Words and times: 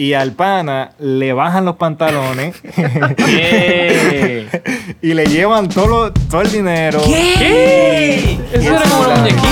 y 0.00 0.14
al 0.14 0.32
pana 0.32 0.92
le 0.98 1.34
bajan 1.34 1.66
los 1.66 1.76
pantalones 1.76 2.56
y 5.02 5.12
le 5.14 5.26
llevan 5.26 5.68
todo, 5.68 5.86
lo- 6.06 6.12
todo 6.12 6.40
el 6.40 6.50
dinero. 6.50 7.02
¿Qué? 7.04 8.38
Eso 8.50 8.70
era 8.70 8.80
como 8.82 9.02
un 9.02 9.08
muñequito, 9.20 9.46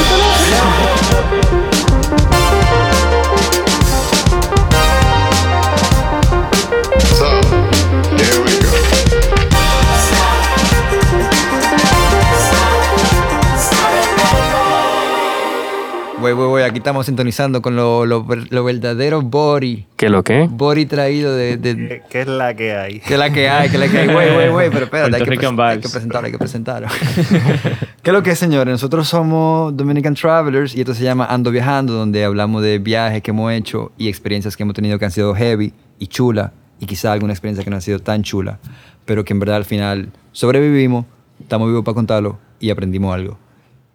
Güey, 16.28 16.36
güey, 16.36 16.48
güey, 16.48 16.64
aquí 16.64 16.76
estamos 16.76 17.06
sintonizando 17.06 17.62
con 17.62 17.74
lo, 17.74 18.04
lo, 18.04 18.26
lo 18.50 18.64
verdadero 18.64 19.22
body. 19.22 19.86
¿Qué 19.96 20.10
lo 20.10 20.22
qué? 20.22 20.46
Body 20.50 20.84
traído 20.84 21.34
de... 21.34 21.56
de 21.56 21.74
¿Qué, 21.74 22.02
qué 22.10 22.20
es 22.20 22.26
la 22.26 22.54
que 22.54 22.76
hay? 22.76 23.00
que 23.00 23.14
es 23.14 23.18
la 23.18 23.32
que 23.32 23.48
hay, 23.48 23.70
que 23.70 23.76
es 23.76 23.80
la 23.80 23.88
que 23.88 23.98
hay. 23.98 24.12
Güey, 24.12 24.34
güey, 24.34 24.48
güey, 24.50 24.70
pero 24.70 24.84
espérate, 24.84 25.16
hay 25.16 25.22
que, 25.22 25.30
hay 25.30 25.78
que 25.80 25.88
presentarlo, 25.88 26.26
hay 26.26 26.32
que 26.32 26.38
presentarlo. 26.38 26.88
¿Qué 28.02 28.10
es 28.10 28.12
lo 28.12 28.22
que 28.22 28.32
es, 28.32 28.38
señores? 28.38 28.70
Nosotros 28.70 29.08
somos 29.08 29.74
Dominican 29.74 30.14
Travelers 30.14 30.74
y 30.74 30.80
esto 30.80 30.92
se 30.92 31.02
llama 31.02 31.24
Ando 31.24 31.50
Viajando, 31.50 31.94
donde 31.94 32.22
hablamos 32.26 32.62
de 32.62 32.78
viajes 32.78 33.22
que 33.22 33.30
hemos 33.30 33.50
hecho 33.50 33.90
y 33.96 34.08
experiencias 34.08 34.54
que 34.54 34.64
hemos 34.64 34.74
tenido 34.74 34.98
que 34.98 35.06
han 35.06 35.10
sido 35.10 35.34
heavy 35.34 35.72
y 35.98 36.08
chula 36.08 36.52
y 36.78 36.84
quizá 36.84 37.10
alguna 37.14 37.32
experiencia 37.32 37.64
que 37.64 37.70
no 37.70 37.76
ha 37.76 37.80
sido 37.80 38.00
tan 38.00 38.22
chula, 38.22 38.58
pero 39.06 39.24
que 39.24 39.32
en 39.32 39.40
verdad 39.40 39.56
al 39.56 39.64
final 39.64 40.10
sobrevivimos, 40.32 41.06
estamos 41.40 41.68
vivos 41.68 41.86
para 41.86 41.94
contarlo 41.94 42.38
y 42.60 42.68
aprendimos 42.68 43.14
algo. 43.14 43.38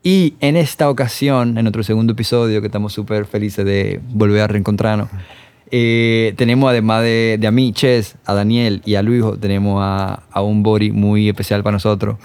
Y 0.04 0.36
en 0.42 0.58
esta 0.58 0.90
ocasión, 0.90 1.58
en 1.58 1.64
nuestro 1.64 1.82
segundo 1.82 2.12
episodio, 2.12 2.60
que 2.60 2.68
estamos 2.68 2.92
súper 2.92 3.26
felices 3.26 3.66
de 3.66 4.02
volver 4.10 4.42
a 4.42 4.48
reencontrarnos, 4.48 5.08
eh, 5.72 6.34
tenemos 6.36 6.70
además 6.70 7.04
de, 7.04 7.38
de 7.40 7.48
a 7.48 7.52
mí, 7.52 7.72
Ches, 7.72 8.16
a 8.26 8.34
Daniel 8.34 8.82
y 8.86 8.96
a 8.96 9.02
Luijo, 9.02 9.38
tenemos 9.38 9.80
a, 9.82 10.24
a 10.30 10.42
un 10.42 10.62
body 10.62 10.92
muy 10.92 11.30
especial 11.30 11.64
para 11.64 11.72
nosotros, 11.74 12.18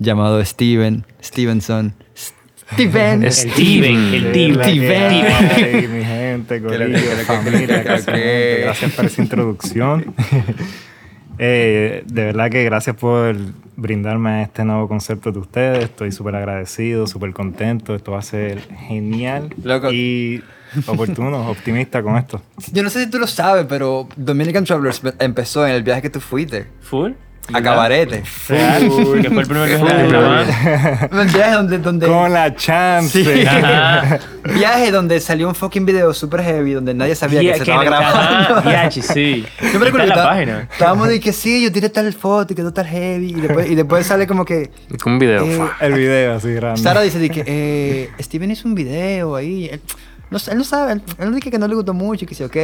llamado 0.00 0.44
Steven, 0.44 1.04
Stevenson. 1.22 1.94
Steven. 2.72 3.30
Steven, 3.30 4.14
el 4.14 4.32
¿Qué 4.32 4.46
es 4.46 4.56
la 4.56 4.64
que 4.64 4.70
Steven. 4.72 4.94
hay, 4.94 5.88
mi 5.88 6.04
gente. 6.04 6.58
Gracias 8.62 8.92
por 8.92 9.04
esa 9.04 9.22
introducción. 9.22 10.14
Eh, 11.44 12.04
de 12.06 12.24
verdad 12.26 12.50
que 12.50 12.62
gracias 12.62 12.94
por 12.94 13.34
brindarme 13.74 14.42
este 14.42 14.64
nuevo 14.64 14.86
concepto 14.86 15.32
de 15.32 15.40
ustedes. 15.40 15.82
Estoy 15.82 16.12
súper 16.12 16.36
agradecido, 16.36 17.08
súper 17.08 17.32
contento. 17.32 17.96
Esto 17.96 18.12
va 18.12 18.20
a 18.20 18.22
ser 18.22 18.60
genial 18.60 19.52
Loco. 19.64 19.90
y 19.90 20.40
oportuno, 20.86 21.48
optimista 21.50 22.00
con 22.00 22.16
esto. 22.16 22.40
Yo 22.72 22.84
no 22.84 22.90
sé 22.90 23.02
si 23.02 23.10
tú 23.10 23.18
lo 23.18 23.26
sabes, 23.26 23.66
pero 23.68 24.08
Dominican 24.14 24.62
Travelers 24.62 25.02
empezó 25.18 25.66
en 25.66 25.72
el 25.72 25.82
viaje 25.82 26.02
que 26.02 26.10
tú 26.10 26.20
fuiste. 26.20 26.68
¿Full? 26.80 27.10
A 27.52 27.60
Cabarete. 27.60 28.22
Que 28.22 28.26
fue 28.28 29.18
el 29.18 29.46
primer 29.46 29.68
viaje 29.68 29.84
de 30.04 30.08
la 30.12 30.20
banda. 30.20 31.08
Un 31.12 31.32
viaje 31.32 31.52
donde... 31.52 31.78
donde 31.78 32.06
Con 32.06 32.32
la 32.32 32.54
chance. 32.54 33.24
Sí. 33.24 33.44
Ajá. 33.46 34.18
Viaje 34.44 34.90
donde 34.90 35.20
salió 35.20 35.46
un 35.48 35.54
fucking 35.54 35.84
video 35.86 36.12
super 36.12 36.42
heavy 36.42 36.72
donde 36.72 36.94
nadie 36.94 37.14
sabía 37.14 37.40
Yeah, 37.42 37.52
que 37.52 37.58
se 37.60 37.64
que 37.64 37.70
estaba 37.70 37.84
grabando. 37.84 38.70
yachi, 38.70 39.02
sí. 39.02 39.44
Yo 39.72 39.78
me 39.78 39.84
recuerdo 39.86 39.88
Está 39.88 39.90
en 39.90 39.92
que 39.92 40.06
la 40.06 40.14
estaba- 40.14 40.30
página. 40.30 40.68
estábamos 40.72 41.08
de 41.08 41.20
que 41.20 41.32
sí, 41.32 41.62
yo 41.62 41.70
tiré 41.72 41.88
tal 41.90 42.12
foto 42.12 42.52
y 42.52 42.56
quedó 42.56 42.72
tal 42.72 42.86
heavy. 42.86 43.30
Y 43.30 43.40
después, 43.40 43.70
y 43.70 43.74
después 43.76 44.06
sale 44.06 44.26
como 44.26 44.44
que. 44.44 44.70
Un 45.06 45.18
video. 45.20 45.44
eh, 45.44 45.60
El 45.80 45.92
video 45.94 46.34
así 46.34 46.52
grande. 46.54 46.80
Sara 46.80 47.02
dice 47.02 47.18
de 47.20 47.30
que 47.30 47.44
eh, 47.46 48.10
Steven 48.20 48.50
hizo 48.50 48.66
un 48.66 48.74
video 48.74 49.36
ahí. 49.36 49.70
Él 50.32 50.34
no, 50.34 50.38
sé, 50.38 50.52
él 50.52 50.56
no 50.58 50.64
sabe, 50.64 50.92
él, 50.94 51.02
él 51.18 51.34
dice 51.34 51.50
que 51.50 51.58
no 51.58 51.68
le 51.68 51.74
gustó 51.74 51.92
mucho 51.92 52.24
y 52.24 52.28
que 52.28 52.34
sí, 52.34 52.42
ok. 52.42 52.56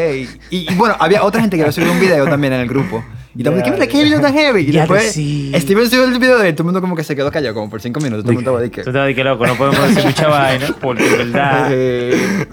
Y, 0.50 0.72
y 0.72 0.74
bueno, 0.74 0.96
había 0.98 1.22
otra 1.22 1.42
gente 1.42 1.56
que 1.56 1.62
había 1.62 1.72
subido 1.72 1.92
un 1.92 2.00
video 2.00 2.24
también 2.26 2.54
en 2.54 2.60
el 2.60 2.68
grupo. 2.68 3.04
Y 3.34 3.42
de 3.42 3.50
que, 3.50 3.56
Ya, 3.62 3.70
mira, 3.72 3.86
qué 3.86 4.02
video 4.02 4.20
tan 4.20 4.32
heavy. 4.32 4.62
Y 4.62 4.72
después 4.72 5.12
sí. 5.12 5.52
Steven 5.54 5.88
subió 5.88 6.04
el 6.06 6.18
video 6.18 6.38
de 6.38 6.48
él, 6.48 6.54
todo 6.54 6.62
el 6.62 6.66
mundo 6.66 6.80
como 6.80 6.96
que 6.96 7.04
se 7.04 7.14
quedó 7.14 7.30
callado, 7.30 7.54
como 7.54 7.68
por 7.70 7.80
cinco 7.80 8.00
minutos. 8.00 8.24
Todo 8.24 8.32
el 8.32 8.36
mundo 8.36 8.50
estaba 8.50 8.62
de 8.62 8.70
que. 8.70 8.82
Tú 8.82 8.90
a 8.98 9.02
decir 9.04 9.16
que 9.16 9.22
loco, 9.22 9.46
no 9.46 9.54
podemos 9.54 9.80
decir 9.88 10.04
mucha 10.06 10.28
vaina, 10.28 10.66
porque 10.80 11.06
en 11.06 11.18
verdad. 11.18 11.68
eh, 11.70 12.46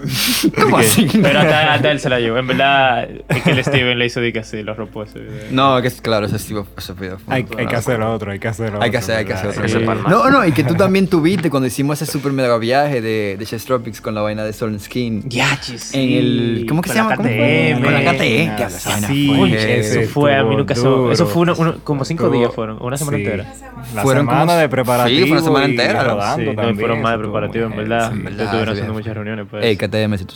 ¿Cómo 0.60 0.76
así? 0.78 1.08
Pero 1.20 1.40
hasta, 1.40 1.74
hasta 1.74 1.90
él 1.90 1.98
se 1.98 2.08
la 2.10 2.20
llevó. 2.20 2.38
En 2.38 2.46
verdad, 2.46 3.08
es 3.28 3.42
que 3.42 3.50
el 3.50 3.64
Steven 3.64 3.98
le 3.98 4.06
hizo 4.06 4.20
de 4.20 4.32
que 4.32 4.40
así, 4.40 4.62
lo 4.62 4.74
robó 4.74 5.02
ese 5.02 5.18
video. 5.18 5.44
No, 5.50 5.80
que 5.82 5.88
es 5.88 6.00
claro, 6.00 6.26
ese, 6.26 6.38
tipo- 6.38 6.66
ese 6.76 6.92
video 6.92 7.18
fue 7.18 7.34
Hay, 7.34 7.46
hay 7.58 7.66
que 7.66 7.76
hacer 7.76 8.00
otro, 8.02 8.30
hay 8.30 8.38
que 8.38 8.48
hacer 8.48 8.68
otro. 8.68 8.82
Hay 8.82 8.90
que 8.90 8.98
hacer, 8.98 9.16
hay 9.16 9.24
que 9.24 9.32
hacer 9.32 9.48
otro. 9.50 9.66
Sí. 9.68 9.78
No, 10.08 10.30
no, 10.30 10.46
y 10.46 10.52
que 10.52 10.62
tú 10.62 10.74
también 10.74 11.08
tuviste 11.08 11.50
cuando 11.50 11.66
hicimos 11.66 12.00
ese 12.00 12.12
super 12.12 12.32
mega 12.32 12.56
viaje 12.58 13.00
de, 13.00 13.36
de 13.38 13.46
Chess 13.46 13.64
Tropics 13.64 14.00
con 14.00 14.14
la 14.14 14.20
vaina 14.20 14.44
de 14.44 14.52
Soul 14.52 14.70
and 14.72 14.80
Skin. 14.80 15.05
Yachi, 15.28 15.78
sí. 15.78 15.98
En 15.98 16.12
el. 16.18 16.66
¿Cómo 16.68 16.82
que 16.82 16.88
Con 16.88 16.94
se 16.94 17.02
llama? 17.02 17.16
Con 17.16 17.26
la 17.26 18.12
KTM. 18.12 18.56
Que 18.56 18.70
sí. 18.70 19.30
Oye, 19.38 19.80
eso 19.80 20.00
fue, 20.12 20.36
a 20.36 20.44
mí 20.44 20.56
nunca 20.56 20.74
duro. 20.74 21.12
Eso 21.12 21.26
fue 21.26 21.42
uno- 21.42 21.54
uno- 21.58 21.74
como 21.84 22.04
cinco 22.04 22.24
Estuvo- 22.24 22.38
días 22.38 22.54
fueron, 22.54 22.78
una 22.80 22.96
semana 22.96 23.16
sí. 23.18 23.24
entera. 23.24 23.44
La 23.94 24.02
Fueron 24.02 24.26
semana 24.26 24.40
como- 24.46 24.52
de 24.58 24.62
sí, 24.64 24.68
preparativo. 24.68 25.26
fue 25.26 25.36
una 25.36 25.44
semana 25.44 25.66
y 25.66 25.70
entera, 25.70 26.00
Sí, 26.36 26.42
no, 26.44 26.74
fueron 26.74 27.02
más 27.02 27.12
de 27.12 27.18
preparativo, 27.18 27.66
en 27.66 27.76
verdad. 27.76 28.12
en 28.12 28.24
estuvieron 28.44 28.68
haciendo 28.70 28.92
muchas 28.92 29.14
reuniones. 29.14 29.46
Pues. 29.50 29.64
Ey, 29.64 29.76
KTM, 29.76 30.18
si 30.18 30.24
tú 30.24 30.34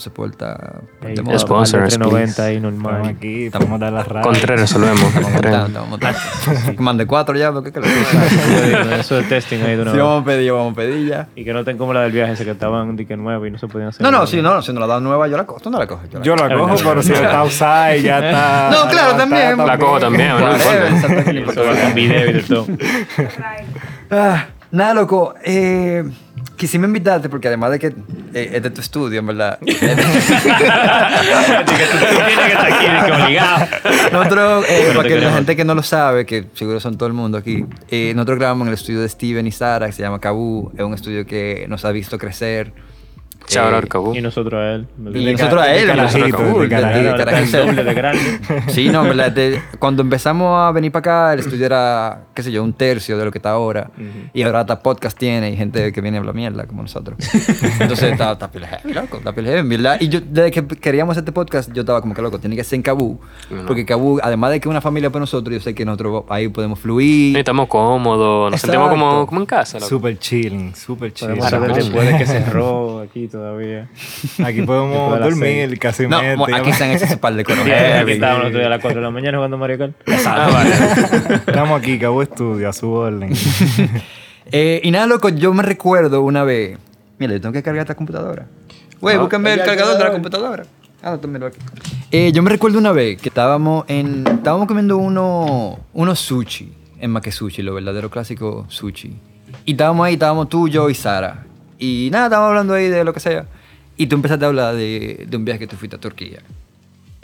pagar 1.25 1.41
Sponsors, 1.41 1.83
390 1.99 2.45
ahí 2.45 2.57
Estamos 2.57 2.75
normal. 2.83 3.07
aquí, 3.17 3.49
vamos 3.49 3.73
a 3.73 3.79
dar 3.79 3.93
las. 3.93 4.07
Estamos 4.07 4.39
estamos. 5.67 6.01
Mande 6.79 7.07
cuatro 7.07 7.37
ya, 7.37 7.51
que 7.63 7.73
que 7.73 7.81
Eso 9.01 9.17
de 9.17 9.23
testing 9.25 9.59
ahí 9.63 9.77
de 9.77 9.83
una 9.83 9.91
Si 9.91 9.97
vez. 9.97 10.07
vamos 10.07 10.23
a 10.23 10.25
pedir, 10.25 10.53
vamos 10.53 10.73
a 10.73 10.77
pedir 10.77 11.09
ya. 11.09 11.29
Y 11.35 11.45
que 11.45 11.53
no 11.53 11.65
ten 11.65 11.77
como 11.79 11.93
la 11.93 12.03
del 12.03 12.13
viaje 12.13 12.33
ese 12.33 12.45
que 12.45 12.51
estaban 12.53 12.97
nuevo 13.17 13.47
y 13.47 13.51
no 13.51 13.59
se 13.59 13.67
podían 13.69 13.89
hacer. 13.89 14.03
No, 14.03 14.11
no, 14.11 14.27
sí, 14.27 14.41
no, 14.43 14.60
si 14.63 14.73
no 14.73 14.81
la 14.81 14.87
das 14.87 15.03
nueva, 15.03 15.29
yo 15.29 15.37
la 15.37 15.47
cojo. 15.47 15.61
Tú 15.61 15.71
no 15.71 15.79
la 15.79 15.87
coges. 15.87 16.13
la 16.13 16.23
Yo 16.23 16.37
la 16.37 16.55
cojo, 16.55 16.77
pero 16.83 17.03
si 17.03 17.13
está 17.13 17.43
usada 17.45 17.97
y 17.97 18.03
ya 18.03 18.19
está. 18.19 18.71
No, 18.71 18.91
claro, 18.91 19.17
también. 19.17 19.57
La 19.57 19.79
cojo 19.79 20.01
también, 20.01 20.31
no 20.31 20.49
con 21.57 21.95
video 21.95 22.39
y 22.39 22.43
todo. 22.43 22.67
Ah, 24.13 24.47
nada, 24.73 24.93
loco. 24.95 25.35
Eh, 25.45 26.03
quisimos 26.61 26.89
invitarte 26.89 27.31
porque 27.31 27.49
además 27.49 27.71
de 27.71 27.79
que 27.79 27.87
eh, 28.35 28.51
es 28.53 28.63
de 28.63 28.71
tu 28.71 28.83
estudio, 28.83 29.21
en 29.21 29.27
verdad. 29.27 29.59
que 29.61 29.73
tú 29.73 29.79
tienes 29.79 30.05
que 30.05 30.49
estar 32.53 32.67
aquí 32.67 32.87
dique, 32.87 33.13
obligado. 33.13 33.67
nosotros, 34.13 34.67
eh, 34.69 34.93
para 34.95 35.09
que 35.09 35.17
la 35.17 35.33
gente 35.33 35.57
que 35.57 35.65
no 35.65 35.75
lo 35.75 35.83
sabe, 35.83 36.27
que 36.27 36.45
seguro 36.53 36.79
son 36.79 36.99
todo 36.99 37.07
el 37.07 37.15
mundo 37.15 37.39
aquí, 37.39 37.65
eh, 37.89 38.13
nosotros 38.15 38.39
grabamos 38.39 38.67
en 38.67 38.69
el 38.69 38.75
estudio 38.75 39.01
de 39.01 39.09
Steven 39.09 39.47
y 39.47 39.53
Sara, 39.53 39.87
que 39.87 39.93
se 39.93 40.03
llama 40.03 40.21
Cabú. 40.21 40.71
Es 40.77 40.85
un 40.85 40.93
estudio 40.93 41.25
que 41.25 41.65
nos 41.69 41.87
ha 41.87 41.93
visto 41.93 42.19
crecer. 42.19 42.75
Shout 43.49 43.73
out, 43.75 43.85
Eh, 43.85 43.89
Cabú. 43.89 44.15
Y 44.15 44.21
nosotros 44.21 44.55
a 44.61 44.75
él. 44.75 44.87
Y 45.15 45.33
nosotros 45.33 45.63
a 45.63 45.75
él, 45.75 45.87
de 45.87 45.93
en 45.93 45.97
verdad, 45.97 46.13
carajito, 46.13 46.37
Cabú, 46.37 46.59
de 46.61 47.95
grande. 47.95 48.41
Sí, 48.69 48.89
no, 48.89 49.03
en 49.03 49.09
verdad, 49.17 49.33
de- 49.33 49.61
cuando 49.79 50.03
empezamos 50.03 50.61
a 50.61 50.71
venir 50.73 50.93
para 50.93 51.01
acá, 51.29 51.33
el 51.35 51.41
estudio 51.41 51.67
era, 51.67 52.25
qué 52.35 52.43
sé 52.43 52.53
yo, 52.53 52.63
un 52.63 52.73
tercio 52.73 53.19
de 53.19 53.25
lo 53.25 53.31
que 53.33 53.39
está 53.39 53.51
ahora. 53.51 53.91
Y 54.33 54.43
ahora 54.43 54.61
hasta 54.61 54.81
podcast 54.83 55.19
tiene 55.19 55.51
y 55.51 55.57
gente 55.57 55.93
que 55.93 56.01
viene 56.01 56.19
a 56.19 56.21
hablar 56.21 56.35
mierda 56.35 56.65
como 56.67 56.83
nosotros. 56.83 57.17
Entonces 57.81 58.13
está, 58.13 58.33
está 58.33 58.49
heavy, 58.53 58.95
loco, 58.95 59.17
está 59.19 59.33
pila 59.33 59.49
heavy, 59.51 59.69
¿verdad? 59.69 59.97
Y 60.01 60.09
yo, 60.09 60.21
desde 60.21 60.51
que 60.51 60.67
queríamos 60.67 61.17
este 61.17 61.33
podcast, 61.33 61.73
yo 61.73 61.81
estaba 61.81 62.01
como 62.01 62.15
que 62.15 62.23
loco, 62.23 62.39
tiene 62.39 62.55
que 62.57 62.65
ser 62.65 62.77
en 62.77 62.83
Cabú. 62.83 63.21
Porque 63.67 63.85
Cabú, 63.85 64.21
además 64.23 64.53
de 64.53 64.61
que 64.61 64.69
es 64.69 64.71
una 64.71 64.81
familia 64.81 65.11
para 65.11 65.21
nosotros, 65.21 65.53
yo 65.55 65.61
sé 65.61 65.75
que 65.75 65.85
nosotros 65.85 66.25
ahí 66.29 66.49
podemos 66.49 66.79
fluir. 66.79 67.35
Sí, 67.35 67.39
estamos 67.41 67.67
cómodos, 67.69 68.51
nos 68.53 68.61
sentimos 68.61 68.91
como, 68.91 69.07
Exacto. 69.07 69.27
como 69.27 69.41
en 69.41 69.47
casa. 69.47 69.79
loco. 69.79 69.89
Super 69.89 70.19
chilling, 70.19 70.75
super 70.75 71.13
chilling. 71.13 71.37
Podemos 71.39 71.51
saber 71.51 71.73
después 71.75 72.07
de 72.13 72.19
que 72.19 72.27
cerró 72.27 73.01
aquí 73.01 73.29
todavía. 73.31 73.89
Aquí 74.45 74.63
podemos 74.63 75.19
dormir 75.21 75.79
casi 75.79 76.07
No, 76.07 76.21
mente. 76.21 76.55
aquí 76.55 76.73
se 76.73 76.85
han 76.85 76.91
hecho 76.91 77.05
ese 77.05 77.17
par 77.17 77.35
de 77.35 77.45
cosas. 77.45 77.65
Sí, 77.65 77.71
aquí 77.73 78.13
estábamos 78.13 78.45
nosotros 78.45 78.67
a 78.67 78.69
las 78.69 78.81
4 78.81 79.01
de 79.01 79.05
la 79.05 79.11
mañana 79.11 79.39
jugando 79.39 79.59
Mario 79.59 79.79
Kart. 79.79 79.93
Ah, 80.27 80.51
vale. 80.53 81.35
Estamos 81.35 81.81
aquí, 81.81 81.99
Cabo 81.99 82.23
Estudio, 82.23 82.69
a 82.69 82.73
su 82.73 82.91
orden. 82.91 83.33
Eh, 84.53 84.81
y 84.83 84.91
nada, 84.91 85.07
loco, 85.07 85.29
yo 85.29 85.55
me 85.55 85.63
recuerdo 85.63 86.23
una 86.23 86.45
vez. 86.45 86.79
Mira, 87.19 87.33
yo 87.35 87.41
tengo 87.41 87.53
que 87.53 87.63
cargar 87.63 87.83
esta 87.83 87.95
computadora. 87.95 88.47
Güey, 89.01 89.17
No, 89.17 89.23
búscame 89.23 89.53
el 89.55 89.63
cargador 89.63 89.97
de 89.97 90.05
la 90.05 90.13
computadora. 90.13 90.63
Ah, 91.03 91.19
no, 91.23 91.47
aquí. 91.47 91.59
Eh, 92.11 92.31
yo 92.33 92.43
me 92.43 92.51
recuerdo 92.51 92.79
una 92.79 92.93
vez 92.93 93.21
que 93.21 93.29
estábamos 93.29 93.85
en. 93.89 94.27
Estábamos 94.27 94.67
comiendo 94.67 94.99
uno, 94.99 95.79
unos 95.95 96.19
sushi 96.19 96.73
en 96.99 97.11
Makesushi, 97.11 97.63
lo 97.63 97.75
verdadero 97.75 98.11
clásico 98.11 98.67
sushi. 98.69 99.17
Y 99.65 99.73
estábamos 99.73 100.07
ahí, 100.07 100.15
estábamos 100.15 100.49
tú, 100.49 100.69
yo 100.69 100.91
y 100.91 100.95
Sara. 100.95 101.47
Y 101.81 102.11
nada, 102.13 102.27
estábamos 102.27 102.51
hablando 102.51 102.75
ahí 102.75 102.89
de 102.89 103.03
lo 103.03 103.13
que 103.13 103.21
sea. 103.21 103.47
Y 103.97 104.07
tú 104.07 104.15
empezaste 104.17 104.45
a 104.45 104.49
hablar 104.49 104.77
de, 104.77 105.27
de 105.29 105.37
un 105.37 105.45
viaje 105.45 105.59
que 105.61 105.67
tú 105.67 105.77
fuiste 105.77 105.97
a 105.97 105.99
Turquía. 105.99 106.41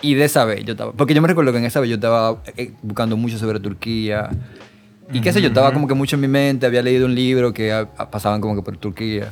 Y 0.02 0.14
de 0.14 0.24
esa 0.24 0.44
vez 0.44 0.64
yo 0.64 0.72
estaba, 0.72 0.92
porque 0.92 1.14
yo 1.14 1.22
me 1.22 1.28
recuerdo 1.28 1.52
que 1.52 1.58
en 1.58 1.64
esa 1.64 1.78
vez 1.80 1.88
yo 1.88 1.94
estaba 1.96 2.42
eh, 2.56 2.72
buscando 2.82 3.16
mucho 3.16 3.38
sobre 3.38 3.60
Turquía. 3.60 4.30
Y 5.12 5.20
qué 5.20 5.32
sé 5.32 5.40
yo, 5.40 5.48
estaba 5.48 5.72
como 5.72 5.86
que 5.86 5.94
mucho 5.94 6.16
en 6.16 6.22
mi 6.22 6.28
mente, 6.28 6.66
había 6.66 6.82
leído 6.82 7.06
un 7.06 7.14
libro 7.14 7.52
que 7.52 7.72
ah, 7.72 7.88
ah, 7.96 8.10
pasaban 8.10 8.40
como 8.40 8.56
que 8.56 8.62
por 8.62 8.76
Turquía. 8.76 9.30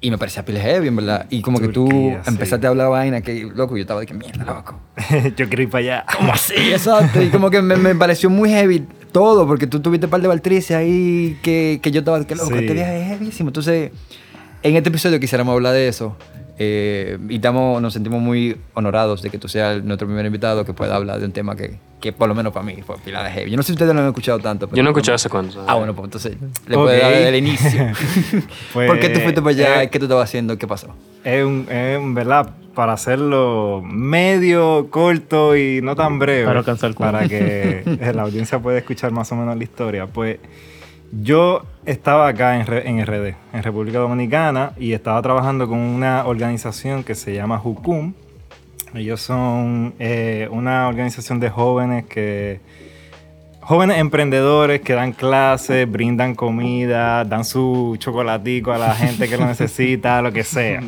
Y 0.00 0.10
me 0.10 0.18
parecía 0.18 0.44
pile 0.44 0.58
heavy, 0.58 0.88
en 0.88 0.96
verdad. 0.96 1.26
Y 1.30 1.42
como 1.42 1.60
que 1.60 1.68
tú 1.68 1.88
Turquía, 1.88 2.22
sí. 2.24 2.30
empezaste 2.30 2.66
a 2.66 2.70
hablar 2.70 2.88
vaina 2.88 3.20
que, 3.20 3.48
loco, 3.54 3.76
yo 3.76 3.82
estaba 3.82 4.00
de 4.00 4.06
que 4.06 4.14
mierda, 4.14 4.44
loco. 4.44 4.80
Yo 5.36 5.46
quiero 5.48 5.62
ir 5.62 5.70
para 5.70 5.78
allá. 5.84 6.04
¿Cómo 6.18 6.32
así? 6.32 6.54
Exacto. 6.56 7.22
Y 7.22 7.28
como 7.28 7.50
que 7.50 7.62
me, 7.62 7.76
me 7.76 7.94
pareció 7.94 8.28
muy 8.28 8.50
heavy 8.50 8.84
todo, 9.12 9.46
porque 9.46 9.68
tú 9.68 9.78
tuviste 9.80 10.06
un 10.06 10.10
par 10.10 10.20
de 10.20 10.26
Valtricia 10.26 10.78
ahí 10.78 11.38
que, 11.42 11.78
que 11.80 11.90
yo 11.92 12.00
estaba 12.00 12.18
de 12.18 12.26
que 12.26 12.34
loco, 12.34 12.48
Sí. 12.48 12.54
este 12.58 12.72
viaje 12.72 13.02
es 13.02 13.08
heavísimo. 13.10 13.50
Entonces, 13.50 13.92
en 14.62 14.76
este 14.76 14.88
episodio 14.88 15.18
quisiéramos 15.20 15.52
hablar 15.52 15.72
de 15.74 15.88
eso. 15.88 16.16
Eh, 16.58 17.18
y 17.28 17.36
estamos, 17.36 17.80
nos 17.80 17.92
sentimos 17.94 18.20
muy 18.20 18.56
honorados 18.74 19.22
de 19.22 19.30
que 19.30 19.38
tú 19.38 19.48
seas 19.48 19.82
nuestro 19.82 20.06
primer 20.06 20.24
invitado 20.26 20.64
que 20.64 20.72
pueda 20.74 20.94
hablar 20.94 21.18
de 21.18 21.24
un 21.24 21.32
tema 21.32 21.56
que, 21.56 21.78
que 21.98 22.12
por 22.12 22.28
lo 22.28 22.34
menos 22.34 22.52
para 22.52 22.64
mí 22.64 22.76
fue 22.86 22.96
pila 22.98 23.24
de 23.24 23.30
heavy. 23.30 23.50
Yo 23.50 23.56
no 23.56 23.62
sé 23.62 23.68
si 23.68 23.72
ustedes 23.72 23.92
lo 23.94 24.00
han 24.00 24.06
escuchado 24.06 24.38
tanto. 24.38 24.68
pero- 24.68 24.76
Yo 24.76 24.82
no 24.82 24.90
he 24.90 24.92
escuchado 24.92 25.16
ese 25.16 25.28
cuento. 25.28 25.64
Ah, 25.66 25.74
bueno, 25.76 25.94
pues 25.94 26.04
entonces 26.04 26.36
le 26.68 26.74
puedo 26.76 26.86
dar 26.96 27.12
el 27.12 27.34
inicio. 27.34 27.88
Pues, 28.72 28.86
¿Por 28.86 29.00
qué 29.00 29.08
tú 29.08 29.20
fuiste 29.20 29.40
para 29.40 29.50
allá? 29.50 29.82
eh, 29.82 29.90
¿Qué 29.90 29.98
tú 29.98 30.04
estabas 30.04 30.28
haciendo? 30.28 30.56
¿Qué 30.58 30.68
pasó? 30.68 30.94
Es 31.24 31.44
un, 31.44 31.66
es 31.70 31.98
un, 31.98 32.14
¿verdad? 32.14 32.50
Para 32.74 32.92
hacerlo 32.92 33.82
medio, 33.84 34.88
corto 34.90 35.56
y 35.56 35.80
no 35.82 35.96
tan 35.96 36.18
breve. 36.18 36.44
Para 36.44 36.62
cuento. 36.62 36.96
Para 36.98 37.26
que 37.28 37.82
la 38.14 38.22
audiencia 38.22 38.58
pueda 38.60 38.78
escuchar 38.78 39.10
más 39.10 39.32
o 39.32 39.36
menos 39.36 39.56
la 39.56 39.64
historia. 39.64 40.06
Pues 40.06 40.38
yo 41.12 41.62
estaba 41.84 42.28
acá 42.28 42.58
en, 42.58 42.66
en 42.72 43.06
RD, 43.06 43.34
en 43.52 43.62
República 43.62 43.98
Dominicana, 43.98 44.72
y 44.78 44.94
estaba 44.94 45.20
trabajando 45.20 45.68
con 45.68 45.78
una 45.78 46.26
organización 46.26 47.04
que 47.04 47.14
se 47.14 47.34
llama 47.34 47.58
Jucum. 47.58 48.14
Ellos 48.94 49.20
son 49.20 49.94
eh, 49.98 50.48
una 50.50 50.88
organización 50.88 51.38
de 51.40 51.50
jóvenes 51.50 52.06
que 52.06 52.60
jóvenes 53.60 53.98
emprendedores 53.98 54.80
que 54.80 54.94
dan 54.94 55.12
clases, 55.12 55.90
brindan 55.90 56.34
comida, 56.34 57.24
dan 57.24 57.44
su 57.44 57.96
chocolatico 57.98 58.72
a 58.72 58.78
la 58.78 58.94
gente 58.94 59.28
que 59.28 59.36
lo 59.36 59.46
necesita, 59.46 60.20
lo 60.20 60.32
que 60.32 60.44
sea. 60.44 60.82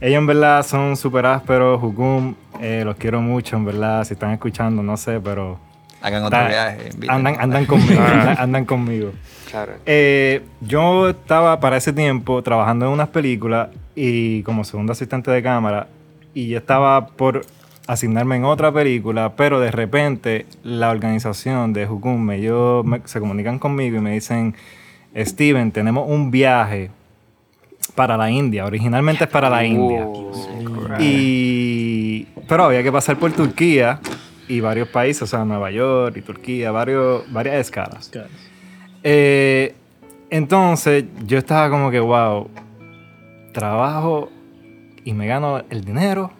Ellos 0.00 0.18
en 0.18 0.26
verdad 0.26 0.64
son 0.64 0.96
súper 0.96 1.26
ásperos, 1.26 1.80
Jukum, 1.80 2.34
eh, 2.60 2.82
los 2.84 2.96
quiero 2.96 3.20
mucho, 3.20 3.56
en 3.56 3.64
verdad, 3.64 4.04
si 4.04 4.14
están 4.14 4.32
escuchando, 4.32 4.82
no 4.82 4.96
sé, 4.96 5.20
pero... 5.20 5.69
Hagan 6.02 6.24
otro 6.24 6.38
viaje. 6.48 6.90
Andan, 7.08 7.36
andan 7.40 7.66
conmigo, 7.66 8.00
andan, 8.06 8.38
andan 8.38 8.64
conmigo. 8.64 9.10
Claro. 9.50 9.72
Eh, 9.86 10.42
yo 10.60 11.08
estaba 11.10 11.58
para 11.60 11.76
ese 11.76 11.92
tiempo 11.92 12.42
trabajando 12.42 12.86
en 12.86 12.92
unas 12.92 13.08
películas 13.08 13.68
y 13.94 14.42
como 14.44 14.64
segundo 14.64 14.92
asistente 14.92 15.30
de 15.30 15.42
cámara 15.42 15.88
y 16.34 16.48
yo 16.48 16.58
estaba 16.58 17.06
por 17.08 17.42
asignarme 17.86 18.36
en 18.36 18.44
otra 18.44 18.70
película, 18.72 19.32
pero 19.36 19.58
de 19.58 19.72
repente 19.72 20.46
la 20.62 20.90
organización 20.90 21.72
de 21.72 21.86
Jukum 21.86 22.20
me, 22.22 22.40
yo, 22.40 22.82
me- 22.84 23.00
se 23.04 23.18
comunican 23.18 23.58
conmigo 23.58 23.96
y 23.96 24.00
me 24.00 24.12
dicen, 24.12 24.54
Steven, 25.16 25.72
tenemos 25.72 26.08
un 26.08 26.30
viaje 26.30 26.90
para 27.96 28.16
la 28.16 28.30
India, 28.30 28.64
originalmente 28.64 29.24
es 29.24 29.30
para 29.30 29.50
la 29.50 29.64
India. 29.64 30.06
Y, 31.00 32.26
pero 32.48 32.64
había 32.64 32.82
que 32.84 32.92
pasar 32.92 33.16
por 33.16 33.32
Turquía 33.32 33.98
y 34.50 34.60
varios 34.60 34.88
países, 34.88 35.22
o 35.22 35.26
sea, 35.26 35.44
Nueva 35.44 35.70
York 35.70 36.16
y 36.16 36.22
Turquía, 36.22 36.70
varios, 36.72 37.22
varias 37.32 37.56
escalas. 37.56 38.10
Eh, 39.02 39.74
entonces 40.30 41.04
yo 41.26 41.38
estaba 41.38 41.70
como 41.70 41.90
que, 41.90 42.00
wow, 42.00 42.48
trabajo 43.52 44.30
y 45.04 45.12
me 45.12 45.26
gano 45.26 45.62
el 45.70 45.84
dinero 45.84 46.30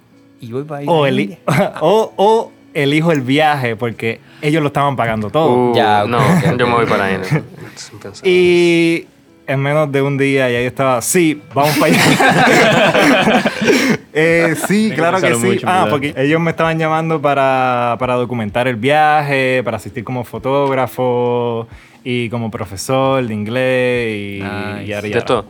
Y 0.41 0.53
voy 0.53 0.65
para 0.65 0.81
ahí. 0.81 0.87
o, 0.89 1.07
eli- 1.07 1.39
o, 1.81 2.12
o 2.17 2.53
elijo 2.75 3.12
el 3.12 3.21
viaje 3.23 3.77
porque 3.77 4.21
ellos 4.43 4.61
lo 4.63 4.69
estaban 4.69 4.97
pagando 4.97 5.31
todo. 5.31 5.71
Uh, 5.73 5.75
Ya, 5.77 6.05
no, 6.06 6.19
yo 6.56 6.67
me 6.67 6.75
voy 6.75 6.87
para 6.87 7.09
pensar. 8.03 8.27
Y 8.27 9.06
en 9.47 9.61
menos 9.61 9.91
de 9.91 10.03
un 10.03 10.17
día 10.17 10.49
ya 10.51 10.61
yo 10.61 10.67
estaba, 10.69 11.01
sí, 11.03 11.43
vamos 11.55 11.77
para 11.79 11.93
allá. 11.93 13.43
Eh, 14.12 14.55
sí, 14.69 14.93
claro 14.95 15.21
que 15.21 15.35
sí. 15.35 15.47
mucho, 15.47 15.67
ah, 15.69 15.85
¿verdad? 15.85 15.91
porque 15.91 16.15
ellos 16.17 16.41
me 16.41 16.51
estaban 16.51 16.79
llamando 16.79 17.21
para, 17.21 17.97
para 17.99 18.15
documentar 18.15 18.69
el 18.69 18.77
viaje, 18.77 19.62
para 19.65 19.77
asistir 19.77 20.05
como 20.05 20.25
fotógrafo 20.25 21.69
y 22.03 22.29
como 22.29 22.51
profesor 22.51 23.27
de 23.27 23.35
inglés 23.35 24.17
y, 24.17 24.43
Nice. 24.43 24.85
y 24.85 24.87
yara, 24.87 25.09
yara. 25.09 25.25
todo. 25.25 25.45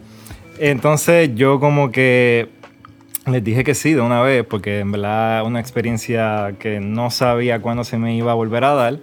Entonces 0.58 1.34
yo 1.34 1.58
como 1.58 1.90
que 1.90 2.48
les 3.26 3.42
dije 3.42 3.64
que 3.64 3.74
sí 3.74 3.92
de 3.94 4.00
una 4.00 4.22
vez, 4.22 4.44
porque 4.44 4.80
en 4.80 4.92
verdad 4.92 5.44
una 5.44 5.60
experiencia 5.60 6.54
que 6.58 6.80
no 6.80 7.10
sabía 7.10 7.60
cuándo 7.60 7.84
se 7.84 7.98
me 7.98 8.14
iba 8.16 8.32
a 8.32 8.34
volver 8.34 8.64
a 8.64 8.74
dar. 8.74 8.98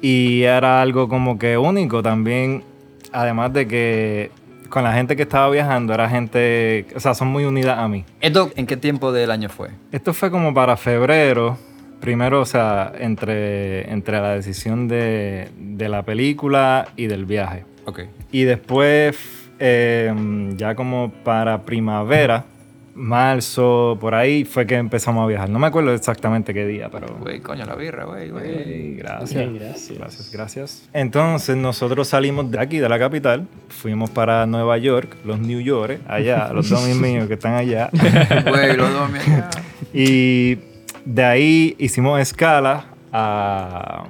Y 0.00 0.42
era 0.42 0.82
algo 0.82 1.08
como 1.08 1.38
que 1.38 1.56
único 1.56 2.02
también, 2.02 2.64
además 3.12 3.52
de 3.52 3.68
que 3.68 4.30
con 4.72 4.84
la 4.84 4.94
gente 4.94 5.16
que 5.16 5.24
estaba 5.24 5.50
viajando 5.50 5.92
era 5.92 6.08
gente, 6.08 6.86
o 6.96 7.00
sea, 7.00 7.12
son 7.12 7.28
muy 7.28 7.44
unidas 7.44 7.78
a 7.78 7.86
mí. 7.88 8.06
¿Esto 8.22 8.50
en 8.56 8.66
qué 8.66 8.78
tiempo 8.78 9.12
del 9.12 9.30
año 9.30 9.50
fue? 9.50 9.68
Esto 9.92 10.14
fue 10.14 10.30
como 10.30 10.54
para 10.54 10.78
febrero, 10.78 11.58
primero, 12.00 12.40
o 12.40 12.46
sea, 12.46 12.90
entre, 12.98 13.92
entre 13.92 14.18
la 14.18 14.30
decisión 14.30 14.88
de, 14.88 15.50
de 15.58 15.88
la 15.90 16.04
película 16.04 16.88
y 16.96 17.06
del 17.06 17.26
viaje. 17.26 17.66
Ok. 17.84 18.04
Y 18.30 18.44
después, 18.44 19.50
eh, 19.58 20.10
ya 20.56 20.74
como 20.74 21.12
para 21.22 21.64
primavera, 21.66 22.46
marzo, 22.94 23.96
por 24.00 24.14
ahí, 24.14 24.44
fue 24.44 24.66
que 24.66 24.76
empezamos 24.76 25.24
a 25.24 25.26
viajar. 25.26 25.48
No 25.48 25.58
me 25.58 25.66
acuerdo 25.66 25.92
exactamente 25.94 26.52
qué 26.52 26.66
día, 26.66 26.88
pero... 26.90 27.06
Güey, 27.20 27.40
coño, 27.40 27.64
la 27.64 27.74
birra, 27.74 28.04
güey, 28.04 28.30
güey. 28.30 28.48
Ey, 28.50 28.94
gracias. 28.96 29.52
Gracias. 29.52 29.98
Gracias, 29.98 30.32
gracias. 30.32 30.88
Entonces 30.92 31.56
nosotros 31.56 32.08
salimos 32.08 32.50
de 32.50 32.60
aquí, 32.60 32.78
de 32.78 32.88
la 32.88 32.98
capital, 32.98 33.46
fuimos 33.68 34.10
para 34.10 34.46
Nueva 34.46 34.78
York, 34.78 35.16
los 35.24 35.38
New 35.38 35.60
York, 35.60 36.00
allá, 36.06 36.48
los 36.52 36.68
dos 36.68 36.86
míos 36.88 37.28
que 37.28 37.34
están 37.34 37.54
allá. 37.54 37.90
Güey, 38.46 38.76
los 38.76 38.92
dos, 38.92 39.10
mira. 39.10 39.50
y 39.92 40.58
de 41.04 41.24
ahí 41.24 41.76
hicimos 41.78 42.20
escala 42.20 42.86
a, 43.12 44.04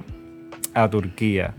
a 0.73 0.89
Turquía. 0.89 1.53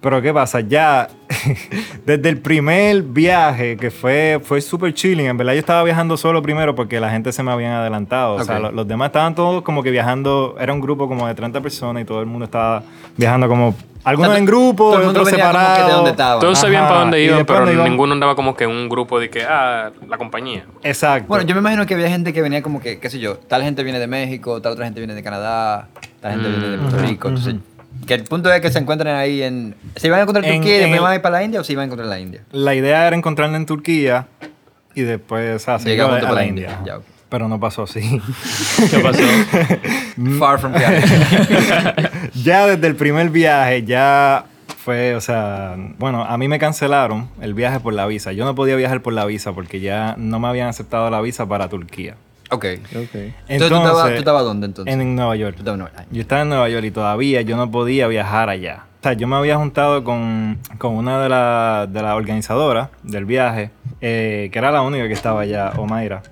Pero 0.00 0.22
¿qué 0.22 0.32
pasa? 0.32 0.60
Ya 0.60 1.08
desde 2.06 2.28
el 2.28 2.38
primer 2.38 3.02
viaje, 3.02 3.76
que 3.76 3.90
fue, 3.90 4.40
fue 4.42 4.60
súper 4.60 4.94
chilling, 4.94 5.26
en 5.26 5.36
verdad 5.36 5.52
yo 5.52 5.58
estaba 5.58 5.82
viajando 5.82 6.16
solo 6.16 6.40
primero 6.42 6.74
porque 6.74 6.98
la 7.00 7.10
gente 7.10 7.32
se 7.32 7.42
me 7.42 7.52
habían 7.52 7.72
adelantado. 7.72 8.36
O 8.36 8.44
sea, 8.44 8.58
los 8.58 8.88
demás 8.88 9.06
estaban 9.08 9.34
todos 9.34 9.62
como 9.62 9.82
que 9.82 9.90
viajando, 9.90 10.56
era 10.58 10.72
un 10.72 10.80
grupo 10.80 11.06
como 11.06 11.26
de 11.26 11.34
30 11.34 11.60
personas 11.60 12.02
y 12.02 12.06
todo 12.06 12.20
el 12.20 12.26
mundo 12.26 12.46
estaba 12.46 12.82
viajando 13.16 13.46
como, 13.48 13.74
algunos 14.02 14.30
O 14.30 14.32
sea, 14.32 14.38
en 14.38 14.46
grupo, 14.46 14.84
todo 14.90 14.98
el 15.00 15.04
mundo 15.04 15.20
otros 15.20 15.34
separados. 15.34 16.40
Todos 16.40 16.58
sabían 16.58 16.88
para 16.88 17.00
dónde 17.00 17.22
iban, 17.22 17.44
pero 17.44 17.70
iban- 17.70 17.90
ninguno 17.90 18.14
andaba 18.14 18.34
como 18.34 18.54
que 18.56 18.64
en 18.64 18.70
un 18.70 18.88
grupo 18.88 19.20
de 19.20 19.28
que, 19.28 19.42
ah, 19.42 19.90
la 20.08 20.16
compañía. 20.16 20.64
Exacto. 20.82 21.28
Bueno, 21.28 21.44
yo 21.44 21.54
me 21.54 21.60
imagino 21.60 21.84
que 21.84 21.92
había 21.94 22.08
gente 22.08 22.32
que 22.32 22.40
venía 22.40 22.62
como 22.62 22.80
que, 22.80 22.98
qué 22.98 23.10
sé 23.10 23.18
yo, 23.18 23.36
tal 23.36 23.62
gente 23.62 23.82
viene 23.82 23.98
de 23.98 24.06
México, 24.06 24.62
tal 24.62 24.72
otra 24.72 24.86
gente 24.86 25.00
viene 25.00 25.14
de 25.14 25.22
Canadá, 25.22 25.88
tal 26.20 26.32
gente 26.32 26.48
viene 26.48 26.68
de 26.68 26.78
Puerto 26.78 26.98
Rico. 26.98 27.28
Entonces, 27.28 27.56
que 28.06 28.14
el 28.14 28.24
punto 28.24 28.52
es 28.52 28.60
que 28.60 28.70
se 28.70 28.78
encuentren 28.78 29.14
ahí 29.14 29.42
en... 29.42 29.74
¿Se 29.96 30.06
iban 30.06 30.20
a 30.20 30.22
encontrar 30.22 30.44
en 30.44 30.52
En- 30.52 30.56
Turquía 30.60 30.72
y 30.74 30.76
en 30.76 30.80
después 30.82 30.96
el- 30.98 31.00
iban 31.02 31.12
a 31.12 31.14
ir 31.16 31.22
para 31.22 31.32
la 31.38 31.44
India 31.44 31.60
o 31.60 31.64
se 31.64 31.72
iban 31.72 31.82
a 31.82 31.86
encontrar 31.86 32.06
en 32.06 32.10
la 32.10 32.20
India? 32.20 32.42
La 32.52 32.74
idea 32.74 33.06
era 33.06 33.16
encontrarla 33.16 33.56
en 33.56 33.66
Turquía 33.66 34.26
y 34.94 35.02
después, 35.02 35.56
o 35.56 35.58
sea, 35.58 35.78
Llegamos 35.78 36.16
a, 36.18 36.20
para 36.20 36.32
la 36.34 36.44
India. 36.44 36.70
India, 36.78 36.82
ya, 36.84 36.98
ok. 36.98 37.04
Pero 37.28 37.46
no 37.46 37.60
pasó 37.60 37.84
así. 37.84 38.00
¿Qué 38.90 38.98
pasó? 38.98 39.22
Far 40.40 40.58
from 40.58 40.72
ya 42.34 42.66
desde 42.66 42.86
el 42.88 42.96
primer 42.96 43.30
viaje, 43.30 43.84
ya 43.84 44.46
fue, 44.84 45.14
o 45.14 45.20
sea, 45.20 45.76
bueno, 45.98 46.24
a 46.24 46.36
mí 46.38 46.48
me 46.48 46.58
cancelaron 46.58 47.28
el 47.40 47.54
viaje 47.54 47.78
por 47.80 47.92
la 47.94 48.06
visa. 48.06 48.32
Yo 48.32 48.44
no 48.44 48.54
podía 48.56 48.74
viajar 48.76 49.00
por 49.02 49.12
la 49.12 49.24
visa 49.26 49.52
porque 49.52 49.78
ya 49.80 50.14
no 50.18 50.40
me 50.40 50.48
habían 50.48 50.68
aceptado 50.68 51.08
la 51.10 51.20
visa 51.20 51.46
para 51.46 51.68
Turquía. 51.68 52.16
Ok. 52.50 52.64
ok. 52.64 53.14
Entonces, 53.48 53.68
¿tú, 53.68 53.76
estabas, 53.76 54.08
¿tú 54.08 54.18
estabas 54.18 54.44
dónde 54.44 54.66
entonces? 54.66 54.94
En 54.94 55.16
Nueva 55.16 55.36
York. 55.36 55.56
Tú 55.56 55.62
estabas 55.62 55.76
en 55.76 55.80
Nueva 55.80 55.96
York. 55.96 56.08
Yo 56.10 56.20
estaba 56.20 56.42
en 56.42 56.48
Nueva 56.48 56.68
York 56.68 56.84
y 56.84 56.90
todavía 56.90 57.42
yo 57.42 57.56
no 57.56 57.70
podía 57.70 58.06
viajar 58.08 58.48
allá. 58.48 58.84
O 59.00 59.02
sea, 59.02 59.14
yo 59.14 59.26
me 59.26 59.36
había 59.36 59.56
juntado 59.56 60.04
con, 60.04 60.58
con 60.78 60.94
una 60.94 61.22
de 61.22 61.28
las 61.30 61.92
de 61.92 62.02
las 62.02 62.14
organizadoras 62.14 62.90
del 63.02 63.24
viaje, 63.24 63.70
eh, 64.00 64.50
que 64.52 64.58
era 64.58 64.70
la 64.70 64.82
única 64.82 65.08
que 65.08 65.14
estaba 65.14 65.40
allá, 65.40 65.72
Omaira. 65.78 66.22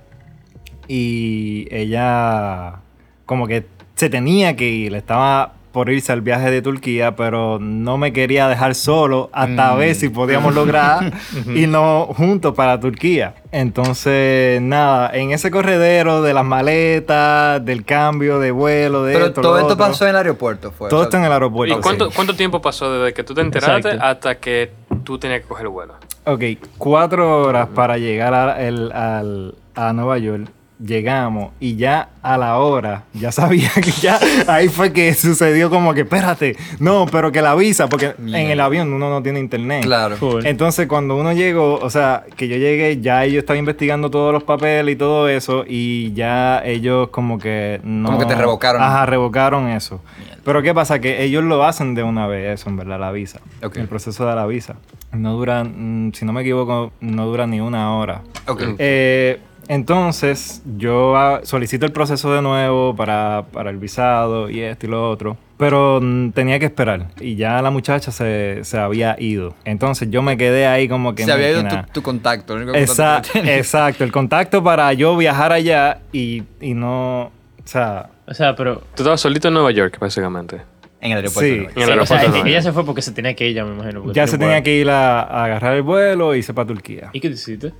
Y 0.86 1.66
ella 1.70 2.80
como 3.24 3.46
que 3.46 3.66
se 3.94 4.10
tenía 4.10 4.54
que 4.54 4.68
ir, 4.68 4.94
estaba 4.94 5.54
por 5.72 5.90
irse 5.90 6.12
al 6.12 6.22
viaje 6.22 6.50
de 6.50 6.62
Turquía, 6.62 7.14
pero 7.14 7.58
no 7.60 7.98
me 7.98 8.12
quería 8.12 8.48
dejar 8.48 8.74
solo 8.74 9.28
hasta 9.32 9.74
ver 9.74 9.94
si 9.94 10.08
podíamos 10.08 10.54
lograr 10.54 11.12
irnos 11.54 12.08
juntos 12.16 12.54
para 12.54 12.80
Turquía. 12.80 13.34
Entonces, 13.52 14.60
nada, 14.60 15.10
en 15.14 15.30
ese 15.30 15.50
corredero 15.50 16.20
de 16.22 16.34
las 16.34 16.44
maletas, 16.44 17.64
del 17.64 17.84
cambio 17.84 18.38
de 18.40 18.50
vuelo, 18.50 19.04
de 19.04 19.12
Pero 19.14 19.26
esto, 19.26 19.40
todo 19.40 19.52
lo 19.52 19.58
esto 19.60 19.72
otro, 19.74 19.86
pasó 19.86 20.04
en 20.04 20.10
el 20.10 20.16
aeropuerto, 20.16 20.72
fue. 20.72 20.88
Todo 20.88 21.00
o 21.00 21.02
sea, 21.02 21.06
esto 21.08 21.16
en 21.18 21.24
el 21.24 21.32
aeropuerto. 21.32 21.78
¿Y 21.78 21.80
cuánto, 21.80 22.08
sí. 22.08 22.12
cuánto 22.16 22.34
tiempo 22.36 22.60
pasó 22.60 22.92
desde 22.92 23.14
que 23.14 23.22
tú 23.24 23.34
te 23.34 23.40
enteraste 23.42 23.88
Exacto. 23.90 24.04
hasta 24.04 24.34
que 24.38 24.72
tú 25.04 25.18
tenías 25.18 25.42
que 25.42 25.46
coger 25.48 25.66
el 25.66 25.70
vuelo? 25.70 25.94
Ok, 26.24 26.42
cuatro 26.76 27.42
horas 27.46 27.68
para 27.74 27.96
llegar 27.98 28.34
a, 28.34 28.60
el- 28.66 28.92
al- 28.92 29.54
a 29.74 29.92
Nueva 29.92 30.18
York. 30.18 30.48
Llegamos 30.84 31.50
y 31.58 31.74
ya 31.74 32.10
a 32.22 32.38
la 32.38 32.58
hora, 32.58 33.02
ya 33.12 33.32
sabía 33.32 33.70
que 33.74 33.90
ya 33.90 34.20
ahí 34.46 34.68
fue 34.68 34.92
que 34.92 35.12
sucedió 35.14 35.70
como 35.70 35.92
que, 35.92 36.02
espérate, 36.02 36.56
no, 36.78 37.06
pero 37.10 37.32
que 37.32 37.42
la 37.42 37.56
visa, 37.56 37.88
porque 37.88 38.14
en 38.18 38.34
el 38.34 38.60
avión 38.60 38.92
uno 38.92 39.10
no 39.10 39.20
tiene 39.22 39.40
internet. 39.40 39.82
Claro. 39.82 40.16
Cool. 40.20 40.46
Entonces, 40.46 40.86
cuando 40.86 41.16
uno 41.16 41.32
llegó, 41.32 41.80
o 41.80 41.90
sea, 41.90 42.24
que 42.36 42.46
yo 42.46 42.56
llegué, 42.56 43.00
ya 43.00 43.24
ellos 43.24 43.40
estaban 43.40 43.58
investigando 43.58 44.08
todos 44.08 44.32
los 44.32 44.44
papeles 44.44 44.94
y 44.94 44.96
todo 44.96 45.28
eso, 45.28 45.64
y 45.66 46.12
ya 46.12 46.62
ellos 46.64 47.08
como 47.08 47.38
que 47.38 47.80
no. 47.82 48.10
Como 48.10 48.20
que 48.20 48.26
te 48.26 48.36
revocaron. 48.36 48.80
Ajá, 48.80 49.04
revocaron 49.06 49.68
eso. 49.68 50.00
Pero 50.44 50.62
¿qué 50.62 50.72
pasa? 50.72 51.00
Que 51.00 51.24
ellos 51.24 51.44
lo 51.44 51.64
hacen 51.64 51.94
de 51.94 52.02
una 52.02 52.26
vez, 52.26 52.60
eso, 52.60 52.70
en 52.70 52.76
verdad, 52.76 53.00
la 53.00 53.10
visa. 53.10 53.40
Ok. 53.62 53.76
El 53.78 53.88
proceso 53.88 54.26
de 54.26 54.34
la 54.34 54.46
visa. 54.46 54.76
No 55.12 55.34
dura, 55.34 55.64
mm, 55.64 56.12
si 56.12 56.24
no 56.24 56.32
me 56.32 56.42
equivoco, 56.42 56.92
no 57.00 57.26
dura 57.26 57.46
ni 57.46 57.60
una 57.60 57.96
hora. 57.96 58.22
Ok. 58.46 58.62
Eh, 58.78 59.40
entonces 59.68 60.62
yo 60.76 61.16
ah, 61.16 61.40
solicito 61.44 61.86
el 61.86 61.92
proceso 61.92 62.32
de 62.32 62.42
nuevo 62.42 62.96
para, 62.96 63.44
para 63.52 63.70
el 63.70 63.76
visado 63.76 64.50
y 64.50 64.60
esto 64.60 64.86
y 64.86 64.88
lo 64.88 65.10
otro. 65.10 65.36
Pero 65.58 66.00
mm, 66.02 66.30
tenía 66.30 66.58
que 66.58 66.66
esperar. 66.66 67.08
Y 67.20 67.36
ya 67.36 67.60
la 67.62 67.70
muchacha 67.70 68.10
se, 68.10 68.60
se 68.64 68.78
había 68.78 69.16
ido. 69.18 69.54
Entonces 69.64 70.10
yo 70.10 70.22
me 70.22 70.36
quedé 70.36 70.66
ahí 70.66 70.88
como 70.88 71.14
que... 71.14 71.24
Se 71.24 71.32
había 71.32 71.50
ido 71.50 71.64
tu, 71.68 71.76
tu 71.92 72.02
contacto. 72.02 72.54
el 72.54 72.62
único 72.62 72.78
contacto 72.78 73.32
tenías. 73.32 73.56
exacto, 73.58 74.04
el 74.04 74.12
contacto 74.12 74.62
para 74.64 74.92
yo 74.92 75.16
viajar 75.16 75.52
allá 75.52 76.00
y, 76.12 76.44
y 76.60 76.74
no... 76.74 77.24
O 77.24 77.70
sea, 77.70 78.10
O 78.26 78.32
sea, 78.32 78.56
pero. 78.56 78.76
Tú 78.94 79.02
estabas 79.02 79.20
solito 79.20 79.48
en 79.48 79.54
Nueva 79.54 79.70
York, 79.72 79.98
básicamente. 80.00 80.62
En 81.00 81.12
el 81.12 81.18
aeropuerto. 81.18 81.40
Sí. 81.40 81.54
En 81.54 81.64
el 81.64 81.72
sí, 81.74 81.80
o 81.80 81.92
aeropuerto 81.92 82.32
sea, 82.32 82.46
ella 82.46 82.62
se 82.62 82.72
fue 82.72 82.84
porque 82.84 83.02
se 83.02 83.12
tenía 83.12 83.34
que 83.34 83.48
ir, 83.48 83.54
ya 83.54 83.64
me 83.64 83.74
imagino. 83.74 84.12
ya 84.12 84.26
se 84.26 84.38
tenía 84.38 84.62
que 84.62 84.74
ir 84.74 84.90
a, 84.90 85.20
a 85.20 85.44
agarrar 85.44 85.74
el 85.74 85.82
vuelo 85.82 86.34
y 86.34 86.38
irse 86.38 86.54
para 86.54 86.66
Turquía. 86.66 87.10
¿Y 87.12 87.20
qué 87.20 87.28
hiciste? 87.28 87.72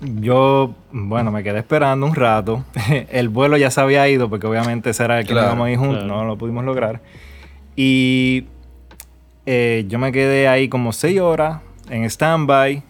Yo, 0.00 0.74
bueno, 0.92 1.30
me 1.30 1.42
quedé 1.44 1.58
esperando 1.60 2.06
un 2.06 2.14
rato. 2.14 2.64
El 3.10 3.28
vuelo 3.28 3.56
ya 3.56 3.70
se 3.70 3.80
había 3.80 4.08
ido 4.08 4.28
porque 4.28 4.46
obviamente 4.46 4.90
ese 4.90 5.04
era 5.04 5.20
el 5.20 5.26
que 5.26 5.32
Claro, 5.32 5.48
íbamos 5.48 5.66
a 5.66 5.70
ir 5.70 5.78
juntos, 5.78 6.04
claro. 6.04 6.20
no 6.22 6.24
lo 6.24 6.36
pudimos 6.36 6.64
lograr. 6.64 7.00
Y 7.76 8.46
eh, 9.46 9.84
yo 9.88 9.98
me 9.98 10.10
quedé 10.12 10.48
ahí 10.48 10.68
como 10.68 10.92
seis 10.92 11.20
horas 11.20 11.60
en 11.88 12.04
stand-by 12.04 12.82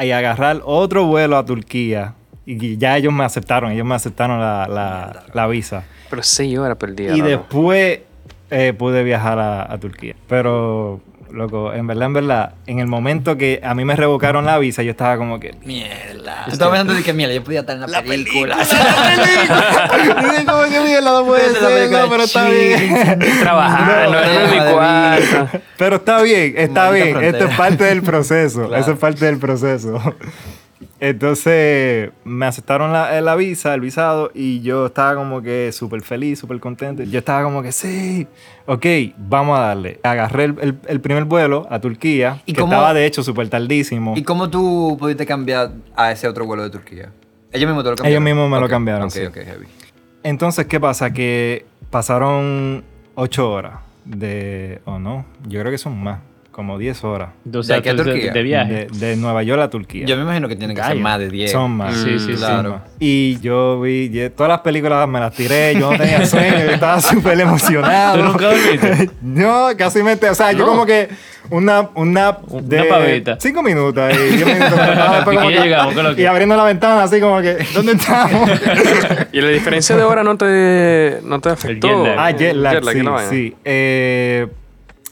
y 0.00 0.10
agarrar 0.10 0.60
otro 0.64 1.04
vuelo 1.06 1.36
a 1.36 1.44
Turquía. 1.44 2.14
Y 2.46 2.76
ya 2.76 2.96
ellos 2.96 3.12
me 3.12 3.24
aceptaron, 3.24 3.72
ellos 3.72 3.86
me 3.86 3.94
aceptaron 3.94 4.38
la, 4.38 4.68
la- 4.68 5.24
la 5.32 5.46
visa. 5.46 5.84
Pero 6.10 6.22
seis 6.22 6.56
horas 6.58 6.76
perdidas. 6.76 7.16
Y 7.16 7.20
loco. 7.20 7.30
después 7.30 8.00
eh, 8.50 8.72
pude 8.76 9.02
viajar 9.02 9.38
a, 9.38 9.72
a 9.72 9.78
Turquía. 9.78 10.14
Pero, 10.28 11.00
loco, 11.34 11.72
en 11.72 11.86
verdad, 11.86 12.06
en 12.06 12.12
verdad, 12.12 12.54
en 12.66 12.78
el 12.78 12.86
momento 12.86 13.36
que 13.36 13.60
a 13.62 13.74
mí 13.74 13.84
me 13.84 13.96
revocaron 13.96 14.44
la 14.44 14.58
visa, 14.58 14.82
yo 14.82 14.92
estaba 14.92 15.16
como 15.16 15.40
que... 15.40 15.54
Mierda. 15.64 16.44
Yo 16.46 16.52
estaba 16.52 16.72
pensando 16.72 16.94
de 16.94 17.02
que, 17.02 17.12
mierda, 17.12 17.34
yo 17.34 17.44
podía 17.44 17.60
estar 17.60 17.76
en 17.76 17.90
la, 17.90 18.02
película. 18.02 18.56
Dije, 18.58 20.44
como 20.46 20.62
que 20.62 20.80
mierda, 20.80 21.12
no 21.12 21.26
puede 21.26 21.46
es 21.46 21.52
la 21.52 21.68
ser, 21.68 21.78
película 21.78 22.02
no, 22.02 22.10
pero 22.10 22.22
está 22.24 22.48
bien. 22.48 23.18
Trabajando, 23.40 24.12
No, 24.12 24.22
en 24.22 24.50
mi 24.50 24.72
cuarto. 24.72 25.60
Pero 25.76 25.96
está 25.96 26.22
bien, 26.22 26.54
está 26.56 26.90
bien. 26.90 27.22
Esto 27.22 27.44
es 27.46 27.56
parte 27.56 27.84
del 27.84 28.02
proceso. 28.02 28.74
Eso 28.76 28.92
es 28.92 28.98
parte 28.98 29.24
del 29.26 29.38
proceso. 29.38 30.00
Entonces 31.06 32.10
me 32.24 32.46
aceptaron 32.46 32.92
la, 32.92 33.20
la 33.20 33.34
visa, 33.36 33.74
el 33.74 33.80
visado, 33.80 34.30
y 34.34 34.60
yo 34.62 34.86
estaba 34.86 35.14
como 35.14 35.42
que 35.42 35.70
súper 35.72 36.00
feliz, 36.02 36.38
súper 36.38 36.60
contento. 36.60 37.02
Yo 37.02 37.18
estaba 37.18 37.42
como 37.44 37.62
que 37.62 37.72
sí, 37.72 38.26
ok, 38.66 38.86
vamos 39.18 39.58
a 39.58 39.62
darle. 39.62 40.00
Agarré 40.02 40.44
el, 40.44 40.56
el- 40.60 40.78
el 40.86 41.00
primer 41.00 41.24
vuelo 41.24 41.66
a 41.70 41.78
Turquía, 41.78 42.40
¿Y 42.46 42.54
que 42.54 42.60
cómo- 42.62 42.72
estaba 42.72 42.94
de 42.94 43.04
hecho 43.06 43.22
súper 43.22 43.48
tardísimo. 43.48 44.14
¿Y 44.16 44.22
cómo 44.22 44.48
tú 44.48 44.96
pudiste 44.98 45.26
cambiar 45.26 45.72
a 45.94 46.10
ese 46.10 46.26
otro 46.26 46.46
vuelo 46.46 46.62
de 46.62 46.70
Turquía? 46.70 47.10
Ellos 47.52 47.68
mismos 47.68 47.84
te 47.84 47.90
lo 47.90 47.96
cambiaron. 47.96 48.10
Ellos 48.10 48.22
mismos 48.22 48.50
me 48.50 48.60
lo 48.60 48.68
cambiaron, 48.68 49.04
Ok, 49.04 49.10
sí. 49.12 49.24
ok, 49.26 49.34
heavy. 49.36 49.66
Entonces, 50.22 50.66
¿qué 50.66 50.80
pasa? 50.80 51.12
Que 51.12 51.66
pasaron 51.90 52.82
ocho 53.14 53.50
horas 53.52 53.74
de... 54.06 54.80
¿O 54.86 54.98
no? 54.98 55.26
Yo 55.46 55.60
creo 55.60 55.70
que 55.70 55.78
son 55.78 56.02
más, 56.02 56.20
como 56.54 56.78
10 56.78 57.02
horas. 57.02 57.30
O 57.52 57.62
sea, 57.64 57.78
aquí 57.78 57.88
a 57.88 57.96
tú- 57.96 58.04
de, 58.04 58.12
Turquía? 58.12 58.32
de 58.32 58.42
viaje. 58.42 58.86
De, 58.92 59.06
de 59.08 59.16
Nueva 59.16 59.42
York 59.42 59.60
a 59.60 59.68
Turquía. 59.70 60.06
Yo 60.06 60.16
me 60.16 60.22
imagino 60.22 60.46
que 60.48 60.54
tienen 60.54 60.76
que 60.76 60.82
ser 60.84 60.94
más 60.96 61.18
de 61.18 61.28
10. 61.28 61.50
Son 61.50 61.72
más. 61.72 61.96
Sí, 61.96 62.18
sí, 62.20 62.26
sí. 62.28 62.34
Claro. 62.34 62.70
más. 62.70 62.82
Y 63.00 63.40
yo 63.40 63.80
vi, 63.80 64.08
todas 64.36 64.48
las 64.50 64.60
películas 64.60 65.08
me 65.08 65.18
las 65.18 65.34
tiré, 65.34 65.74
yo 65.74 65.90
no 65.90 65.98
tenía 65.98 66.24
sueño, 66.24 66.54
yo 66.64 66.70
estaba 66.70 67.00
súper 67.00 67.40
emocionado. 67.40 68.18
¿Tú 68.18 68.24
nunca 68.24 68.46
dormiste? 68.46 69.10
no, 69.22 69.66
casi 69.76 70.02
me, 70.04 70.12
o 70.14 70.34
sea, 70.34 70.52
yo 70.52 70.58
No. 70.58 70.66
como 70.66 70.86
que 70.86 71.08
una, 71.50 71.90
una 71.96 72.38
de 72.62 72.80
Una 72.82 72.88
pavita. 72.88 73.36
cinco 73.40 73.62
minutos 73.62 74.12
y 74.14 74.16
diez 74.36 74.46
minutos. 74.46 74.78
¿Y 75.32 75.36
como 75.36 75.50
llegamos? 75.50 75.92
¿Qué 75.94 76.00
es 76.00 76.06
lo 76.06 76.14
que? 76.16 76.22
y 76.22 76.26
abriendo 76.26 76.56
la 76.56 76.64
ventana 76.64 77.02
así 77.02 77.20
como 77.20 77.42
que, 77.42 77.58
¿dónde 77.74 77.92
estamos? 77.92 78.48
Y 79.32 79.40
la 79.40 79.48
diferencia 79.48 79.96
de 79.96 80.02
hora 80.04 80.22
no 80.22 80.36
te, 80.38 81.18
no 81.24 81.40
te 81.40 81.48
afectó. 81.50 81.88
jet 81.88 82.06
lag. 82.06 82.16
Ah, 82.18 82.30
jet 82.30 82.54
lag, 82.54 82.74
Jet 82.80 83.02
lag, 83.04 83.20
sí, 83.28 83.28
sí. 83.50 83.56
Eh, 83.64 84.46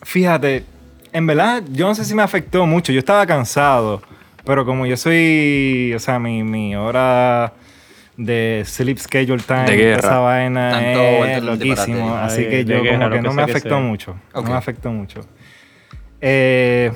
fíjate, 0.03 0.65
en 1.13 1.27
verdad, 1.27 1.63
yo 1.71 1.87
no 1.87 1.95
sé 1.95 2.05
si 2.05 2.15
me 2.15 2.23
afectó 2.23 2.67
mucho. 2.67 2.93
Yo 2.93 2.99
estaba 2.99 3.27
cansado, 3.27 4.03
pero 4.45 4.65
como 4.65 4.87
yo 4.87 4.97
soy, 4.97 5.93
o 5.95 5.99
sea, 5.99 6.19
mi, 6.19 6.43
mi 6.43 6.75
hora 6.77 7.53
de 8.17 8.63
sleep 8.67 8.99
schedule 8.99 9.43
time, 9.43 9.65
De 9.65 9.77
guerra. 9.77 9.99
esa 10.01 10.19
vaina 10.19 10.71
Tanto 10.71 11.25
es 11.27 11.43
loquísimo. 11.43 12.15
Ay, 12.17 12.25
Así 12.27 12.45
que 12.49 12.65
yo 12.65 12.83
guerra, 12.83 12.99
como 12.99 13.11
que 13.11 13.17
que 13.17 13.23
no 13.23 13.33
me 13.33 13.43
afectó 13.43 13.69
sea. 13.71 13.79
mucho. 13.81 14.17
Ok. 14.35 14.45
No 14.45 14.51
me 14.53 14.57
afectó 14.57 14.91
mucho. 14.91 15.21
Eh, 16.21 16.93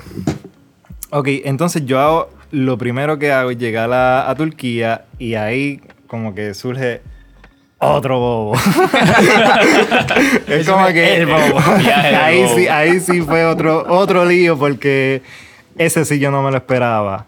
ok, 1.09 1.27
entonces 1.45 1.85
yo 1.85 1.99
hago, 1.99 2.29
lo 2.51 2.77
primero 2.77 3.17
que 3.19 3.31
hago 3.31 3.51
es 3.51 3.57
llegar 3.57 3.91
a, 3.91 4.29
a 4.29 4.35
Turquía 4.35 5.05
y 5.19 5.33
ahí 5.35 5.81
como 6.07 6.33
que 6.33 6.53
surge 6.53 7.01
otro 7.79 8.19
bobo. 8.19 8.55
es 10.47 10.67
como 10.69 10.87
que 10.87 11.17
el 11.17 11.25
bobo. 11.27 11.59
Ahí 12.23 12.43
bobo. 12.43 12.55
sí, 12.55 12.67
ahí 12.67 12.99
sí 12.99 13.21
fue 13.21 13.45
otro, 13.45 13.85
otro 13.87 14.25
lío 14.25 14.57
porque 14.57 15.21
ese 15.77 16.05
sí 16.05 16.19
yo 16.19 16.31
no 16.31 16.41
me 16.43 16.51
lo 16.51 16.57
esperaba. 16.57 17.25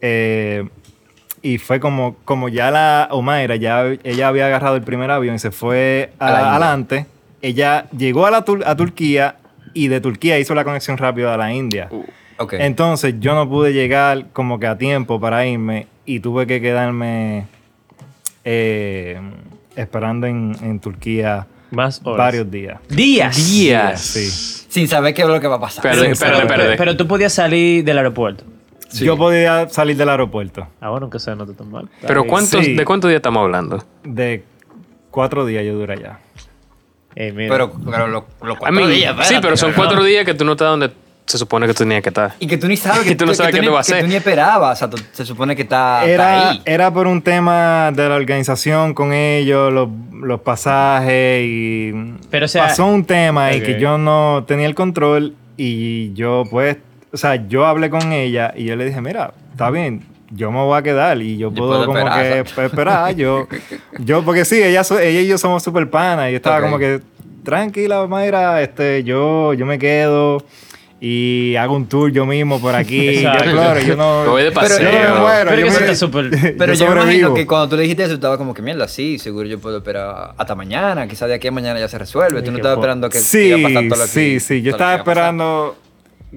Eh, 0.00 0.66
y 1.42 1.58
fue 1.58 1.78
como, 1.80 2.16
como 2.24 2.48
ya 2.48 2.70
la 2.70 3.08
Omaira, 3.10 3.56
ya 3.56 3.84
ella 4.02 4.28
había 4.28 4.46
agarrado 4.46 4.76
el 4.76 4.82
primer 4.82 5.10
avión 5.10 5.36
y 5.36 5.38
se 5.38 5.50
fue 5.50 6.12
A 6.18 6.28
adelante. 6.50 7.06
Ella 7.42 7.86
llegó 7.96 8.26
a, 8.26 8.30
la 8.30 8.44
Tur- 8.44 8.64
a 8.66 8.74
Turquía 8.76 9.36
y 9.74 9.88
de 9.88 10.00
Turquía 10.00 10.38
hizo 10.38 10.54
la 10.54 10.64
conexión 10.64 10.96
rápida 10.96 11.34
a 11.34 11.36
la 11.36 11.52
India. 11.52 11.88
Ok. 12.38 12.54
Entonces 12.54 13.14
yo 13.20 13.34
no 13.34 13.48
pude 13.48 13.72
llegar 13.72 14.26
como 14.32 14.58
que 14.58 14.66
a 14.66 14.76
tiempo 14.78 15.20
para 15.20 15.46
irme 15.46 15.86
y 16.04 16.20
tuve 16.20 16.46
que 16.46 16.60
quedarme 16.60 17.46
eh, 18.44 19.20
esperando 19.76 20.26
en, 20.26 20.56
en 20.62 20.80
Turquía 20.80 21.46
Más 21.70 22.00
horas. 22.04 22.18
varios 22.18 22.50
días. 22.50 22.80
días. 22.88 23.36
Días. 23.36 24.00
Sí. 24.00 24.66
Sin 24.68 24.88
saber 24.88 25.14
qué 25.14 25.22
es 25.22 25.28
lo 25.28 25.40
que 25.40 25.46
va 25.48 25.56
a 25.56 25.60
pasar. 25.60 25.84
Espérate, 25.86 26.06
Sí, 26.06 26.12
espérate, 26.12 26.42
pero- 26.42 26.52
espérate. 26.54 26.76
Pero 26.78 26.96
tú 26.96 27.06
podías 27.06 27.32
salir 27.32 27.84
del 27.84 27.98
aeropuerto. 27.98 28.44
Yo 28.92 29.16
podía 29.16 29.68
salir 29.68 29.96
del 29.96 30.08
aeropuerto 30.08 30.68
Ah, 30.80 30.90
bueno, 30.90 31.10
que 31.10 31.18
sea, 31.18 31.34
no 31.34 31.44
te 31.46 31.52
tan 31.54 31.70
mal. 31.70 31.88
Pero. 32.06 32.24
¿cuántos, 32.24 32.64
Sí. 32.64 32.74
¿de 32.74 32.84
cuántos 32.84 33.08
días 33.08 33.18
estamos 33.18 33.42
hablando? 33.42 33.84
de 34.04 34.44
cuatro 35.10 35.44
días 35.46 35.64
yo 35.64 35.74
duré 35.74 35.94
allá. 35.94 36.18
Eh, 37.14 37.32
mira. 37.32 37.48
Pero, 37.52 37.72
pero 37.90 38.06
los 38.08 38.24
lo 38.42 38.52
I 38.52 38.56
cuatro 38.56 38.72
mean, 38.76 38.90
días, 38.90 39.14
sí, 39.16 39.22
espérate, 39.22 39.42
pero 39.46 39.56
son 39.56 39.70
no. 39.70 39.76
cuatro 39.76 40.04
días 40.04 40.24
que 40.24 40.34
tú 40.34 40.44
no 40.44 40.52
estás 40.52 40.68
donde 40.68 40.90
se 41.26 41.38
supone 41.38 41.66
que 41.66 41.74
tú 41.74 41.78
tenías 41.84 42.02
que 42.02 42.10
estar. 42.10 42.34
Y 42.38 42.46
que 42.46 42.56
tú 42.56 42.68
ni 42.68 42.76
sabes 42.76 43.06
Y 43.10 43.14
tú 43.16 43.26
no 43.26 43.34
sabes 43.34 43.52
qué 43.54 43.60
ni, 43.60 43.66
te 43.66 43.72
va 43.72 43.80
a 43.80 43.82
que 43.82 43.92
hacer. 43.92 44.02
tú 44.02 44.08
ni 44.08 44.14
esperabas. 44.16 44.76
O 44.76 44.78
sea, 44.78 44.88
tú- 44.90 45.02
se 45.12 45.24
supone 45.26 45.56
que 45.56 45.62
está, 45.62 46.04
está 46.04 46.08
Era, 46.12 46.50
ahí. 46.50 46.62
era 46.64 46.92
por 46.92 47.06
un 47.06 47.20
tema 47.22 47.90
de 47.92 48.08
la 48.08 48.14
organización 48.14 48.94
con 48.94 49.12
ellos, 49.12 49.72
los, 49.72 49.88
los 50.12 50.40
pasajes 50.40 51.42
y 51.44 51.92
Pero, 52.30 52.44
o 52.46 52.48
sea- 52.48 52.66
pasó 52.68 52.86
un 52.86 53.04
tema 53.04 53.52
y 53.52 53.58
Ok. 53.58 53.64
que 53.64 53.80
yo 53.80 53.98
no 53.98 54.44
tenía 54.46 54.66
el 54.66 54.74
control 54.74 55.34
y 55.56 56.12
yo 56.14 56.44
pues, 56.50 56.76
o 57.12 57.16
sea, 57.16 57.46
yo 57.48 57.66
hablé 57.66 57.90
con 57.90 58.12
ella 58.12 58.52
y 58.56 58.64
yo 58.64 58.76
le 58.76 58.84
dije, 58.84 59.00
mira, 59.00 59.32
está 59.52 59.70
bien, 59.70 60.04
yo 60.30 60.50
me 60.52 60.58
voy 60.58 60.78
a 60.78 60.82
quedar 60.82 61.20
y 61.22 61.38
yo, 61.38 61.48
Yo 61.50 61.54
puedo, 61.54 61.70
puedo 61.70 61.86
como 61.86 61.98
esperar, 61.98 62.22
que 62.22 62.28
¿sabes? 62.30 62.52
pues, 62.52 62.66
esperar, 62.70 63.14
yo, 63.16 63.48
yo, 63.98 64.22
porque 64.24 64.44
sí, 64.44 64.62
ella, 64.62 64.82
ella 65.02 65.20
y 65.20 65.26
yo 65.26 65.38
somos 65.38 65.62
súper 65.62 65.88
panas 65.90 66.28
y 66.28 66.32
yo 66.32 66.36
estaba 66.36 66.58
Ok. 66.58 66.62
como 66.64 66.78
que, 66.78 67.00
tranquila, 67.44 68.06
Mayra, 68.06 68.60
este, 68.60 69.04
yo, 69.04 69.54
yo 69.54 69.66
me 69.66 69.78
quedo 69.78 70.44
y 71.00 71.54
hago 71.56 71.76
un 71.76 71.86
tour 71.86 72.10
yo 72.10 72.24
mismo 72.24 72.58
por 72.60 72.74
aquí, 72.74 73.20
yo 73.22 73.30
exploro, 73.30 73.80
yo 73.80 73.96
no... 73.96 74.22
Me 74.22 74.28
voy 74.30 74.42
de 74.44 74.48
yo 74.48 74.54
no 74.54 74.60
paseo. 74.60 74.90
me 75.14 75.20
muero, 75.20 75.50
Pero 75.50 75.66
yo 75.66 75.80
me- 75.80 75.94
súper- 75.94 76.54
Pero 76.58 76.72
yo, 76.74 76.86
me 76.88 77.02
imagino 77.02 77.34
que 77.34 77.46
cuando 77.46 77.68
tú 77.68 77.76
le 77.76 77.82
dijiste 77.82 78.04
eso, 78.04 78.14
estaba 78.14 78.38
como 78.38 78.54
que 78.54 78.62
mierda, 78.62 78.88
sí, 78.88 79.18
seguro 79.18 79.46
yo 79.46 79.58
puedo 79.58 79.78
esperar 79.78 80.32
hasta 80.38 80.54
mañana, 80.54 81.06
quizás 81.06 81.28
de 81.28 81.34
aquí 81.34 81.48
a 81.48 81.52
mañana 81.52 81.78
ya 81.78 81.88
se 81.88 81.98
resuelve. 81.98 82.40
Tú 82.42 82.50
no 82.50 82.56
estabas 82.56 82.78
esperando 82.78 83.08
que 83.10 83.18
Sí, 83.20 83.48
iba 83.48 83.58
a 83.58 83.62
pasar 83.62 83.88
todo 83.88 83.98
lo 83.98 84.04
que 84.04 84.10
sí, 84.10 84.40
sí. 84.40 84.62
Yo 84.62 84.70
estaba 84.72 84.94
esperando 84.94 85.76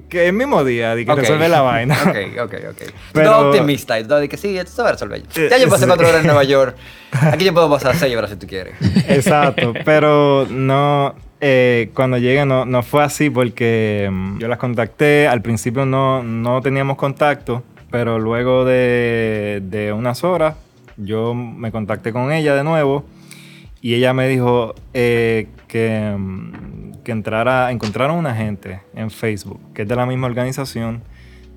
que 0.08 0.28
el 0.28 0.34
mismo 0.34 0.62
día 0.62 0.94
de 0.94 1.04
que 1.04 1.10
Ok. 1.12 1.18
resuelve 1.20 1.48
la 1.48 1.62
vaina. 1.62 1.96
Ok, 2.06 2.16
ok, 2.44 2.54
ok. 2.70 2.76
Pero- 3.12 3.24
estabas 3.26 3.42
optimista 3.46 3.98
y 3.98 4.02
tú 4.02 4.04
estabas 4.04 4.20
de 4.22 4.28
que 4.28 4.36
sí, 4.36 4.58
esto 4.58 4.72
se 4.72 4.82
va 4.82 4.88
a 4.90 4.92
resolver. 4.92 5.22
Eh, 5.36 5.48
Ya 5.50 5.56
yo 5.58 5.68
pasé 5.70 5.82
sí. 5.84 5.86
cuatro 5.88 6.06
horas 6.06 6.20
en 6.20 6.26
Nueva 6.26 6.44
York. 6.44 6.76
Aquí 7.12 7.44
yo 7.46 7.54
puedo 7.54 7.70
pasar 7.70 7.96
seis 7.96 8.14
horas 8.14 8.28
si 8.30 8.36
tú 8.36 8.46
quieres. 8.46 8.74
Exacto, 9.08 9.72
pero 9.84 10.46
no, 10.50 11.14
eh, 11.40 11.90
cuando 11.94 12.18
llegué 12.18 12.44
no, 12.44 12.64
no 12.66 12.82
fue 12.82 13.02
así 13.02 13.30
porque 13.30 14.08
mm, 14.10 14.38
yo 14.38 14.48
las 14.48 14.58
contacté, 14.58 15.26
al 15.26 15.40
principio 15.40 15.86
no, 15.86 16.22
no 16.22 16.60
teníamos 16.60 16.96
contacto, 16.96 17.62
pero 17.90 18.18
luego 18.18 18.64
de, 18.64 19.62
de 19.64 19.92
unas 19.92 20.22
horas 20.22 20.56
yo 20.96 21.34
me 21.34 21.72
contacté 21.72 22.12
con 22.12 22.30
ella 22.30 22.54
de 22.54 22.62
nuevo 22.62 23.04
y 23.80 23.94
ella 23.94 24.12
me 24.12 24.28
dijo 24.28 24.74
eh, 24.92 25.48
que, 25.66 26.14
mm, 26.16 27.02
que 27.04 27.12
entrara, 27.12 27.70
encontraron 27.70 28.16
un 28.16 28.26
agente 28.26 28.80
en 28.94 29.10
Facebook, 29.10 29.60
que 29.72 29.82
es 29.82 29.88
de 29.88 29.96
la 29.96 30.04
misma 30.04 30.26
organización 30.26 31.02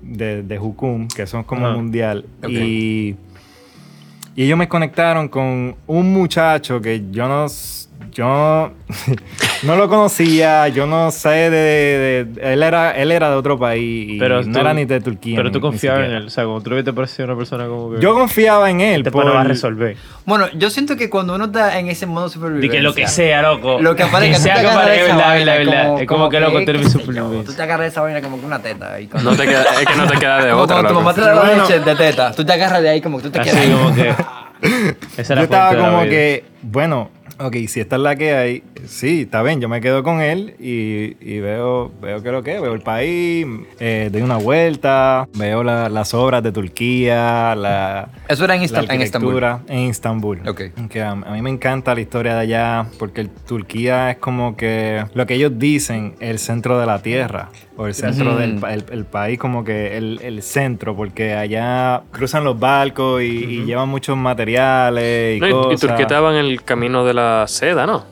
de, 0.00 0.42
de 0.42 0.58
Hukum, 0.58 1.08
que 1.08 1.26
son 1.26 1.44
como 1.44 1.70
mundial, 1.70 2.24
y... 2.48 3.16
Y 4.36 4.42
ellos 4.42 4.58
me 4.58 4.68
conectaron 4.68 5.28
con 5.28 5.76
un 5.86 6.12
muchacho 6.12 6.80
que 6.80 7.04
yo 7.12 7.28
no, 7.28 7.46
yo 8.14 8.72
no 9.64 9.76
lo 9.76 9.88
conocía, 9.88 10.68
yo 10.68 10.86
no 10.86 11.10
sé 11.10 11.28
de, 11.28 11.50
de- 11.50 12.24
de- 12.24 12.52
él 12.54 12.62
era 12.62 12.92
él 12.92 13.10
era 13.12 13.28
de 13.30 13.36
otro 13.36 13.58
país 13.58 14.10
y 14.12 14.18
Pero 14.18 14.42
no 14.42 14.52
tú- 14.52 14.58
era 14.60 14.72
ni 14.72 14.84
de 14.84 15.00
Turquía. 15.00 15.36
Pero 15.36 15.50
tú 15.50 15.60
confiabas 15.60 16.04
en 16.06 16.12
él. 16.12 16.26
O 16.26 16.30
sea, 16.30 16.44
como 16.44 16.60
tú 16.62 16.70
te 16.82 16.92
parecía 16.92 17.24
una 17.24 17.36
persona 17.36 17.66
como 17.66 17.92
que. 17.92 18.00
Yo 18.00 18.14
confiaba 18.14 18.70
en 18.70 18.80
él 18.80 19.02
te 19.02 19.10
por 19.10 19.26
va 19.26 19.40
a 19.40 19.44
resolver. 19.44 19.96
Bueno, 20.24 20.46
yo 20.54 20.70
siento 20.70 20.96
que 20.96 21.10
cuando 21.10 21.34
uno 21.34 21.46
está 21.46 21.78
en 21.78 21.88
ese 21.88 22.06
modo 22.06 22.28
supervivencia... 22.28 22.70
que 22.78 22.82
lo 22.82 22.94
que 22.94 23.06
sea, 23.06 23.42
loco. 23.42 23.78
Lo 23.80 23.94
que 23.96 24.04
aparezca, 24.04 24.36
Que 24.36 24.42
sea 24.42 24.54
te 24.54 24.60
que 24.62 24.66
de 24.68 24.72
aparezca, 24.72 25.04
esa 25.04 25.14
verdad, 25.16 25.28
vaina 25.28 25.52
verdad, 25.52 25.66
verdad. 25.72 25.86
como- 25.88 25.98
Es 26.00 26.06
como 26.06 26.28
que 26.30 26.40
loco, 26.40 26.52
tú 26.64 26.70
eres 26.70 26.74
mi 26.78 26.78
qué 26.78 26.84
sé 26.90 26.98
yo, 26.98 27.04
supervivencia. 27.04 27.44
Tú 27.44 27.52
te 27.56 27.62
agarras 27.62 27.80
de 27.84 27.88
esa 27.88 28.00
vaina 28.00 28.20
como 28.22 28.40
que 28.40 28.46
una 28.46 28.58
teta 28.62 29.00
y 29.00 29.06
cuando- 29.08 29.30
No 29.32 29.36
te 29.36 29.44
queda, 29.46 29.62
es 29.80 29.86
que 29.86 29.96
no 29.96 30.06
te 30.06 30.16
queda 30.18 30.44
de 30.44 30.50
como 30.52 30.62
otra. 30.62 30.76
cuando 30.76 30.88
tu 30.88 30.94
loco. 30.94 31.04
mamá 31.04 31.14
te 31.14 31.20
da 31.20 31.34
la 31.34 31.40
Bueno. 31.42 31.62
leche 31.62 31.80
de 31.80 31.94
teta, 31.96 32.32
tú 32.32 32.44
te 32.44 32.52
agarras 32.52 32.80
de 32.82 32.88
ahí 32.88 33.00
como 33.00 33.16
que 33.18 33.24
tú 33.24 33.30
te 33.30 33.40
Así 33.40 33.50
quedas 33.50 33.62
ahí. 33.64 33.72
como 33.72 33.94
que. 33.94 34.14
Esa 35.18 35.34
yo 35.34 35.40
era 35.40 35.42
estaba 35.42 35.70
de 35.74 35.76
la 35.78 35.90
como 35.90 36.02
que, 36.04 36.44
bueno, 36.62 37.10
ok, 37.44 37.56
si 37.68 37.80
esta 37.80 37.96
es 37.96 38.02
la 38.02 38.16
que 38.16 38.34
hay, 38.34 38.62
sí, 38.86 39.22
está 39.22 39.42
bien, 39.42 39.60
yo 39.60 39.68
me 39.68 39.80
quedo 39.80 40.02
con 40.02 40.20
él 40.20 40.54
y, 40.58 41.16
y 41.20 41.40
veo, 41.40 41.92
veo 42.00 42.22
que 42.22 42.30
lo 42.32 42.42
que, 42.42 42.58
veo 42.60 42.72
el 42.74 42.80
país, 42.80 43.46
eh, 43.80 44.08
doy 44.10 44.22
una 44.22 44.36
vuelta, 44.36 45.28
veo 45.36 45.62
la- 45.62 45.88
las 45.88 46.14
obras 46.14 46.42
de 46.42 46.52
Turquía, 46.52 47.54
la, 47.54 48.08
Eso 48.28 48.44
era 48.44 48.54
en, 48.54 48.60
la 48.62 48.66
Istan- 48.66 48.90
en 48.92 49.00
Estambul. 49.02 49.44
en 49.68 49.78
Istambul. 49.80 50.48
Ok. 50.48 50.62
Que 50.88 51.02
a, 51.02 51.10
a 51.12 51.14
mí 51.32 51.42
me 51.42 51.50
encanta 51.50 51.94
la 51.94 52.00
historia 52.00 52.34
de 52.34 52.40
allá 52.40 52.86
porque 52.98 53.20
el- 53.22 53.30
Turquía 53.30 54.10
es 54.12 54.16
como 54.18 54.56
que 54.56 55.04
lo 55.14 55.26
que 55.26 55.34
ellos 55.34 55.52
dicen, 55.58 56.14
el 56.20 56.38
centro 56.38 56.78
de 56.78 56.86
la 56.86 57.00
tierra 57.02 57.48
o 57.76 57.86
el 57.86 57.94
centro 57.94 58.36
del 58.36 58.56
pa- 58.60 58.72
el, 58.72 58.84
el 58.90 59.04
país 59.04 59.38
como 59.38 59.64
que 59.64 59.96
el, 59.96 60.20
el 60.22 60.42
centro 60.42 60.94
porque 60.94 61.34
allá 61.34 62.02
cruzan 62.12 62.44
los 62.44 62.58
barcos 62.58 63.22
y, 63.22 63.26
y 63.26 63.64
llevan 63.64 63.88
muchos 63.88 64.16
materiales 64.16 65.36
y 65.38 65.40
No, 65.40 65.46
y- 65.46 65.50
y, 65.50 65.52
cosas. 65.52 65.80
Turquía 65.80 66.02
estaba 66.02 66.30
en 66.30 66.44
el 66.44 66.62
camino 66.62 67.04
de 67.04 67.14
la 67.14 67.44
seda, 67.48 67.86
¿no? 67.86 68.04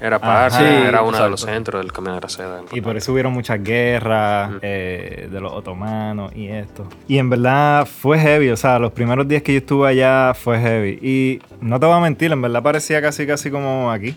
Era 0.00 0.18
parte, 0.18 0.58
Sí, 0.58 0.64
era 0.88 1.02
uno 1.02 1.16
de 1.16 1.30
los 1.30 1.40
exacto. 1.42 1.54
centros 1.54 1.82
del 1.82 1.92
camino 1.92 2.14
de 2.16 2.20
la 2.20 2.28
seda. 2.28 2.60
Y 2.72 2.80
por 2.82 2.96
eso 2.96 3.12
hubieron 3.12 3.32
muchas 3.32 3.62
guerras 3.62 4.50
eh, 4.60 5.28
de 5.30 5.40
los 5.40 5.52
otomanos 5.52 6.32
y 6.34 6.48
esto. 6.48 6.86
Y 7.08 7.16
en 7.18 7.30
verdad 7.30 7.86
fue 7.86 8.18
heavy, 8.18 8.50
o 8.50 8.56
sea, 8.56 8.78
los 8.78 8.92
primeros 8.92 9.26
días 9.28 9.42
que 9.42 9.52
yo 9.52 9.58
estuve 9.58 9.88
allá 9.88 10.34
fue 10.34 10.58
heavy. 10.58 10.98
Y 11.00 11.40
no 11.60 11.80
te 11.80 11.86
voy 11.86 11.96
a 11.96 12.00
mentir, 12.00 12.32
en 12.32 12.42
verdad 12.42 12.62
parecía 12.62 13.00
casi 13.00 13.26
casi 13.26 13.50
como 13.50 13.90
aquí. 13.90 14.14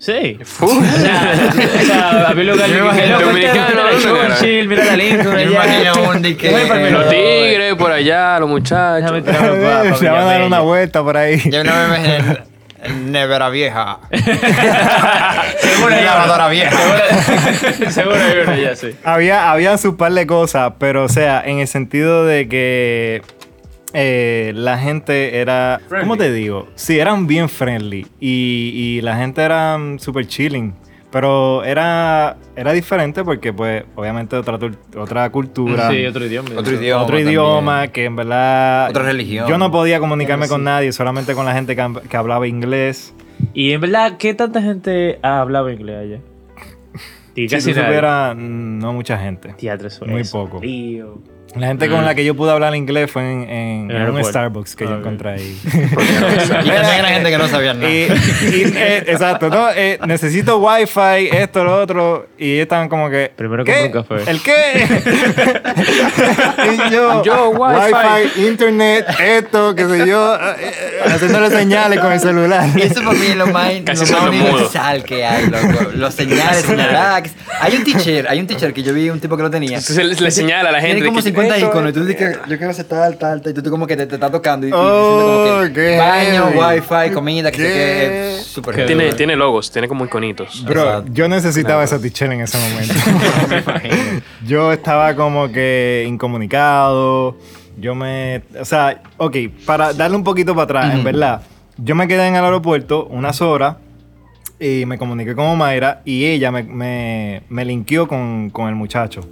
Sí. 0.00 0.38
O 0.60 0.66
sea, 0.82 1.32
o 1.82 1.84
sea, 1.84 2.28
a 2.30 2.34
mí 2.34 2.42
lo 2.42 2.54
que 2.56 2.60
Yo 2.62 2.68
me 2.68 2.78
imagino 2.80 3.20
dominicano, 3.20 3.82
¿no? 3.92 4.00
Churchill, 4.00 4.66
mira 4.66 4.84
la 4.86 4.96
Lincoln 4.96 5.24
Yo 5.26 5.32
me 5.32 5.42
imagino 5.44 5.92
un 6.08 6.22
de 6.22 6.36
que- 6.38 6.48
Déjame 6.48 6.68
ponerme 6.68 6.90
Los 6.90 7.08
tigres 7.10 7.74
por 7.74 7.92
allá, 7.92 8.38
los 8.40 8.48
muchachos. 8.48 9.02
Déjame 9.02 9.20
tirarme 9.22 9.62
pa- 9.62 9.90
pa 9.90 9.96
Se 9.96 10.08
van 10.08 10.20
a 10.22 10.24
dar 10.24 10.42
una 10.42 10.60
vuelta 10.60 11.02
por 11.02 11.16
ahí. 11.18 11.38
Yo 11.50 11.62
no 11.62 11.70
me 11.74 11.84
imagino 11.84 12.38
en 12.82 13.12
nevera 13.12 13.50
vieja. 13.50 13.98
Seguro 15.58 15.94
hay 15.94 16.02
lavadora 16.04 16.48
vieja. 16.48 16.70
Seguro- 16.70 17.90
Seguro 17.90 18.16
hay 18.16 18.38
una 18.42 18.56
ya, 18.56 18.76
sí. 18.76 18.94
Había, 19.04 19.50
había 19.50 19.76
su 19.76 19.98
par 19.98 20.12
de 20.12 20.26
cosas, 20.26 20.72
pero 20.78 21.04
o 21.04 21.08
sea, 21.10 21.42
en 21.44 21.58
el 21.58 21.68
sentido 21.68 22.24
de 22.24 22.48
que 22.48 23.22
eh, 23.92 24.52
la 24.54 24.78
gente 24.78 25.38
era, 25.38 25.80
¿cómo 26.00 26.16
te 26.16 26.32
digo? 26.32 26.68
Sí, 26.74 26.98
eran 26.98 27.26
bien 27.26 27.48
friendly 27.48 28.06
y, 28.20 28.72
y 28.74 29.00
la 29.00 29.16
gente 29.16 29.42
era 29.42 29.76
mm, 29.78 29.98
súper 29.98 30.26
chilling. 30.26 30.74
Pero 31.10 31.64
era, 31.64 32.36
era 32.54 32.72
diferente 32.72 33.24
porque, 33.24 33.52
pues, 33.52 33.82
obviamente 33.96 34.36
otra, 34.36 34.56
otra 34.96 35.28
cultura. 35.30 35.90
Sí, 35.90 36.06
otro 36.06 36.24
idioma. 36.24 36.50
Otro 36.56 36.72
idioma. 36.74 37.02
otro 37.02 37.16
también. 37.16 37.28
idioma 37.30 37.88
que 37.88 38.04
en 38.04 38.14
verdad... 38.14 38.90
Otra 38.90 39.02
religión. 39.02 39.48
Yo 39.48 39.58
no 39.58 39.72
podía 39.72 39.98
comunicarme 39.98 40.46
con 40.46 40.62
nadie, 40.62 40.92
solamente 40.92 41.34
con 41.34 41.44
la 41.46 41.52
gente 41.52 41.74
que, 41.74 41.84
que 42.08 42.16
hablaba 42.16 42.46
inglés. 42.46 43.12
Y 43.54 43.72
en 43.72 43.80
verdad, 43.80 44.18
¿qué 44.18 44.34
tanta 44.34 44.62
gente 44.62 45.18
ha 45.22 45.40
hablado 45.40 45.68
inglés 45.68 45.96
allá? 45.96 46.20
Y 47.34 47.48
Si 47.48 47.56
casi 47.56 47.70
tú 47.72 47.76
nadie. 47.80 47.88
supieras, 47.88 48.36
mm, 48.36 48.78
no 48.78 48.92
mucha 48.92 49.18
gente. 49.18 49.52
Teatro, 49.54 49.88
eso 49.88 50.06
Muy 50.06 50.20
es 50.20 50.30
poco. 50.30 50.60
La 51.56 51.66
gente 51.66 51.88
con 51.88 52.04
la 52.04 52.14
que 52.14 52.24
yo 52.24 52.36
pude 52.36 52.52
hablar 52.52 52.74
inglés 52.76 53.10
fue 53.10 53.22
en, 53.22 53.50
en- 53.50 53.90
En 53.90 54.10
un. 54.10 54.24
Starbucks 54.24 54.76
que 54.76 54.84
Ah, 54.84 54.88
yo 54.88 54.92
ok. 54.94 55.00
encontré 55.00 55.30
ahí. 55.30 55.58
Y 55.64 55.96
también 55.96 56.74
era 56.98 57.08
gente 57.08 57.30
que 57.30 57.38
no 57.38 57.48
sabía 57.48 57.74
nada. 57.74 57.90
Y, 57.90 57.94
y, 57.96 58.72
eh, 58.76 59.04
exacto, 59.06 59.48
no, 59.48 59.68
eh, 59.74 59.98
necesito 60.06 60.58
wifi, 60.58 61.28
esto, 61.32 61.64
lo 61.64 61.80
otro. 61.80 62.28
Y 62.38 62.52
ellos 62.52 62.62
estaban 62.62 62.88
como 62.88 63.10
que. 63.10 63.32
Primero 63.34 63.64
compré 63.64 63.86
un 63.86 63.92
café. 63.92 64.30
¿El 64.30 64.40
qué? 64.42 64.54
y 66.88 66.92
yo, 66.92 67.22
Yo, 67.24 67.50
wifi. 67.50 68.40
internet, 68.46 69.06
esto, 69.20 69.74
qué 69.74 69.86
sé 69.88 70.06
yo, 70.06 70.34
eh, 70.36 71.00
haciéndole 71.06 71.50
señales 71.50 71.98
con 72.00 72.12
el 72.12 72.20
celular. 72.20 72.68
Y 72.76 72.82
eso 72.82 73.02
para 73.02 73.12
mí 73.18 73.26
es 73.26 73.36
lo 73.36 73.46
más, 73.48 73.72
Casi 73.84 74.12
lo 74.12 74.20
más 74.20 74.28
universal 74.30 75.04
que 75.04 75.24
hay, 75.24 75.46
loco. 75.46 75.90
Los 75.94 76.14
señales, 76.14 76.58
señaladas. 76.62 77.30
Hay 77.60 77.76
un 77.76 77.84
teacher, 77.84 78.26
hay 78.28 78.40
un 78.40 78.46
teacher 78.46 78.72
que 78.72 78.82
yo 78.82 78.92
vi 78.94 79.10
un 79.10 79.20
tipo 79.20 79.36
que 79.36 79.42
lo 79.42 79.50
tenía. 79.50 79.80
Se 79.80 80.02
le, 80.04 80.14
le 80.14 80.30
señala 80.30 80.68
a 80.68 80.72
la 80.72 80.80
gente. 80.80 80.96
Tiene 80.96 81.08
como 81.08 81.20
50 81.42 81.56
esto- 81.56 81.68
iconos 81.70 81.90
y 81.90 81.92
tú 81.94 82.04
dices 82.04 82.16
que 82.16 82.38
yo 82.50 82.56
quiero 82.58 82.70
hacer 82.70 82.84
tal, 82.86 83.16
tal, 83.18 83.40
tal. 83.42 83.52
Y 83.52 83.54
tú, 83.54 83.62
tú 83.62 83.70
como 83.70 83.86
que 83.86 83.96
te, 83.96 84.06
te 84.06 84.14
está 84.16 84.30
tocando 84.30 84.66
y, 84.66 84.70
Oh, 84.72 85.46
como 85.60 85.74
que 85.74 85.96
baño, 85.98 86.48
wifi, 86.54 87.12
comida, 87.14 87.50
que 87.50 87.56
sé 87.58 87.62
Qué- 87.64 88.38
súper 88.44 88.86
Tiene, 88.86 89.04
duro. 89.06 89.16
tiene 89.16 89.36
logos, 89.36 89.70
tiene 89.70 89.88
como 89.88 90.04
iconitos. 90.04 90.64
Bro, 90.64 91.04
yo 91.06 91.28
necesitaba 91.28 91.82
esa 91.84 92.00
teacher 92.00 92.30
en 92.32 92.40
ese 92.42 92.58
momento. 92.70 92.94
yo 94.46 94.72
estaba 94.72 95.14
como 95.14 95.50
que 95.50 96.04
incomunicado. 96.08 97.36
Yo 97.78 97.94
me. 97.94 98.42
O 98.60 98.64
sea, 98.64 99.00
ok, 99.16 99.36
para 99.64 99.92
darle 99.92 100.16
un 100.16 100.24
poquito 100.24 100.54
para 100.54 100.64
atrás, 100.64 100.94
en 100.94 101.04
verdad. 101.04 101.42
Yo 101.78 101.94
me 101.94 102.06
quedé 102.06 102.26
en 102.26 102.36
el 102.36 102.44
aeropuerto 102.44 103.06
unas 103.06 103.40
horas 103.40 103.76
y 104.58 104.84
me 104.84 104.98
comuniqué 104.98 105.34
con 105.34 105.46
Omaira 105.46 106.02
y 106.04 106.26
ella 106.26 106.50
me, 106.50 106.62
me, 106.62 107.42
me 107.48 107.64
linkeó 107.64 108.06
con, 108.06 108.50
con 108.50 108.68
el 108.68 108.74
muchacho. 108.74 109.22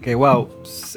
Que 0.00 0.14
wow, 0.14 0.48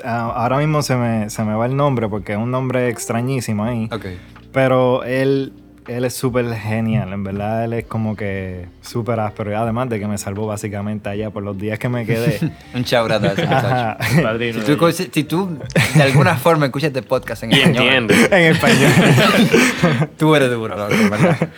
ahora 0.04 0.58
mismo 0.58 0.82
se 0.82 0.96
me, 0.96 1.30
se 1.30 1.44
me 1.44 1.54
va 1.54 1.66
el 1.66 1.76
nombre 1.76 2.08
porque 2.08 2.34
es 2.34 2.38
un 2.38 2.52
nombre 2.52 2.90
extrañísimo 2.90 3.64
ahí. 3.64 3.90
Ok. 3.92 4.06
Pero 4.54 5.04
él, 5.04 5.54
él 5.88 6.06
es 6.06 6.14
súper 6.14 6.54
genial, 6.54 7.12
en 7.14 7.24
verdad 7.24 7.66
él 7.66 7.74
es 7.74 7.86
como 7.86 8.16
que 8.16 8.68
súper 8.82 9.20
áspero. 9.20 9.52
Y 9.52 9.54
además 9.56 9.90
de 9.90 10.00
que 10.00 10.08
me 10.08 10.18
salvó 10.18 10.46
básicamente 10.48 11.10
allá 11.10 11.30
por 11.32 11.44
los 11.44 11.58
días 11.58 11.80
que 11.80 11.90
me 11.90 12.06
quedé. 12.06 12.40
Un 12.76 12.84
chaurata 12.84 13.30
a 13.30 13.34
ese 13.34 13.46
muchacho. 13.46 14.62
Si 14.66 14.76
tú, 14.76 14.92
si 14.92 15.24
tú 15.24 15.58
de 15.96 16.04
alguna 16.04 16.36
forma 16.36 16.66
escuchas 16.66 16.90
este 16.90 17.02
podcast 17.02 17.44
en 17.44 17.54
español, 17.54 18.12
en 18.32 18.54
español. 18.54 18.92
tú 20.18 20.36
eres 20.36 20.52
duro, 20.52 20.76
loco, 20.76 20.96
¿verdad? 21.10 21.50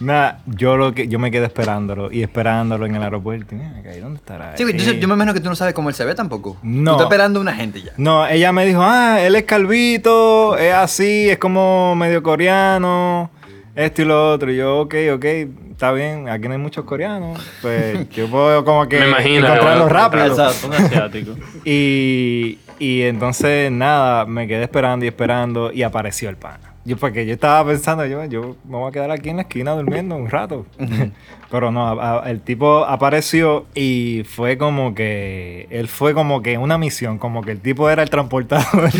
Nada, 0.00 0.40
yo 0.46 0.76
lo 0.76 0.92
que 0.94 1.08
yo 1.08 1.18
me 1.18 1.30
quedé 1.30 1.46
esperándolo 1.46 2.12
y 2.12 2.22
esperándolo 2.22 2.86
en 2.86 2.94
el 2.94 3.02
aeropuerto. 3.02 3.54
Y, 3.54 3.58
mira, 3.58 3.96
¿y 3.96 4.00
¿dónde 4.00 4.18
estará? 4.18 4.56
Sí, 4.56 4.64
yo 4.64 5.08
me 5.08 5.14
imagino 5.14 5.34
que 5.34 5.40
tú 5.40 5.48
no 5.48 5.56
sabes 5.56 5.74
cómo 5.74 5.88
él 5.88 5.94
se 5.94 6.04
ve 6.04 6.14
tampoco. 6.14 6.56
No. 6.62 6.92
Tú 6.92 6.96
estás 6.98 7.06
esperando 7.06 7.40
a 7.40 7.42
una 7.42 7.54
gente 7.54 7.82
ya. 7.82 7.92
No, 7.96 8.26
ella 8.26 8.52
me 8.52 8.64
dijo, 8.64 8.80
ah, 8.82 9.20
él 9.20 9.34
es 9.34 9.44
calvito, 9.44 10.56
es 10.56 10.72
así, 10.72 11.28
es 11.28 11.38
como 11.38 11.94
medio 11.96 12.22
coreano, 12.22 13.30
esto 13.74 14.02
y 14.02 14.04
lo 14.04 14.32
otro. 14.32 14.52
Y 14.52 14.56
yo, 14.56 14.80
ok, 14.80 14.94
ok, 15.14 15.24
está 15.72 15.90
bien, 15.92 16.28
aquí 16.28 16.46
no 16.46 16.54
hay 16.54 16.60
muchos 16.60 16.84
coreanos. 16.84 17.40
Pues 17.60 18.08
yo 18.14 18.28
puedo 18.28 18.64
como 18.64 18.88
que 18.88 19.00
Me 19.00 19.08
imagino, 19.08 19.46
encontrarlo 19.46 19.84
bueno, 19.84 19.88
rápido. 19.88 20.26
Exacto. 20.26 20.66
Un 20.68 20.74
asiático. 20.74 21.32
Y, 21.64 22.58
y 22.78 23.02
entonces, 23.02 23.72
nada, 23.72 24.24
me 24.26 24.46
quedé 24.46 24.62
esperando 24.62 25.04
y 25.04 25.08
esperando 25.08 25.72
y 25.72 25.82
apareció 25.82 26.28
el 26.28 26.36
pana. 26.36 26.77
Yo, 26.84 26.96
porque 26.96 27.26
yo 27.26 27.34
estaba 27.34 27.68
pensando, 27.68 28.06
yo, 28.06 28.24
yo 28.24 28.56
me 28.64 28.76
voy 28.76 28.88
a 28.88 28.92
quedar 28.92 29.10
aquí 29.10 29.28
en 29.28 29.36
la 29.36 29.42
esquina 29.42 29.72
durmiendo 29.72 30.16
un 30.16 30.30
rato. 30.30 30.64
Pero 31.50 31.70
no, 31.70 31.88
a- 32.00 32.24
a- 32.24 32.30
el 32.30 32.40
tipo 32.42 32.84
apareció 32.84 33.64
y 33.74 34.22
fue 34.28 34.58
como 34.58 34.94
que, 34.94 35.66
él 35.70 35.88
fue 35.88 36.12
como 36.12 36.42
que 36.42 36.58
una 36.58 36.76
misión, 36.76 37.18
como 37.18 37.40
que 37.42 37.52
el 37.52 37.60
tipo 37.60 37.88
era 37.88 38.02
el 38.02 38.10
transportador. 38.10 38.90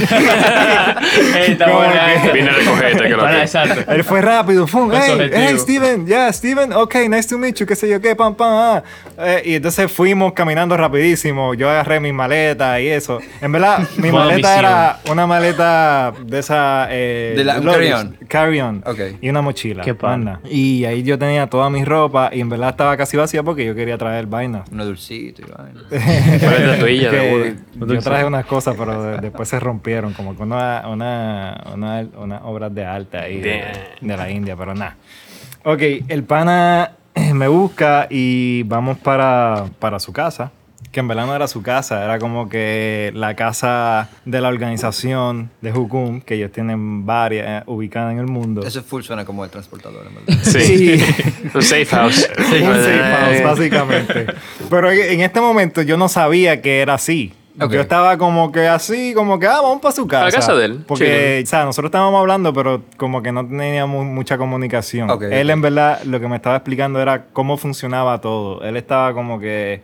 Que- 1.18 1.52
esa. 1.52 2.32
Viene 2.32 2.50
a 2.50 2.52
recogerte, 2.54 3.02
que 3.04 3.08
lo 3.10 3.18
Para, 3.18 3.36
que- 3.36 3.42
exacto. 3.42 3.92
Él 3.92 4.04
fue 4.04 4.20
rápido, 4.22 4.66
fue 4.66 4.82
hey, 4.92 5.30
hey, 5.32 5.58
Steven, 5.58 6.06
ya, 6.06 6.32
Steven, 6.32 6.72
ok, 6.72 6.94
nice 7.08 7.28
to 7.28 7.38
meet 7.38 7.56
you, 7.56 7.66
qué 7.66 7.76
sé 7.76 7.88
yo 7.88 8.00
qué, 8.00 8.14
pam, 8.16 8.34
pam, 8.34 8.48
ah. 8.52 8.82
Eh, 9.18 9.42
y 9.44 9.54
entonces 9.56 9.90
fuimos 9.90 10.32
caminando 10.32 10.76
rapidísimo, 10.76 11.54
yo 11.54 11.68
agarré 11.68 12.00
mi 12.00 12.12
maleta 12.12 12.80
y 12.80 12.88
eso. 12.88 13.18
En 13.40 13.52
verdad, 13.52 13.80
mi 13.96 14.10
maleta 14.10 14.36
misión. 14.36 14.58
era 14.58 14.98
una 15.10 15.26
maleta 15.26 16.12
de 16.24 16.38
esa... 16.38 16.88
Eh, 16.90 17.34
De 17.36 17.44
la- 17.44 17.60
carry-on. 17.60 18.16
carry-on, 18.28 18.82
Ok. 18.86 19.00
Y 19.20 19.28
una 19.28 19.42
mochila. 19.42 19.82
Qué 19.82 19.94
pana. 19.94 20.34
anda. 20.34 20.40
Y 20.48 20.84
ahí 20.84 21.02
yo 21.02 21.18
tenía 21.18 21.46
toda 21.48 21.70
mi 21.70 21.84
ropa 21.84 22.30
y 22.38 22.40
en 22.40 22.48
verdad 22.48 22.70
estaba 22.70 22.96
casi 22.96 23.16
vacía 23.16 23.42
porque 23.42 23.64
yo 23.66 23.74
quería 23.74 23.98
traer 23.98 24.26
vainas. 24.26 24.68
Uno 24.70 24.84
dulcito 24.86 25.42
y 25.42 25.44
vaina. 25.50 25.80
Una 25.90 26.56
estatuilla 26.56 27.10
de 27.10 27.18
Que 27.18 27.56
Buda. 27.78 27.94
yo 27.94 28.00
traje 28.00 28.24
unas 28.24 28.46
cosas, 28.46 28.74
pero 28.78 29.02
de- 29.02 29.18
después 29.18 29.48
se 29.48 29.60
rompieron, 29.60 30.12
como 30.14 30.36
que 30.36 30.42
una, 30.42 30.84
una, 30.88 31.64
una, 31.74 32.06
una 32.16 32.38
obras 32.44 32.74
de 32.74 32.84
arte 32.84 33.18
ahí 33.18 33.40
de, 33.40 33.64
de 34.00 34.16
la 34.16 34.30
India, 34.30 34.56
pero 34.56 34.74
nada. 34.74 34.96
Ok, 35.64 35.82
el 36.08 36.24
pana 36.24 36.92
me 37.34 37.48
busca 37.48 38.06
y 38.08 38.62
vamos 38.62 38.98
para, 38.98 39.66
para 39.78 39.98
su 39.98 40.12
casa. 40.12 40.52
Que 40.90 41.00
en 41.00 41.08
verdad 41.08 41.26
no 41.26 41.34
era 41.34 41.48
su 41.48 41.62
casa, 41.62 42.04
era 42.04 42.18
como 42.18 42.48
que 42.48 43.10
la 43.14 43.34
casa 43.34 44.08
de 44.24 44.40
la 44.40 44.48
organización 44.48 45.50
de 45.60 45.72
Hukum, 45.72 46.20
que 46.20 46.34
ellos 46.34 46.50
tienen 46.52 47.04
varias 47.04 47.62
eh, 47.62 47.64
ubicadas 47.66 48.12
en 48.12 48.18
el 48.18 48.26
mundo. 48.26 48.62
Eso 48.66 48.82
full 48.82 49.02
suena 49.02 49.24
como 49.24 49.44
el 49.44 49.50
transportador, 49.50 50.06
en 50.06 50.14
verdad. 50.14 50.42
Sí. 50.42 51.00
Un 51.54 51.62
safe 51.62 51.86
house. 51.86 52.28
Un 52.38 52.44
safe 52.44 53.02
house, 53.02 53.42
básicamente. 53.44 54.26
Pero 54.70 54.90
en 54.90 55.20
este 55.20 55.40
momento 55.40 55.82
yo 55.82 55.96
no 55.96 56.08
sabía 56.08 56.62
que 56.62 56.80
era 56.80 56.94
así. 56.94 57.32
Ok. 57.60 57.72
Yo 57.72 57.80
estaba 57.80 58.16
como 58.18 58.52
que 58.52 58.68
así, 58.68 59.12
como 59.14 59.38
que, 59.38 59.46
ah, 59.46 59.60
vamos 59.60 59.80
para 59.80 59.94
su 59.94 60.06
casa. 60.06 60.26
la 60.26 60.30
casa 60.30 60.54
de 60.54 60.64
él, 60.66 60.84
Porque, 60.86 61.42
o 61.44 61.46
sea, 61.46 61.64
nosotros 61.64 61.88
estábamos 61.88 62.20
hablando, 62.20 62.52
pero 62.52 62.82
como 62.96 63.20
que 63.20 63.32
no 63.32 63.46
teníamos 63.46 64.06
mucha 64.06 64.38
comunicación. 64.38 65.10
Ok, 65.10 65.22
él, 65.22 65.48
ok. 65.48 65.54
en 65.54 65.60
verdad, 65.62 66.02
lo 66.04 66.20
que 66.20 66.28
me 66.28 66.36
estaba 66.36 66.56
explicando 66.56 67.00
era 67.00 67.26
cómo 67.32 67.56
funcionaba 67.56 68.20
todo. 68.20 68.62
Él 68.62 68.76
estaba 68.76 69.12
como 69.12 69.40
que, 69.40 69.82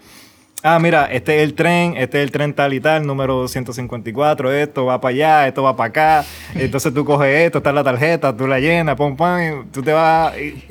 ah, 0.64 0.78
mira, 0.80 1.04
este 1.06 1.36
es 1.36 1.42
el 1.42 1.54
tren, 1.54 1.94
este 1.96 2.18
es 2.18 2.24
el 2.24 2.32
tren 2.32 2.54
tal 2.54 2.72
y 2.72 2.80
tal, 2.80 3.06
número 3.06 3.34
254, 3.34 4.52
esto 4.52 4.86
va 4.86 5.00
para 5.00 5.14
allá, 5.14 5.46
esto 5.46 5.62
va 5.62 5.76
para 5.76 5.88
acá. 5.90 6.24
Entonces 6.54 6.92
tú 6.92 7.04
coges 7.04 7.46
esto, 7.46 7.58
está 7.58 7.70
la 7.72 7.84
tarjeta, 7.84 8.36
tú 8.36 8.46
la 8.46 8.58
llenas, 8.58 8.96
pum, 8.96 9.14
pum, 9.16 9.38
y 9.40 9.66
tú 9.70 9.82
te 9.82 9.92
vas. 9.92 10.32
y- 10.38 10.64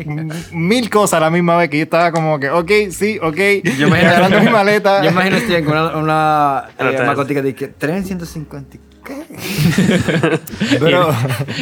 mil 0.52 0.90
cosas 0.90 1.18
a 1.18 1.20
la 1.22 1.30
misma 1.30 1.56
vez 1.58 1.70
que 1.70 1.78
yo 1.78 1.84
estaba 1.84 2.12
como 2.12 2.40
que, 2.40 2.50
ok, 2.50 2.72
sí, 2.90 3.20
ok. 3.22 3.38
Yo 3.78 3.88
imagino, 3.88 4.42
mi 4.42 4.50
maleta. 4.50 5.04
Yo 5.04 5.12
imagino 5.12 5.38
Steven 5.38 5.64
con 5.64 5.78
una, 5.78 5.98
una 5.98 6.64
eh, 6.80 7.42
de 7.42 7.56
que 7.56 7.68
tren 7.70 8.04
150. 8.04 8.93
¿Qué? 9.04 9.26
Pero, 10.80 11.10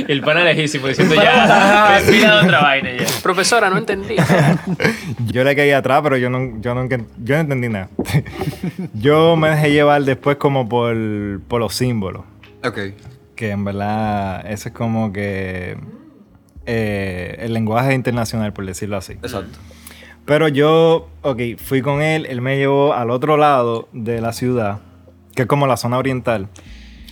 El 0.08 0.22
pana 0.22 0.44
lejísimo 0.44 0.88
diciendo 0.88 1.16
ya, 1.22 2.00
respira 2.00 2.42
otra 2.42 2.62
vaina 2.62 2.92
ya. 2.94 3.06
Profesora, 3.24 3.70
no 3.70 3.78
entendí. 3.78 4.16
yo 5.28 5.44
le 5.44 5.56
caí 5.56 5.72
atrás, 5.72 6.02
pero 6.04 6.18
yo 6.18 6.30
no, 6.30 6.60
yo 6.62 6.76
no, 6.76 6.88
yo 6.88 7.36
no 7.36 7.42
entendí 7.42 7.70
nada. 7.70 7.90
yo 8.94 9.36
me 9.36 9.50
dejé 9.50 9.72
llevar 9.72 10.04
después 10.04 10.38
como 10.38 10.70
por, 10.70 10.96
por 11.48 11.60
los 11.60 11.74
símbolos. 11.74 12.24
Ok. 12.64 12.80
Que 13.36 13.52
en 13.52 13.66
verdad, 13.66 14.46
eso 14.52 14.70
es 14.70 14.76
como 14.76 15.12
que 15.12 15.78
eh, 16.66 17.38
el 17.40 17.54
lenguaje 17.54 17.94
internacional, 17.94 18.54
por 18.54 18.66
decirlo 18.66 18.98
así. 18.98 19.14
Exacto. 19.14 19.58
Pero 20.26 20.48
yo, 20.48 21.10
ok, 21.24 21.40
fui 21.58 21.82
con 21.82 22.02
él, 22.02 22.28
él 22.28 22.42
me 22.42 22.58
llevó 22.58 22.94
al 22.94 23.10
otro 23.10 23.38
lado 23.38 23.90
de 23.92 24.22
la 24.22 24.34
ciudad, 24.34 24.80
que 25.36 25.44
es 25.44 25.48
como 25.48 25.66
la 25.66 25.78
zona 25.78 25.98
oriental. 25.98 26.48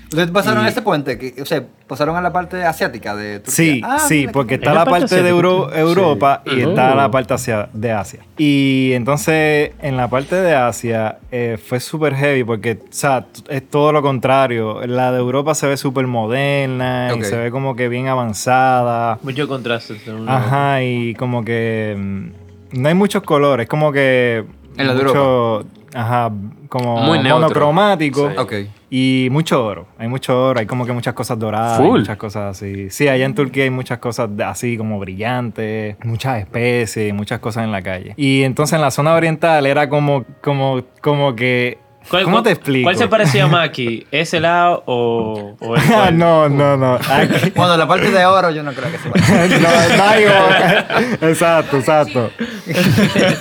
¿Ustedes 0.09 0.31
pasaron 0.31 0.63
Y- 0.63 0.65
a 0.65 0.69
ese 0.69 0.81
puente? 0.81 1.17
Que, 1.19 1.39
o 1.41 1.45
sea, 1.45 1.63
pasaron 1.87 2.15
a 2.15 2.21
la 2.21 2.33
parte 2.33 2.63
asiática 2.63 3.15
de 3.15 3.39
Turquía. 3.41 3.53
Sí, 3.53 3.81
Ah, 3.85 3.99
sí, 3.99 4.27
porque 4.33 4.55
está 4.55 4.71
¿En 4.71 4.75
la 4.75 4.85
parte 4.85 5.01
parte 5.01 5.21
de 5.23 5.29
Euro-? 5.29 5.71
Europa 5.73 6.41
y 6.45 6.61
está 6.61 6.95
la 6.95 7.11
parte 7.11 7.35
hacia- 7.35 7.69
de 7.73 7.91
Asia. 7.91 8.19
Y 8.37 8.91
entonces 8.93 9.71
en 9.81 9.97
la 9.97 10.07
parte 10.09 10.35
de 10.35 10.55
Asia 10.55 11.19
eh, 11.31 11.57
fue 11.63 11.79
súper 11.79 12.15
heavy 12.15 12.43
porque, 12.43 12.79
o 12.81 12.87
sea, 12.89 13.27
es 13.49 13.69
todo 13.69 13.91
lo 13.91 14.01
contrario. 14.01 14.81
La 14.87 15.11
de 15.11 15.19
Europa 15.19 15.53
se 15.53 15.67
ve 15.67 15.77
súper 15.77 16.07
moderna 16.07 17.13
y 17.15 17.23
se 17.23 17.37
ve 17.37 17.51
como 17.51 17.75
que 17.75 17.87
bien 17.87 18.07
avanzada. 18.07 19.19
Mucho 19.21 19.47
contraste. 19.47 19.95
Ajá, 20.27 20.81
y 20.83 21.13
como 21.15 21.43
que 21.45 21.95
mm, 21.97 22.79
no 22.81 22.87
hay 22.89 22.95
muchos 22.95 23.21
colores, 23.23 23.67
como 23.67 23.91
que 23.91 24.43
En 24.77 24.87
la 24.87 24.93
de 24.95 25.03
mucho, 25.03 25.65
ajá, 25.93 26.31
como 26.67 26.97
Muy 26.97 27.19
neutro. 27.19 27.39
monocromático. 27.41 28.29
Sí. 28.29 28.35
Ok. 28.37 28.53
Y 28.91 29.27
mucho 29.31 29.63
oro, 29.63 29.87
hay 29.97 30.07
mucho 30.07 30.41
oro, 30.47 30.59
hay 30.59 30.65
como 30.65 30.85
que 30.85 30.91
muchas 30.93 31.13
cosas 31.13 31.37
doradas, 31.37 31.77
Full. 31.77 31.99
muchas 31.99 32.17
cosas 32.17 32.57
así. 32.57 32.89
Sí, 32.89 33.07
allá 33.07 33.25
en 33.25 33.35
Turquía 33.35 33.63
hay 33.65 33.69
muchas 33.69 33.99
cosas 33.99 34.29
así 34.45 34.77
como 34.77 34.99
brillantes, 34.99 35.95
muchas 36.03 36.39
especies, 36.39 37.13
muchas 37.13 37.39
cosas 37.39 37.65
en 37.65 37.71
la 37.71 37.81
calle. 37.83 38.13
Y 38.17 38.43
entonces 38.43 38.73
en 38.73 38.81
la 38.81 38.89
zona 38.91 39.13
oriental 39.13 39.65
era 39.65 39.89
como, 39.89 40.25
como, 40.41 40.81
como 41.01 41.35
que... 41.35 41.77
¿Cuál- 42.09 42.23
¿Cómo 42.23 42.35
cuál- 42.37 42.43
te 42.43 42.51
explico? 42.51 42.85
¿Cuál 42.85 42.95
se 42.97 43.07
parecía 43.07 43.47
más 43.47 43.67
aquí? 43.67 44.05
¿Ese 44.11 44.39
lado 44.39 44.83
o, 44.85 45.55
o 45.59 45.75
el 45.75 45.81
cual? 45.83 46.17
no, 46.17 46.49
no, 46.49 46.75
no. 46.77 46.95
Aquí- 47.09 47.51
Bueno, 47.55 47.77
la 47.77 47.87
parte 47.87 48.09
de 48.11 48.25
oro 48.25 48.49
yo 48.51 48.63
no 48.63 48.71
creo 48.73 48.91
que 48.91 48.97
se 48.97 49.09
vaya. 49.09 49.57
no, 49.59 49.97
no 49.97 50.03
hay 50.03 50.25
oro. 50.25 51.29
Exacto, 51.29 51.77
exacto. 51.77 52.31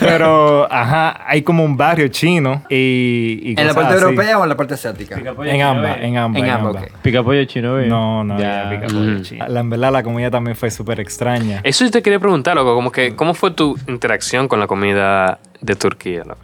Pero, 0.00 0.70
ajá, 0.72 1.24
hay 1.26 1.42
como 1.42 1.64
un 1.64 1.76
barrio 1.76 2.08
chino 2.08 2.62
y... 2.68 3.40
y 3.42 3.54
¿En 3.60 3.66
la 3.66 3.74
parte 3.74 3.94
así. 3.94 4.02
europea 4.04 4.38
o 4.38 4.42
en 4.42 4.48
la 4.48 4.56
parte 4.56 4.74
asiática? 4.74 5.16
En 5.18 5.26
ambas, 5.28 5.48
en 5.48 5.62
ambas. 5.62 5.96
En 5.98 6.16
ambas, 6.18 6.76
ambas. 6.76 6.82
ok. 6.84 6.98
Picapollo 7.02 7.44
chino, 7.44 7.74
¿ve? 7.74 7.86
No, 7.86 8.24
no, 8.24 8.38
Ya. 8.38 8.68
picapollo 8.70 8.98
Mm. 9.18 9.22
chino. 9.22 9.46
La, 9.48 9.60
en 9.60 9.70
verdad 9.70 9.92
la 9.92 10.02
comida 10.02 10.30
también 10.30 10.56
fue 10.56 10.70
súper 10.70 11.00
extraña. 11.00 11.60
Eso 11.64 11.84
yo 11.84 11.90
te 11.90 12.02
quería 12.02 12.18
preguntar, 12.18 12.54
loco, 12.56 12.74
como 12.74 12.92
que, 12.92 13.14
¿cómo 13.16 13.34
fue 13.34 13.50
tu 13.52 13.78
interacción 13.88 14.48
con 14.48 14.60
la 14.60 14.66
comida 14.66 15.38
de 15.60 15.74
Turquía, 15.76 16.22
loco? 16.24 16.40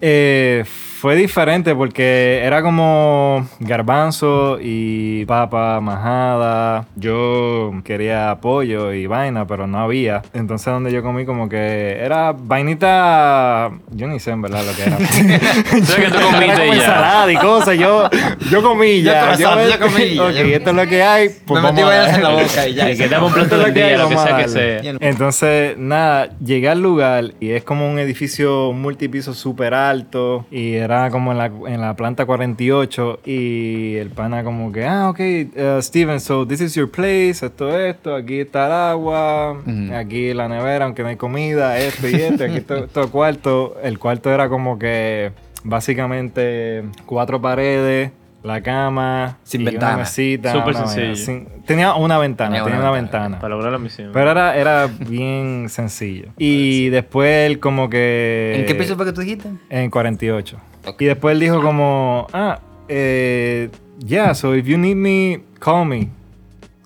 Eh, 0.00 0.64
fue 1.00 1.16
diferente 1.16 1.74
porque 1.74 2.42
era 2.44 2.60
como 2.60 3.48
garbanzo 3.58 4.58
y 4.60 5.24
papa 5.24 5.80
majada. 5.80 6.88
Yo 6.94 7.72
quería 7.84 8.36
pollo 8.42 8.92
y 8.92 9.06
vaina, 9.06 9.46
pero 9.46 9.66
no 9.66 9.78
había. 9.78 10.20
Entonces 10.34 10.66
donde 10.66 10.92
yo 10.92 11.02
comí 11.02 11.24
como 11.24 11.48
que 11.48 11.96
era 11.98 12.32
vainita... 12.32 13.70
Yo 13.92 14.08
ni 14.08 14.20
sé 14.20 14.32
en 14.32 14.42
verdad 14.42 14.62
lo 14.62 14.76
que 14.76 14.82
era. 14.82 14.98
¿Sabes 15.86 16.04
que 16.04 16.10
tú 16.10 16.20
comiste 16.20 16.52
como 16.52 16.74
y 16.74 16.76
ya? 16.76 16.84
ensalada 16.84 17.32
y 17.32 17.36
cosas. 17.36 17.78
Yo, 17.78 18.10
yo 18.50 18.62
comí 18.62 19.00
Ya 19.00 19.34
sabes, 19.38 19.72
yo 19.72 19.80
comí, 19.80 20.14
ya. 20.14 20.24
Ok, 20.24 20.34
esto 20.34 20.70
es 20.70 20.76
lo 20.76 20.86
que 20.86 21.02
hay. 21.02 21.30
Pues 21.46 21.62
Me 21.62 21.72
metí 21.72 21.80
vamos 21.80 21.94
a 21.94 21.98
vainas 21.98 22.16
en 22.16 22.22
la 22.22 22.30
boca 22.30 22.68
y 22.68 22.74
ya. 22.74 22.88
Sí, 22.88 22.96
que 22.98 23.08
dame 23.08 23.26
un 23.26 23.32
plato 23.32 23.56
del 23.56 23.68
lo 23.68 23.72
que 23.72 23.82
hay, 23.82 23.88
día, 23.88 23.98
lo 24.02 24.08
que 24.10 24.16
sea 24.18 24.36
que 24.36 24.48
sea. 24.48 24.80
Entonces, 25.00 25.78
nada, 25.78 26.28
llegué 26.44 26.68
al 26.68 26.82
lugar 26.82 27.32
y 27.40 27.52
es 27.52 27.64
como 27.64 27.90
un 27.90 27.98
edificio 27.98 28.74
multipiso 28.74 29.32
súper 29.32 29.72
alto 29.72 30.44
y 30.50 30.74
era 30.74 30.89
como 31.10 31.32
en 31.32 31.38
la, 31.38 31.46
en 31.46 31.80
la 31.80 31.94
planta 31.94 32.26
48 32.26 33.20
y 33.24 33.96
el 33.96 34.10
pana 34.10 34.42
como 34.44 34.72
que, 34.72 34.84
ah, 34.86 35.08
ok, 35.10 35.20
uh, 35.20 35.80
Steven, 35.82 36.20
so 36.20 36.46
this 36.46 36.60
is 36.60 36.74
your 36.74 36.90
place, 36.90 37.44
esto, 37.44 37.78
esto, 37.78 38.14
aquí 38.14 38.40
está 38.40 38.66
el 38.66 38.72
agua, 38.72 39.62
aquí 39.94 40.34
la 40.34 40.48
nevera, 40.48 40.84
aunque 40.86 41.02
no 41.02 41.08
hay 41.08 41.16
comida, 41.16 41.78
esto 41.78 42.08
y 42.08 42.14
esto, 42.14 42.44
aquí 42.44 42.60
todo, 42.60 42.86
todo 42.88 43.10
cuarto. 43.10 43.76
El 43.82 43.98
cuarto 43.98 44.30
era 44.32 44.48
como 44.48 44.78
que 44.78 45.32
básicamente 45.64 46.84
cuatro 47.06 47.40
paredes. 47.40 48.12
La 48.42 48.62
cama, 48.62 49.36
Sin 49.42 49.60
y 49.60 49.64
ventana. 49.66 49.92
una 49.96 50.02
mesita. 50.04 50.50
Súper 50.52 50.68
una 50.74 50.84
vaina, 50.86 50.94
sencillo. 51.14 51.16
sin- 51.26 51.46
tenía 51.66 51.94
una 51.94 52.16
ventana, 52.16 52.48
Tenía 52.52 52.64
tenía, 52.64 52.78
una 52.80 52.88
una 52.90 52.98
ventana, 52.98 53.22
ventana. 53.24 53.38
Para 53.42 53.54
lograr 53.54 53.70
la 53.72 53.78
misión. 53.78 54.12
Pero 54.14 54.30
era, 54.30 54.56
era 54.56 54.86
bien 54.86 55.66
sencillo. 55.68 56.28
Y 56.38 56.88
después 56.88 57.28
él 57.50 57.60
como 57.60 57.90
que... 57.90 58.54
¿En 58.56 58.64
qué 58.64 58.74
piso 58.74 58.96
fue 58.96 59.04
que 59.04 59.12
tú 59.12 59.20
dijiste? 59.20 59.50
En 59.68 59.90
48. 59.90 60.56
Y 60.98 61.04
después 61.06 61.34
él 61.34 61.40
dijo 61.40 61.60
como, 61.62 62.26
ah, 62.32 62.60
eh, 62.88 63.70
yeah, 64.04 64.34
so 64.34 64.54
if 64.54 64.66
you 64.66 64.76
need 64.78 64.96
me, 64.96 65.42
call 65.58 65.86
me. 65.86 66.08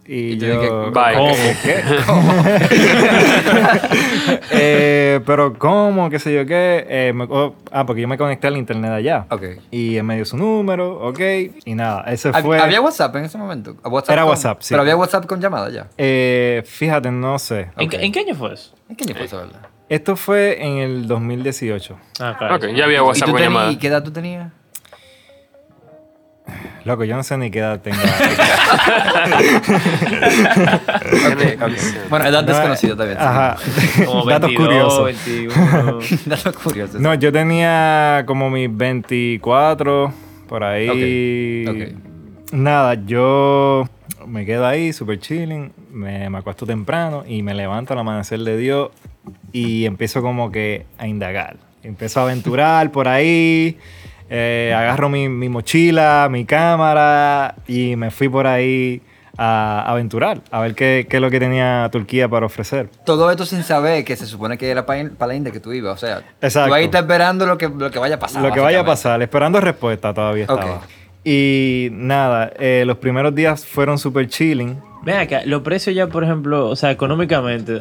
Y, 0.07 0.37
yo, 0.37 0.61
dije, 0.61 0.69
bye. 0.93 1.15
¿cómo? 1.17 1.33
¿Qué? 1.63 1.83
Eh, 4.51 5.21
pero 5.27 5.55
¿cómo? 5.59 6.11
¿Qué 6.11 6.19
sé 6.19 6.35
yo 6.35 6.47
qué? 6.47 6.87
Eh, 6.89 7.13
me- 7.15 7.27
oh, 7.29 7.55
ah, 7.73 7.85
porque 7.87 8.03
yo 8.03 8.09
me 8.09 8.19
conecté 8.19 8.47
al 8.47 8.57
internet 8.57 8.91
allá. 8.91 9.27
Ok. 9.31 9.43
Y 9.71 9.97
él 9.97 10.05
me 10.05 10.17
dio 10.17 10.25
su 10.25 10.37
número, 10.37 11.01
ok. 11.09 11.21
Y 11.65 11.75
nada, 11.75 12.05
ese 12.13 12.33
fue... 12.33 12.59
¿Había 12.61 12.81
WhatsApp 12.81 13.15
en 13.17 13.25
ese 13.25 13.39
momento? 13.39 13.77
¿WhatsApp 13.85 14.13
Era 14.13 14.23
con- 14.23 14.31
WhatsApp, 14.31 14.59
sí. 14.63 14.69
Pero 14.75 14.83
había 14.83 14.97
WhatsApp 14.97 15.27
con 15.27 15.41
llamada 15.41 15.71
ya. 15.71 15.89
Eh, 15.97 16.63
fíjate, 16.67 17.11
no 17.11 17.39
sé. 17.39 17.71
¿En, 17.77 17.93
en 17.93 18.13
qué 18.13 18.21
año 18.21 18.35
fue 18.35 18.55
eso? 18.55 18.75
¿En 18.89 18.97
qué 18.97 19.05
año 19.05 19.15
fue 19.15 19.25
eso, 19.27 19.37
verdad? 19.39 19.61
Esto 19.95 20.17
fue 20.17 20.63
en 20.65 20.79
el 20.79 21.07
2018. 21.07 21.97
Ah, 22.21 22.35
claro. 22.37 22.57
Ok, 22.57 22.67
ya 22.75 22.85
había 22.85 22.99
¿Y, 22.99 23.01
WhatsApp 23.01 23.29
tú 23.29 23.35
tenías- 23.35 23.49
llamada. 23.51 23.71
¿Y 23.73 23.77
qué 23.77 23.87
edad 23.87 24.03
tú 24.03 24.11
tenías? 24.11 24.51
Loco, 26.85 27.05
yo 27.05 27.17
no 27.17 27.23
sé 27.23 27.39
ni 27.39 27.51
qué 27.51 27.61
edad 27.61 27.81
tengo. 27.81 27.97
Bueno, 32.11 32.25
edad 32.27 32.43
No, 32.43 32.49
desconocida 32.49 32.97
también. 32.97 33.19
Ajá. 33.21 33.57
Como 34.05 34.25
Datos 34.27 34.51
22, 34.51 34.67
curiosos. 34.67 35.05
21. 35.27 35.99
Datos 36.27 36.57
curiosos. 36.63 37.01
No, 37.01 37.15
yo 37.15 37.33
tenía 37.33 38.25
como 38.27 38.51
mis 38.51 38.75
24, 38.75 40.13
por 40.49 40.65
ahí. 40.65 41.65
Ok, 41.67 41.75
ok. 41.75 42.53
Nada, 42.53 42.95
yo 43.07 43.89
me 44.27 44.45
quedo 44.45 44.67
ahí, 44.67 44.93
súper 44.93 45.19
chilling, 45.19 45.73
me, 45.91 46.29
me 46.31 46.39
acuesto 46.39 46.67
temprano 46.67 47.25
y 47.27 47.43
me 47.43 47.55
levanto 47.55 47.93
al 47.95 47.99
amanecer 48.01 48.41
de 48.41 48.57
Dios 48.57 48.91
y 49.53 49.87
empiezo 49.87 50.23
como 50.23 50.51
que 50.51 50.87
a 50.99 51.07
indagar. 51.07 51.57
Empiezo 51.83 52.21
a 52.21 52.23
aventurar 52.25 52.91
por 52.91 53.09
ahí, 53.09 53.79
eh, 54.31 54.75
agarro 54.77 55.09
mi, 55.09 55.29
mi 55.29 55.49
mochila, 55.49 56.29
mi 56.31 56.45
cámara 56.45 57.55
y 57.69 57.97
me 57.97 58.11
fui 58.11 58.29
por 58.29 58.47
ahí 58.47 59.03
a 59.37 59.83
aventurar, 59.87 60.43
a 60.51 60.61
ver 60.61 60.75
qué, 60.75 61.07
qué 61.09 61.17
es 61.17 61.21
lo 61.21 61.31
que 61.31 61.41
tenía 61.41 61.89
Turquía 61.91 62.29
para 62.29 62.47
ofrecer. 62.47 62.89
Todo 63.05 63.31
esto 63.31 63.45
sin 63.45 63.63
saber 63.63 64.05
que 64.05 64.17
se 64.17 64.27
supone 64.27 64.57
que 64.57 64.71
era 64.71 64.87
para 64.87 65.03
la 65.27 65.35
India 65.35 65.53
que 65.53 65.61
tú 65.61 65.73
ibas. 65.73 65.95
O 66.03 66.07
sea, 66.07 66.23
Exacto. 66.41 66.69
tú 66.69 66.75
ahí 66.75 66.85
estás 66.85 67.03
esperando 67.03 67.47
lo 67.47 67.59
que, 67.59 67.69
lo 67.69 67.91
que 67.91 67.99
vaya 67.99 68.15
a 68.15 68.19
pasar. 68.19 68.43
Lo 68.43 68.53
que 68.53 68.61
vaya 68.61 68.81
a 68.81 68.85
pasar, 68.85 69.21
esperando 69.23 69.61
respuesta 69.61 70.15
todavía 70.15 70.45
estaba. 70.45 70.83
Y 71.25 71.89
nada, 71.93 72.53
eh, 72.59 72.85
los 72.87 72.99
primeros 72.99 73.35
días 73.35 73.65
fueron 73.65 73.99
súper 73.99 74.29
chilling. 74.29 74.79
Ven 75.03 75.17
acá, 75.17 75.41
los 75.47 75.63
precios 75.63 75.97
ya, 75.97 76.07
por 76.07 76.23
ejemplo, 76.23 76.69
o 76.69 76.77
sea, 76.77 76.91
económicamente, 76.91 77.79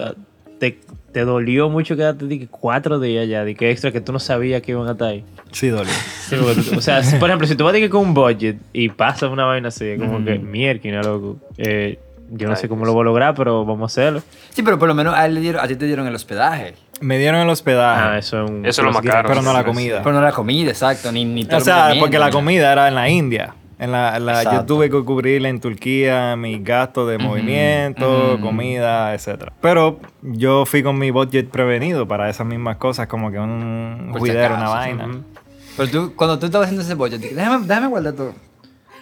te, 0.60 0.80
te 1.14 1.22
dolió 1.26 1.70
mucho 1.70 1.96
quedarte 1.96 2.26
de 2.26 2.40
que 2.40 2.48
cuatro 2.48 3.00
días 3.00 3.28
ya, 3.30 3.46
de 3.46 3.56
que 3.56 3.70
extra 3.72 3.92
que 3.92 4.02
tú 4.02 4.12
no 4.12 4.20
sabías 4.20 4.62
que 4.62 4.72
iban 4.72 4.88
a 4.88 4.94
estar 4.94 5.10
ahí. 5.10 5.24
Sí, 5.52 5.70
dolió. 5.70 5.94
Sí, 5.94 6.36
porque 6.36 6.62
tú- 6.62 6.78
o 6.78 6.82
sea, 6.82 7.04
si, 7.04 7.18
por 7.18 7.30
ejemplo, 7.30 7.48
si 7.48 7.56
tú 7.56 7.64
vas 7.64 7.74
de 7.74 7.80
que 7.80 7.90
con 7.90 8.02
un 8.02 8.14
budget 8.14 8.58
y 8.74 8.90
pasa 8.90 9.28
una 9.30 9.46
vaina 9.46 9.68
así, 9.70 9.96
como 9.98 10.24
que 10.26 10.40
mierda, 10.40 11.02
loco. 11.04 11.38
Eh, 11.58 12.00
yo 12.32 12.48
no 12.50 12.56
sé 12.56 12.68
cómo 12.68 12.86
lo 12.86 12.94
voy 12.94 13.02
a 13.02 13.06
lograr, 13.06 13.36
pero 13.36 13.64
vamos 13.64 13.84
a 13.84 13.86
hacerlo. 14.02 14.24
Sí, 14.50 14.64
pero 14.64 14.80
por 14.80 14.88
lo 14.88 14.96
menos 14.96 15.14
a, 15.14 15.26
él 15.28 15.36
le 15.36 15.42
dieron, 15.42 15.64
a 15.64 15.68
ti 15.68 15.76
te 15.76 15.86
dieron 15.86 16.08
el 16.08 16.16
hospedaje. 16.16 16.74
Me 17.00 17.20
dieron 17.20 17.42
el 17.42 17.50
Ah, 17.50 17.52
hospedaje, 17.52 18.18
eso 18.20 18.44
es 18.44 18.50
un. 18.50 18.66
Eso 18.66 18.82
es 18.82 18.86
lo 18.86 18.92
más 18.94 19.04
caro. 19.04 19.30
pero 19.30 19.42
no 19.44 19.54
la 19.54 19.64
comida. 19.64 20.02
Pero 20.02 20.16
no 20.16 20.22
la 20.22 20.32
comida, 20.32 20.70
exacto, 20.72 21.12
ni, 21.12 21.26
ni 21.26 21.46
todo 21.46 21.58
O 21.58 21.62
sea, 21.62 21.94
porque 22.00 22.18
la 22.18 22.32
comida 22.32 22.72
era 22.72 22.88
en 22.88 22.96
la 22.96 23.10
India. 23.10 23.54
En 23.80 23.92
la, 23.92 24.44
yo 24.44 24.66
tuve 24.66 24.90
que 24.90 25.04
cubrir 25.04 25.46
en 25.46 25.60
Turquía 25.60 26.36
mis 26.36 26.64
gastos 26.64 27.10
de 27.10 27.18
movimiento, 27.18 28.38
comida, 28.42 29.14
etcétera. 29.14 29.54
Pero 29.62 30.00
yo 30.22 30.66
fui 30.66 30.84
con 30.84 30.98
mi 30.98 31.12
budget 31.12 31.50
prevenido 31.50 32.08
para 32.08 32.30
esas 32.30 32.48
mismas 32.48 32.78
cosas, 32.78 33.08
como 33.08 33.32
que 33.32 33.40
un 33.40 34.14
juidero, 34.18 34.56
una 34.56 34.70
vaina. 34.70 35.10
Pero 35.76 35.90
tú, 35.90 36.14
cuando 36.16 36.38
tú 36.38 36.46
estabas 36.46 36.68
haciendo 36.68 36.84
ese 36.84 36.94
budget, 36.94 37.22
déjame, 37.22 37.66
déjame 37.66 37.88
guardar 37.88 38.14
todo. 38.14 38.34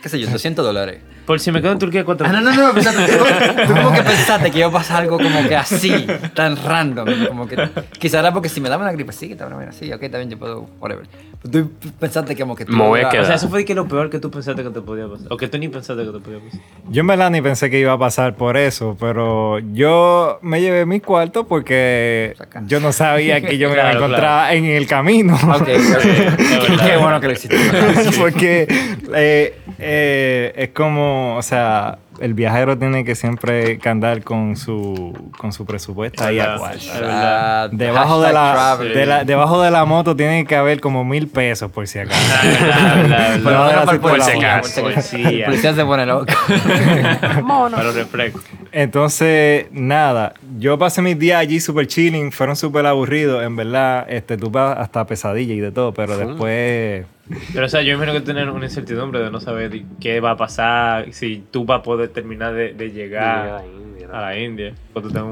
¿Qué 0.01 0.09
sé 0.09 0.19
yo? 0.19 0.27
200 0.29 0.65
dólares. 0.65 0.99
Por 1.25 1.39
si 1.39 1.51
me 1.51 1.61
quedo 1.61 1.71
en 1.73 1.79
Turquía, 1.79 2.03
¿cuánto? 2.03 2.25
Ah, 2.25 2.29
no, 2.31 2.41
no, 2.41 2.51
no, 2.51 2.73
pensaste, 2.73 3.05
tú, 3.05 3.23
tú 3.67 3.73
como 3.75 3.93
que 3.93 4.01
pensaste 4.01 4.51
que 4.51 4.59
iba 4.59 4.67
a 4.67 4.71
pasar 4.71 5.03
algo 5.03 5.17
como 5.17 5.47
que 5.47 5.55
así, 5.55 6.07
tan 6.33 6.57
random, 6.57 7.07
como 7.27 7.47
que 7.47 7.69
quizá 7.99 8.19
era 8.19 8.33
porque 8.33 8.49
si 8.49 8.59
me 8.59 8.69
daba 8.69 8.83
una 8.83 8.91
gripecita, 8.91 9.45
una 9.45 9.55
vaina 9.55 9.69
así, 9.69 9.93
ok, 9.93 10.01
también 10.01 10.31
yo 10.31 10.39
puedo, 10.39 10.67
whatever. 10.79 11.05
Pero 11.43 11.67
tú 11.79 11.91
pensaste 11.99 12.35
que 12.35 12.41
como 12.41 12.55
que 12.55 12.65
tú 12.65 12.73
Me 12.73 12.87
voy 12.87 13.01
a 13.01 13.09
quedar. 13.09 13.23
O 13.23 13.27
sea, 13.27 13.35
eso 13.35 13.49
fue 13.49 13.65
que 13.65 13.73
lo 13.73 13.87
peor 13.87 14.09
que 14.09 14.19
tú 14.19 14.29
pensaste 14.29 14.63
que 14.63 14.69
te 14.69 14.81
podía 14.81 15.07
pasar. 15.07 15.27
O 15.31 15.37
que 15.37 15.47
tú 15.47 15.57
ni 15.57 15.69
pensaste 15.69 16.03
que 16.03 16.11
te 16.11 16.19
podía 16.19 16.39
pasar. 16.39 16.59
Yo 16.89 17.01
en 17.01 17.07
verdad 17.07 17.31
ni 17.31 17.41
pensé 17.41 17.69
que 17.69 17.79
iba 17.79 17.93
a 17.93 17.97
pasar 17.97 18.35
por 18.35 18.57
eso, 18.57 18.97
pero 18.99 19.59
yo 19.59 20.39
me 20.41 20.61
llevé 20.61 20.85
mi 20.85 20.99
cuarto 20.99 21.47
porque 21.47 22.33
Sacán. 22.37 22.67
yo 22.67 22.79
no 22.79 22.91
sabía 22.91 23.41
que 23.41 23.57
yo 23.57 23.69
me 23.69 23.75
iba 23.75 23.89
a 23.89 23.91
Claro, 24.11 24.53
en 24.55 24.65
el 24.65 24.87
camino. 24.87 25.35
Ok, 25.35 25.61
ok. 25.61 25.67
Qué 26.85 26.97
bueno 26.97 27.19
que 27.21 27.27
lo 27.27 27.33
hiciste. 27.33 27.57
Porque 28.19 28.67
eh, 29.15 29.60
eh, 29.81 30.53
es 30.55 30.69
como, 30.69 31.35
o 31.37 31.41
sea, 31.41 31.97
el 32.19 32.33
viajero 32.35 32.77
tiene 32.77 33.03
que 33.03 33.15
siempre 33.15 33.79
andar 33.85 34.23
con 34.23 34.55
su, 34.55 35.11
con 35.37 35.51
su 35.53 35.65
presupuesto 35.65 36.23
ahí 36.23 36.39
a. 36.39 36.57
Ah, 37.03 37.67
Debajo 37.71 38.21
de, 38.21 38.31
la, 38.33 38.51
traveler. 38.53 38.97
de 38.97 39.05
la- 39.05 39.23
debajo 39.23 39.61
de 39.61 39.71
la 39.71 39.85
moto 39.85 40.15
tiene 40.15 40.45
que 40.45 40.55
haber 40.55 40.79
como 40.81 41.03
mil 41.03 41.27
pesos 41.27 41.71
por 41.71 41.87
si 41.87 41.99
acaso. 41.99 42.21
Pero 43.43 43.43
Por 43.43 43.61
si 43.61 43.71
acaso. 43.71 44.01
por 44.01 44.21
si 44.21 44.31
acaso. 44.37 44.81
Policía. 44.81 45.45
Policía 45.45 45.73
se 45.73 45.83
pone 45.85 46.05
loco. 46.05 46.25
Para 47.47 47.83
los 47.83 47.95
refrescos. 47.95 48.41
Entonces, 48.71 49.65
nada, 49.71 50.33
yo 50.59 50.77
pasé 50.77 51.01
mis 51.01 51.17
días 51.17 51.39
allí 51.39 51.59
súper 51.59 51.87
chilling, 51.87 52.31
fueron 52.31 52.55
súper 52.55 52.85
aburridos, 52.85 53.43
en 53.43 53.55
verdad, 53.55 54.05
este, 54.09 54.37
tuve 54.37 54.59
hasta 54.61 55.05
pesadilla 55.05 55.53
y 55.53 55.59
de 55.59 55.71
todo, 55.71 55.93
pero 55.93 56.17
después... 56.17 57.05
Pero, 57.53 57.65
o 57.65 57.69
sea, 57.69 57.81
yo 57.81 57.93
imagino 57.93 58.13
que 58.13 58.21
tener 58.21 58.49
una 58.49 58.65
incertidumbre 58.65 59.19
de 59.21 59.31
no 59.31 59.39
saber 59.39 59.81
qué 59.99 60.19
va 60.19 60.31
a 60.31 60.37
pasar, 60.37 61.11
si 61.13 61.43
tú 61.51 61.65
vas 61.65 61.79
a 61.79 61.83
poder 61.83 62.09
terminar 62.09 62.53
de, 62.53 62.73
de 62.73 62.91
llegar 62.91 63.63
a 64.11 64.19
la 64.21 64.37
India. 64.37 64.73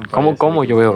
¿Cómo, 0.10 0.38
cómo 0.38 0.64
yo 0.64 0.78
veo? 0.78 0.96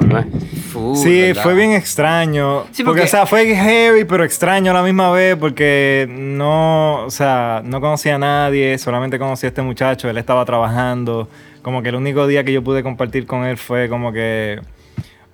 Sí, 0.96 1.22
¿verdad? 1.22 1.44
fue 1.44 1.54
bien 1.54 1.72
extraño. 1.74 2.64
Sí, 2.72 2.84
porque, 2.84 2.84
porque- 2.84 3.02
o 3.04 3.08
sea, 3.08 3.26
fue 3.26 3.46
heavy, 3.56 4.06
pero 4.06 4.24
extraño 4.24 4.72
a 4.72 4.74
la 4.74 4.84
misma 4.84 5.12
vez 5.12 5.36
porque 5.36 6.08
no, 6.10 7.06
o 7.06 7.10
sea, 7.12 7.62
no 7.64 7.82
conocía 7.82 8.16
a 8.16 8.20
nadie, 8.20 8.78
solamente 8.78 9.20
conocí 9.20 9.46
a 9.46 9.50
este 9.50 9.62
muchacho, 9.62 10.10
él 10.10 10.18
estaba 10.18 10.46
trabajando. 10.46 11.28
Como 11.62 11.82
que 11.84 11.90
el 11.90 11.96
único 11.96 12.26
día 12.28 12.44
que 12.44 12.54
yo 12.54 12.64
pude 12.64 12.84
compartir 12.84 13.26
con 13.26 13.44
él 13.46 13.58
fue 13.58 13.90
como 13.90 14.12
que 14.14 14.60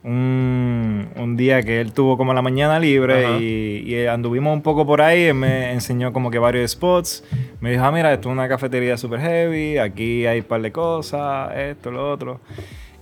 un, 0.04 1.10
un 1.16 1.38
día 1.38 1.62
que 1.64 1.82
él 1.82 1.94
tuvo 1.94 2.18
como 2.18 2.34
la 2.34 2.42
mañana 2.42 2.80
libre 2.80 3.40
y, 3.40 3.84
y 3.94 4.06
anduvimos 4.08 4.54
un 4.54 4.62
poco 4.62 4.86
por 4.86 5.02
ahí, 5.02 5.24
él 5.24 5.34
me 5.36 5.72
enseñó 5.72 6.14
como 6.14 6.32
que 6.32 6.40
varios 6.40 6.72
spots. 6.72 7.24
Me 7.62 7.72
dijo, 7.72 7.84
ah, 7.84 7.92
mira, 7.92 8.14
esto 8.14 8.30
es 8.30 8.34
una 8.34 8.48
cafetería 8.48 8.98
super 8.98 9.20
heavy, 9.20 9.78
aquí 9.78 10.26
hay 10.26 10.40
un 10.40 10.46
par 10.46 10.62
de 10.62 10.72
cosas, 10.72 11.52
esto, 11.58 11.92
lo 11.92 12.10
otro. 12.12 12.40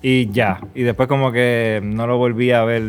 Y 0.02 0.30
ya, 0.32 0.60
y 0.76 0.84
después 0.84 1.08
como 1.08 1.32
que 1.32 1.80
no 1.84 2.08
lo 2.08 2.18
volví 2.18 2.52
a 2.52 2.64
ver 2.64 2.84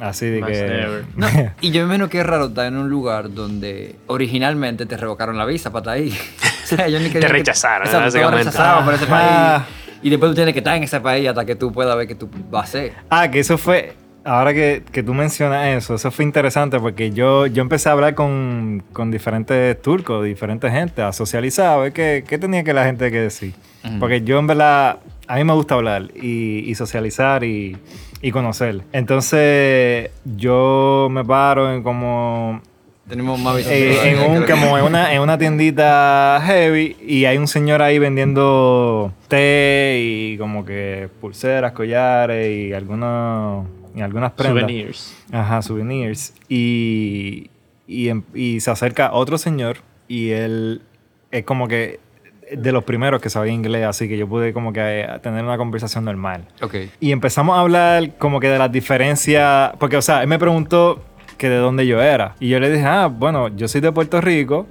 así 0.00 0.26
de 0.26 0.40
Más 0.40 0.50
que... 0.50 1.02
No, 1.16 1.26
y 1.60 1.70
yo 1.70 1.80
me 1.80 1.86
imagino 1.86 2.08
que 2.08 2.20
es 2.20 2.26
raro 2.26 2.46
estar 2.46 2.66
en 2.66 2.76
un 2.76 2.88
lugar 2.88 3.32
donde 3.34 3.96
originalmente 4.06 4.86
te 4.86 4.96
revocaron 4.96 5.36
la 5.36 5.44
visa 5.46 5.70
para 5.72 5.80
estar 5.80 5.94
ahí. 5.94 6.12
O 6.70 6.76
sea, 6.76 6.86
ellos 6.86 7.00
ni 7.00 7.08
que- 7.08 7.18
rechazaron, 7.20 7.86
Exacto, 7.86 8.10
te 8.12 8.18
básicamente. 8.18 8.44
rechazaron 8.44 8.84
por 8.84 8.92
ese 8.92 9.06
Ah. 9.08 9.64
Y 10.02 10.10
después 10.10 10.30
tú 10.30 10.34
tienes 10.36 10.54
que 10.54 10.60
estar 10.60 10.76
en 10.76 10.84
ese 10.84 11.00
país 11.00 11.28
hasta 11.28 11.44
que 11.44 11.56
tú 11.56 11.72
puedas 11.72 11.96
ver 11.96 12.06
que 12.06 12.14
tú 12.14 12.28
vas 12.50 12.62
a 12.62 12.64
hacer. 12.64 12.92
Ah, 13.10 13.30
que 13.30 13.40
eso 13.40 13.58
fue... 13.58 13.94
Ahora 14.24 14.52
que, 14.52 14.82
que 14.92 15.02
tú 15.02 15.14
mencionas 15.14 15.68
eso, 15.68 15.94
eso 15.94 16.10
fue 16.10 16.22
interesante 16.22 16.78
porque 16.78 17.12
yo, 17.12 17.46
yo 17.46 17.62
empecé 17.62 17.88
a 17.88 17.92
hablar 17.92 18.14
con, 18.14 18.82
con 18.92 19.10
diferentes 19.10 19.80
turcos, 19.80 20.22
diferentes 20.22 20.70
gente, 20.70 21.00
a 21.00 21.14
socializar, 21.14 21.68
a 21.68 21.76
ver 21.78 21.92
qué, 21.94 22.24
qué 22.28 22.36
tenía 22.36 22.62
que 22.62 22.74
la 22.74 22.84
gente 22.84 23.10
que 23.10 23.20
decir. 23.20 23.54
Porque 23.98 24.20
yo 24.20 24.38
en 24.38 24.46
verdad, 24.46 24.98
a 25.28 25.36
mí 25.36 25.44
me 25.44 25.54
gusta 25.54 25.76
hablar 25.76 26.08
y, 26.14 26.58
y 26.70 26.74
socializar 26.74 27.42
y, 27.42 27.78
y 28.20 28.30
conocer. 28.30 28.82
Entonces 28.92 30.10
yo 30.36 31.08
me 31.10 31.24
paro 31.24 31.72
en 31.72 31.82
como 31.82 32.60
Tenemos 33.08 33.40
más 33.40 33.56
eh, 33.66 34.10
en, 34.10 34.18
un, 34.18 34.44
como 34.44 34.76
en, 34.76 34.84
una, 34.84 35.14
en 35.14 35.22
una 35.22 35.38
tiendita 35.38 36.40
heavy 36.44 36.96
y 37.00 37.24
hay 37.24 37.38
un 37.38 37.48
señor 37.48 37.80
ahí 37.80 37.98
vendiendo 37.98 39.12
té 39.28 39.98
y 40.00 40.36
como 40.38 40.64
que 40.64 41.08
pulseras, 41.20 41.72
collares 41.72 42.50
y 42.54 42.72
algunos 42.74 43.66
y 43.94 44.02
algunas 44.02 44.32
prendas. 44.32 44.60
Souvenirs. 44.62 45.16
Ajá, 45.32 45.62
souvenirs. 45.62 46.34
Y, 46.48 47.50
y, 47.86 48.08
em- 48.10 48.24
y 48.34 48.60
se 48.60 48.70
acerca 48.70 49.12
otro 49.12 49.38
señor 49.38 49.78
y 50.06 50.30
él 50.30 50.82
es 51.30 51.44
como 51.44 51.66
que 51.66 52.00
de 52.50 52.72
los 52.72 52.84
primeros 52.84 53.20
que 53.20 53.28
sabía 53.28 53.52
inglés, 53.52 53.84
así 53.86 54.08
que 54.08 54.16
yo 54.16 54.26
pude 54.28 54.52
como 54.52 54.72
que 54.72 55.00
eh, 55.00 55.06
tener 55.22 55.44
una 55.44 55.56
conversación 55.58 56.04
normal. 56.04 56.46
Ok. 56.62 56.74
Y 57.00 57.12
empezamos 57.12 57.56
a 57.56 57.60
hablar 57.60 58.16
como 58.18 58.40
que 58.40 58.48
de 58.48 58.58
las 58.58 58.72
diferencias, 58.72 59.72
porque 59.78 59.96
o 59.96 60.02
sea, 60.02 60.22
él 60.22 60.28
me 60.28 60.38
preguntó 60.38 61.02
que 61.38 61.48
de 61.48 61.56
dónde 61.56 61.86
yo 61.86 62.02
era. 62.02 62.34
Y 62.40 62.48
yo 62.48 62.60
le 62.60 62.70
dije, 62.70 62.84
ah, 62.84 63.06
bueno, 63.06 63.48
yo 63.48 63.68
soy 63.68 63.80
de 63.80 63.92
Puerto 63.92 64.20
Rico, 64.20 64.66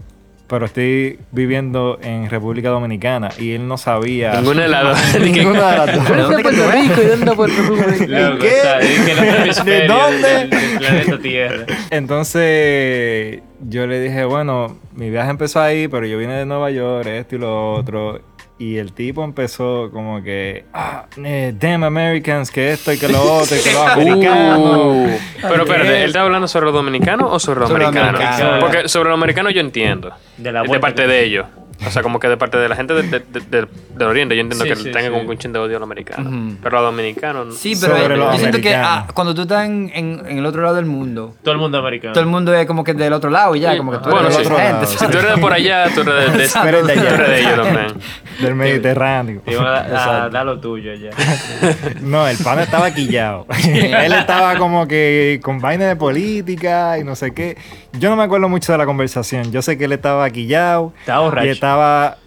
pero 0.48 0.66
estoy 0.66 1.20
viviendo 1.32 2.00
en 2.02 2.30
República 2.30 2.70
Dominicana. 2.70 3.30
Y 3.38 3.54
él 3.54 3.68
no 3.68 3.78
sabía. 3.78 4.40
Ninguna 4.40 4.64
de 4.64 4.68
las 4.70 4.84
dos. 4.84 5.22
Ninguna 5.22 5.72
de 5.72 5.78
las 5.78 5.96
dos. 5.96 6.10
¿De 6.10 6.22
dónde 6.22 6.44
tú 6.44 6.64
eres? 6.64 6.86
y 6.86 7.08
dónde 7.08 7.36
Puerto 7.36 7.62
Rico? 7.62 8.06
¿Qué? 8.40 9.64
¿De 9.66 9.88
dónde? 9.88 10.28
Del, 10.28 10.50
del 10.50 10.78
planeta 10.78 11.20
Tierra. 11.20 11.66
Entonces 11.90 13.42
yo 13.62 13.88
le 13.88 14.00
dije, 14.00 14.26
bueno, 14.26 14.78
mi 14.94 15.10
viaje 15.10 15.32
empezó 15.32 15.62
ahí, 15.62 15.88
pero 15.88 16.06
yo 16.06 16.18
vine 16.18 16.34
de 16.34 16.46
Nueva 16.46 16.70
York, 16.72 17.08
esto 17.08 17.36
y 17.36 17.40
lo 17.40 17.74
otro. 17.74 18.22
Y 18.60 18.78
el 18.78 18.92
tipo 18.94 19.24
empezó 19.24 19.92
como 19.92 20.24
que, 20.24 20.66
ah, 20.74 21.06
eh, 21.24 21.54
damn 21.60 21.84
Americans, 21.84 22.50
que 22.50 22.72
esto 22.72 22.92
y 22.92 22.98
que 22.98 23.08
lo 23.08 23.22
otro, 23.22 23.56
y 23.56 23.60
que 23.60 23.72
los 23.72 23.88
americanos. 23.88 24.60
Uh, 24.60 25.10
pero 25.44 25.64
espérate, 25.64 25.98
¿él 26.02 26.08
está 26.08 26.22
hablando 26.24 26.48
sobre 26.48 26.66
los 26.66 26.74
dominicanos 26.74 27.30
o 27.32 27.40
sobre 27.40 27.60
los 27.60 27.70
Sobre 27.70 27.84
los 27.84 27.90
americanos? 27.96 28.22
americanos. 28.22 28.60
Porque 28.64 28.90
sobre 28.90 29.10
los 29.10 29.18
americanos 29.18 29.54
yo 29.54 29.60
entiendo. 29.62 30.12
De 30.38 30.52
la 30.52 30.64
de 30.64 30.80
parte 30.80 31.04
que- 31.04 31.08
de 31.08 31.24
ellos. 31.24 31.46
O 31.86 31.92
sea, 31.92 32.02
como 32.02 32.20
que 32.20 32.28
de 32.28 32.38
parte 32.38 32.58
de 32.58 32.68
la 32.68 32.76
gente 32.76 32.94
de- 32.96 33.04
de- 33.04 33.20
de- 33.20 33.40
de- 33.62 33.68
del 33.96 34.08
oriente, 34.08 34.36
yo 34.36 34.42
entiendo 34.42 34.64
Sí, 34.66 34.70
que 34.72 34.76
sí, 34.78 34.84
tengan 34.92 35.06
sí. 35.14 35.18
como 35.20 35.30
un 35.30 35.38
chin 35.38 35.54
de 35.54 35.60
odio 35.60 35.78
a 35.78 35.80
los 35.80 35.88
americanos. 35.88 36.34
Ujú. 36.34 36.56
Pero 36.64 36.78
a 36.78 36.82
los 36.82 36.92
dominicanos. 36.92 37.46
no. 37.48 37.52
Sí, 37.54 37.74
pero 37.80 38.16
yo 38.16 38.38
siento 38.38 38.60
que 38.62 38.76
ah, 38.76 39.08
cuando 39.14 39.34
tú 39.36 39.44
estás 39.44 39.66
en, 39.66 39.92
en- 39.94 40.22
en 40.28 40.38
el 40.40 40.46
otro 40.46 40.62
lado 40.64 40.76
del 40.76 40.86
mundo, 40.86 41.36
Todo 41.44 41.54
el 41.54 41.60
mundo 41.60 41.78
americano. 41.78 42.14
todo 42.14 42.24
el 42.24 42.30
mundo 42.30 42.54
es 42.54 42.66
como 42.66 42.84
que 42.84 42.94
del 42.94 43.14
otro 43.14 43.30
lado 43.30 43.56
y 43.56 43.60
ya, 43.62 43.72
Sí, 43.74 43.78
como 43.78 43.92
que 43.92 43.98
tú 44.00 44.10
Bueno, 44.10 44.22
eres 44.28 44.36
sí. 44.38 44.44
de 44.44 44.50
otra 44.54 44.68
gente. 44.68 44.86
Si 44.88 44.98
tú 44.98 45.18
eres 45.18 45.36
de 45.36 45.42
por 45.42 45.54
allá, 45.54 45.86
tú 45.94 46.02
eres 46.02 46.34
de. 46.34 46.48
Tú 46.62 46.68
eres 46.68 46.88
de 46.88 46.94
tú 46.94 47.00
allá. 47.00 47.14
eres 47.16 47.28
de 47.30 47.40
ellos 47.40 47.56
también. 47.64 47.88
Del 48.42 48.54
Mediterráneo. 48.56 49.42
Te 49.44 49.52
iban 49.54 49.66
a, 49.66 49.76
a 49.78 49.88
Exacto. 49.88 50.30
dar 50.30 50.46
lo 50.46 50.60
tuyo 50.60 50.94
ya. 50.94 51.10
No, 52.02 52.28
el 52.28 52.38
pana 52.38 52.64
estaba 52.64 52.92
quillado. 52.92 53.46
Él 53.66 54.14
estaba 54.14 54.58
como 54.58 54.88
que 54.88 55.40
con 55.44 55.60
vaina 55.60 55.86
de 55.86 55.96
política 55.96 56.98
y 57.00 57.04
no 57.04 57.16
sé 57.16 57.34
qué. 57.34 57.58
Yo 57.94 58.10
no 58.12 58.16
me 58.16 58.24
acuerdo 58.24 58.48
mucho 58.50 58.72
de 58.72 58.78
la 58.78 58.86
conversación. 58.86 59.52
Yo 59.52 59.62
sé 59.64 59.76
que 59.78 59.86
él 59.86 59.92
estaba 59.92 60.30
quillado. 60.30 60.94
Estaba 61.00 61.22
borracho. 61.22 61.48
Estaba. 61.68 62.18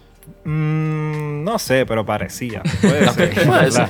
mm, 0.45 1.43
no 1.43 1.59
sé, 1.59 1.85
pero 1.85 2.05
parecía. 2.05 2.61
Puede 2.81 3.09
ser. 3.11 3.29
Puede 3.45 3.61
¿verdad? 3.61 3.89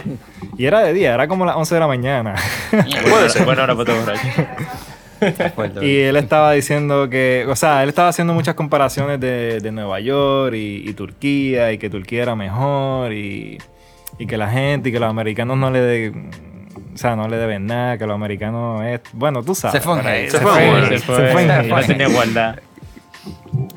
Y 0.57 0.65
era 0.65 0.81
de 0.81 0.93
día, 0.93 1.13
era 1.13 1.27
como 1.27 1.45
las 1.45 1.55
11 1.55 1.75
de 1.75 1.79
la 1.79 1.87
mañana. 1.87 2.35
Puede 2.71 3.29
ser. 3.29 3.45
Bueno, 3.45 3.61
ahora 3.61 3.75
y 5.83 5.99
él 5.99 6.15
estaba 6.15 6.51
diciendo 6.53 7.07
que, 7.09 7.45
o 7.47 7.55
sea, 7.55 7.83
él 7.83 7.89
estaba 7.89 8.09
haciendo 8.09 8.33
muchas 8.33 8.55
comparaciones 8.55 9.19
de, 9.19 9.59
de 9.59 9.71
Nueva 9.71 9.99
York 9.99 10.55
y, 10.55 10.89
y 10.89 10.93
Turquía 10.93 11.71
y 11.71 11.77
que 11.77 11.91
Turquía 11.91 12.23
era 12.23 12.35
mejor 12.35 13.13
y, 13.13 13.59
y 14.17 14.25
que 14.25 14.35
la 14.37 14.49
gente 14.49 14.89
y 14.89 14.91
que 14.91 14.99
los 14.99 15.09
americanos 15.09 15.57
no 15.57 15.69
le 15.69 15.79
de- 15.81 16.13
o 16.93 16.97
sea, 16.97 17.15
no 17.15 17.27
le 17.27 17.37
deben 17.37 17.67
nada, 17.67 17.97
que 17.97 18.05
los 18.07 18.15
americanos 18.15 18.83
es, 18.83 18.99
bueno, 19.13 19.43
tú 19.43 19.53
sabes. 19.55 19.81
Se 19.81 19.87
fue 19.87 19.99
hate. 20.01 20.29
Se 20.29 20.39
fue 20.39 20.53
Se 20.97 20.99
fue. 20.99 21.45
se 21.47 21.63
fue 21.69 21.69
no 21.69 21.81
tenía 21.87 22.07
guardar. 22.09 22.61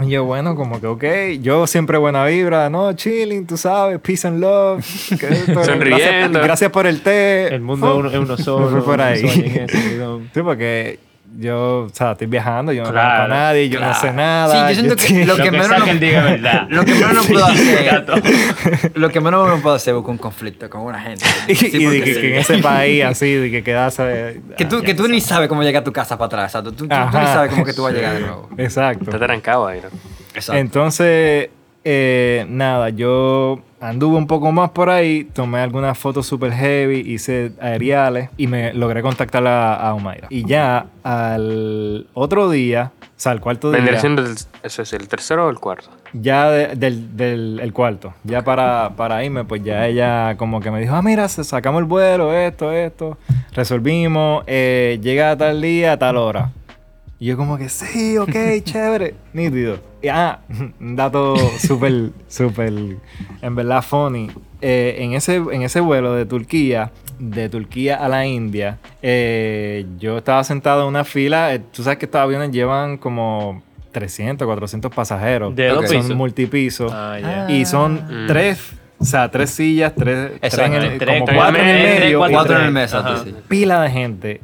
Y 0.00 0.10
yo, 0.10 0.24
bueno, 0.24 0.54
como 0.54 0.80
que, 0.80 0.86
ok, 0.86 1.04
yo 1.40 1.66
siempre 1.66 1.98
buena 1.98 2.24
vibra, 2.26 2.70
no, 2.70 2.92
chilling, 2.94 3.46
tú 3.46 3.56
sabes, 3.56 4.00
peace 4.00 4.26
and 4.26 4.40
love. 4.40 4.84
que 5.18 5.26
esto, 5.26 5.64
Sonriendo. 5.64 5.98
Gracias, 5.98 6.32
gracias 6.32 6.70
por 6.70 6.86
el 6.86 7.02
té. 7.02 7.54
El 7.54 7.60
mundo 7.60 7.88
es 7.88 7.98
uno, 7.98 8.10
es 8.10 8.16
uno 8.16 8.36
solo. 8.38 8.84
Por 8.84 9.00
ahí. 9.00 9.24
ese 9.24 9.88
bidón. 9.88 10.30
Sí, 10.32 10.40
porque 10.42 10.98
yo, 11.36 11.82
o 11.82 11.88
sea, 11.92 12.12
estoy 12.12 12.26
viajando, 12.26 12.72
yo 12.72 12.84
no 12.84 12.90
Claro, 12.92 13.24
conozco 13.24 13.24
a 13.34 13.36
nadie, 13.38 13.68
yo 13.68 13.80
no 13.80 13.94
sé 13.94 14.12
nada. 14.12 14.68
Sí, 14.68 14.74
yo 14.74 14.80
siento 14.80 14.96
que 14.96 15.02
estoy- 15.04 15.24
lo 15.24 15.36
Lo 15.36 15.36
que 15.36 15.42
que 15.42 15.50
menos 15.50 15.78
no- 15.78 15.94
diga 15.94 16.22
verdad. 16.22 16.66
Lo 16.70 16.84
que 16.84 16.94
menos 16.94 17.14
no 17.14 17.22
puedo 17.24 17.44
hacer. 17.46 18.04
Lo 18.94 19.08
que 19.10 19.20
menos 19.20 19.48
no 19.48 19.62
puedo 19.62 19.74
hacer 19.76 19.92
es 19.92 19.96
buscar 19.96 20.10
un 20.12 20.18
conflicto 20.18 20.70
con 20.70 20.82
una 20.82 21.00
gente. 21.00 21.24
Y, 21.48 21.54
Sí, 21.54 21.70
y 21.72 21.84
de 21.84 22.00
que, 22.02 22.14
sí. 22.14 22.20
que 22.20 22.34
en 22.34 22.40
ese 22.40 22.58
país 22.58 23.04
así, 23.04 23.32
de 23.34 23.50
que 23.50 23.62
quedarse... 23.62 24.40
Que 24.56 24.64
tú, 24.64 24.82
que 24.82 24.94
tú 24.94 25.08
ni 25.08 25.20
sabes 25.20 25.48
cómo 25.48 25.62
llegar 25.62 25.80
a 25.82 25.84
tu 25.84 25.92
casa 25.92 26.16
para 26.18 26.26
atrás. 26.26 26.44
Exacto. 26.50 26.70
Tú, 26.72 26.76
tú- 26.84 26.88
tú 26.88 26.94
ni 26.94 27.00
Ajá. 27.02 27.26
sabes 27.34 27.50
cómo 27.50 27.64
que 27.64 27.72
tú 27.72 27.82
vas 27.82 27.92
a 27.92 27.96
llegar 27.96 28.14
de 28.14 28.20
nuevo. 28.20 28.48
Exacto. 28.58 29.04
Está 29.04 29.18
trancado 29.18 29.66
ahí, 29.66 29.80
¿no? 29.82 29.88
Exacto. 30.34 30.54
Entonces, 30.60 31.48
eh, 31.84 32.46
nada, 32.48 32.88
yo 32.90 33.60
anduve 33.88 34.16
un 34.16 34.26
poco 34.26 34.50
más 34.52 34.70
por 34.70 34.90
ahí, 34.90 35.24
tomé 35.24 35.60
algunas 35.60 35.96
fotos 35.98 36.26
super 36.26 36.52
heavy, 36.52 37.00
hice 37.00 37.52
aeriales 37.60 38.30
y 38.36 38.46
me 38.46 38.72
logré 38.74 39.02
contactar 39.02 39.46
a, 39.46 39.74
a 39.74 39.94
Omaira. 39.94 40.26
Y 40.30 40.44
ya 40.46 40.86
al 41.02 42.06
otro 42.14 42.50
día, 42.50 42.92
o 43.00 43.04
sea, 43.16 43.32
al 43.32 43.40
cuarto 43.40 43.70
día, 43.70 43.78
Vendría 43.78 44.00
siendo 44.00 44.22
el, 44.22 44.34
eso 44.62 44.82
es 44.82 44.92
el 44.92 45.06
tercero 45.08 45.46
o 45.46 45.50
el 45.50 45.58
cuarto. 45.58 45.90
ya 46.12 46.50
de- 46.50 46.74
del, 46.76 47.16
del 47.16 47.60
el 47.62 47.72
cuarto, 47.72 48.14
ya 48.24 48.42
para, 48.42 48.90
para 48.96 49.24
irme, 49.24 49.44
pues 49.44 49.62
ya 49.62 49.86
ella 49.86 50.36
como 50.36 50.60
que 50.60 50.70
me 50.70 50.80
dijo, 50.80 50.94
ah, 50.94 51.02
mira, 51.02 51.28
sacamos 51.28 51.80
el 51.80 51.84
vuelo, 51.86 52.32
esto, 52.32 52.72
esto, 52.72 53.18
resolvimos, 53.52 54.44
eh, 54.46 54.98
llega 55.02 55.30
a 55.32 55.36
tal 55.36 55.60
día, 55.62 55.92
a 55.92 55.98
tal 55.98 56.16
hora. 56.16 56.50
Y 57.20 57.26
yo 57.26 57.36
como 57.36 57.56
que, 57.56 57.68
sí, 57.68 58.18
ok, 58.18 58.30
chévere, 58.64 59.14
nítido. 59.32 59.78
Y, 60.04 60.08
ah, 60.08 60.40
un 60.80 60.96
dato 60.96 61.34
súper, 61.58 62.10
súper, 62.28 62.72
en 63.42 63.54
verdad, 63.54 63.82
funny. 63.82 64.30
Eh, 64.60 64.96
en, 64.98 65.14
ese, 65.14 65.36
en 65.36 65.62
ese 65.62 65.80
vuelo 65.80 66.14
de 66.14 66.26
Turquía, 66.26 66.90
de 67.18 67.48
Turquía 67.48 67.96
a 67.96 68.08
la 68.08 68.26
India, 68.26 68.78
eh, 69.02 69.86
yo 69.98 70.18
estaba 70.18 70.42
sentado 70.44 70.82
en 70.82 70.88
una 70.88 71.04
fila. 71.04 71.54
eh, 71.54 71.60
tú 71.72 71.82
sabes 71.82 71.98
que 71.98 72.04
estos 72.06 72.20
aviones 72.20 72.50
llevan 72.50 72.96
como 72.98 73.62
300, 73.92 74.44
400 74.46 74.92
pasajeros. 74.94 75.54
¿De 75.54 75.68
dos 75.68 75.82
que 75.82 75.88
son 75.88 75.96
pisos? 76.02 76.16
multipisos. 76.16 76.92
Ah, 76.94 77.18
ya. 77.20 77.50
Y 77.50 77.64
son 77.64 77.94
Mm. 77.94 78.26
tres, 78.26 78.72
o 78.98 79.04
sea, 79.04 79.30
tres 79.30 79.50
sillas, 79.50 79.94
tres, 79.94 80.32
tres 80.40 80.52
Exacto. 80.54 80.76
en 80.76 80.82
el- 80.82 80.98
Tres, 80.98 81.14
como 81.20 81.24
tres, 81.26 81.38
cuatro 81.38 81.62
en 81.62 81.68
el 81.68 82.00
medio. 82.00 82.18
Cuatro 82.18 82.58
en 82.58 82.76
el 82.76 82.88
sí. 82.88 83.34
pila 83.48 83.82
de 83.82 83.90
gente. 83.90 84.40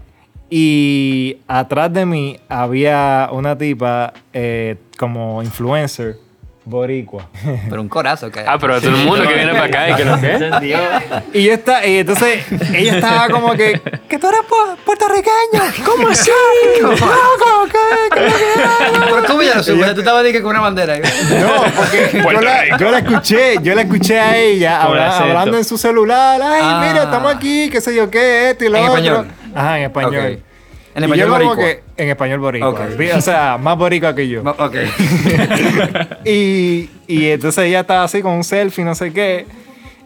Y 0.50 1.38
atrás 1.46 1.92
de 1.92 2.04
mí 2.06 2.38
había 2.48 3.28
una 3.30 3.56
tipa 3.56 4.12
eh, 4.32 4.76
como 4.98 5.42
influencer 5.42 6.16
boricua. 6.64 7.28
Pero 7.68 7.80
un 7.80 7.88
corazo 7.88 8.30
que 8.30 8.40
Ah, 8.40 8.56
pero 8.60 8.80
todo 8.80 8.90
el 8.90 8.96
mundo 9.06 9.26
que 9.26 9.34
viene 9.34 9.52
para 9.52 9.64
acá 9.64 9.90
y 9.90 9.94
que 9.94 10.04
lo 10.04 10.20
que. 10.20 11.38
y 11.38 11.42
yo 11.44 11.52
está, 11.52 11.84
y 11.86 11.98
entonces 11.98 12.44
ella 12.74 12.96
estaba 12.96 13.28
como 13.28 13.52
que, 13.54 13.80
que 14.08 14.18
tú 14.18 14.28
eres 14.28 14.40
pu- 14.42 14.76
puertorriqueño. 14.84 15.84
¿Cómo 15.84 16.08
así? 16.08 16.30
¿Cómo, 16.80 16.96
cómo, 16.96 17.64
qué? 17.66 17.78
¿Cómo 18.10 18.26
que? 18.36 19.00
Pero 19.10 19.22
tú 19.24 19.42
ya 19.42 19.54
lo 19.56 19.62
subes, 19.64 19.94
tú 19.94 20.00
estabas 20.00 20.22
diciendo 20.22 20.46
con 20.48 20.56
una 20.56 20.60
bandera. 20.64 20.98
No, 20.98 21.64
porque 21.76 22.10
yo 22.22 22.40
la, 22.40 22.76
yo 22.76 22.90
la 22.90 22.98
escuché, 22.98 23.54
yo 23.62 23.74
la 23.74 23.82
escuché 23.82 24.20
a 24.20 24.36
ella 24.36 24.78
Con 24.80 24.88
habla- 24.90 25.08
acento. 25.08 25.24
hablando 25.30 25.56
en 25.58 25.64
su 25.64 25.78
celular. 25.78 26.40
Ay, 26.42 26.60
Ah. 26.64 26.84
mira, 26.86 27.04
estamos 27.04 27.34
aquí, 27.34 27.68
qué 27.70 27.80
sé 27.80 27.94
yo 27.96 28.10
qué, 28.10 28.50
esto 28.50 28.64
y 28.64 28.68
lo 28.68 28.76
En 28.76 28.84
otro. 28.84 28.96
español. 28.98 29.26
Ajá, 29.54 29.78
en 29.78 29.84
español. 29.84 30.42
En 30.92 31.02
Y 31.02 31.04
español 31.04 31.28
yo 31.28 31.38
como 31.38 31.56
que- 31.56 31.82
en 31.96 32.08
español 32.08 32.40
boricua. 32.40 32.88
O 33.16 33.20
sea, 33.20 33.58
más 33.58 33.76
boricua 33.78 34.14
que 34.14 34.28
yo. 34.28 34.42
Ok. 34.42 34.74
y, 36.24 36.90
y 37.06 37.26
entonces 37.30 37.64
ella 37.64 37.80
estaba 37.80 38.04
así 38.04 38.22
con 38.22 38.32
un 38.32 38.44
selfie, 38.44 38.84
no 38.84 38.94
sé 38.94 39.12
qué. 39.12 39.46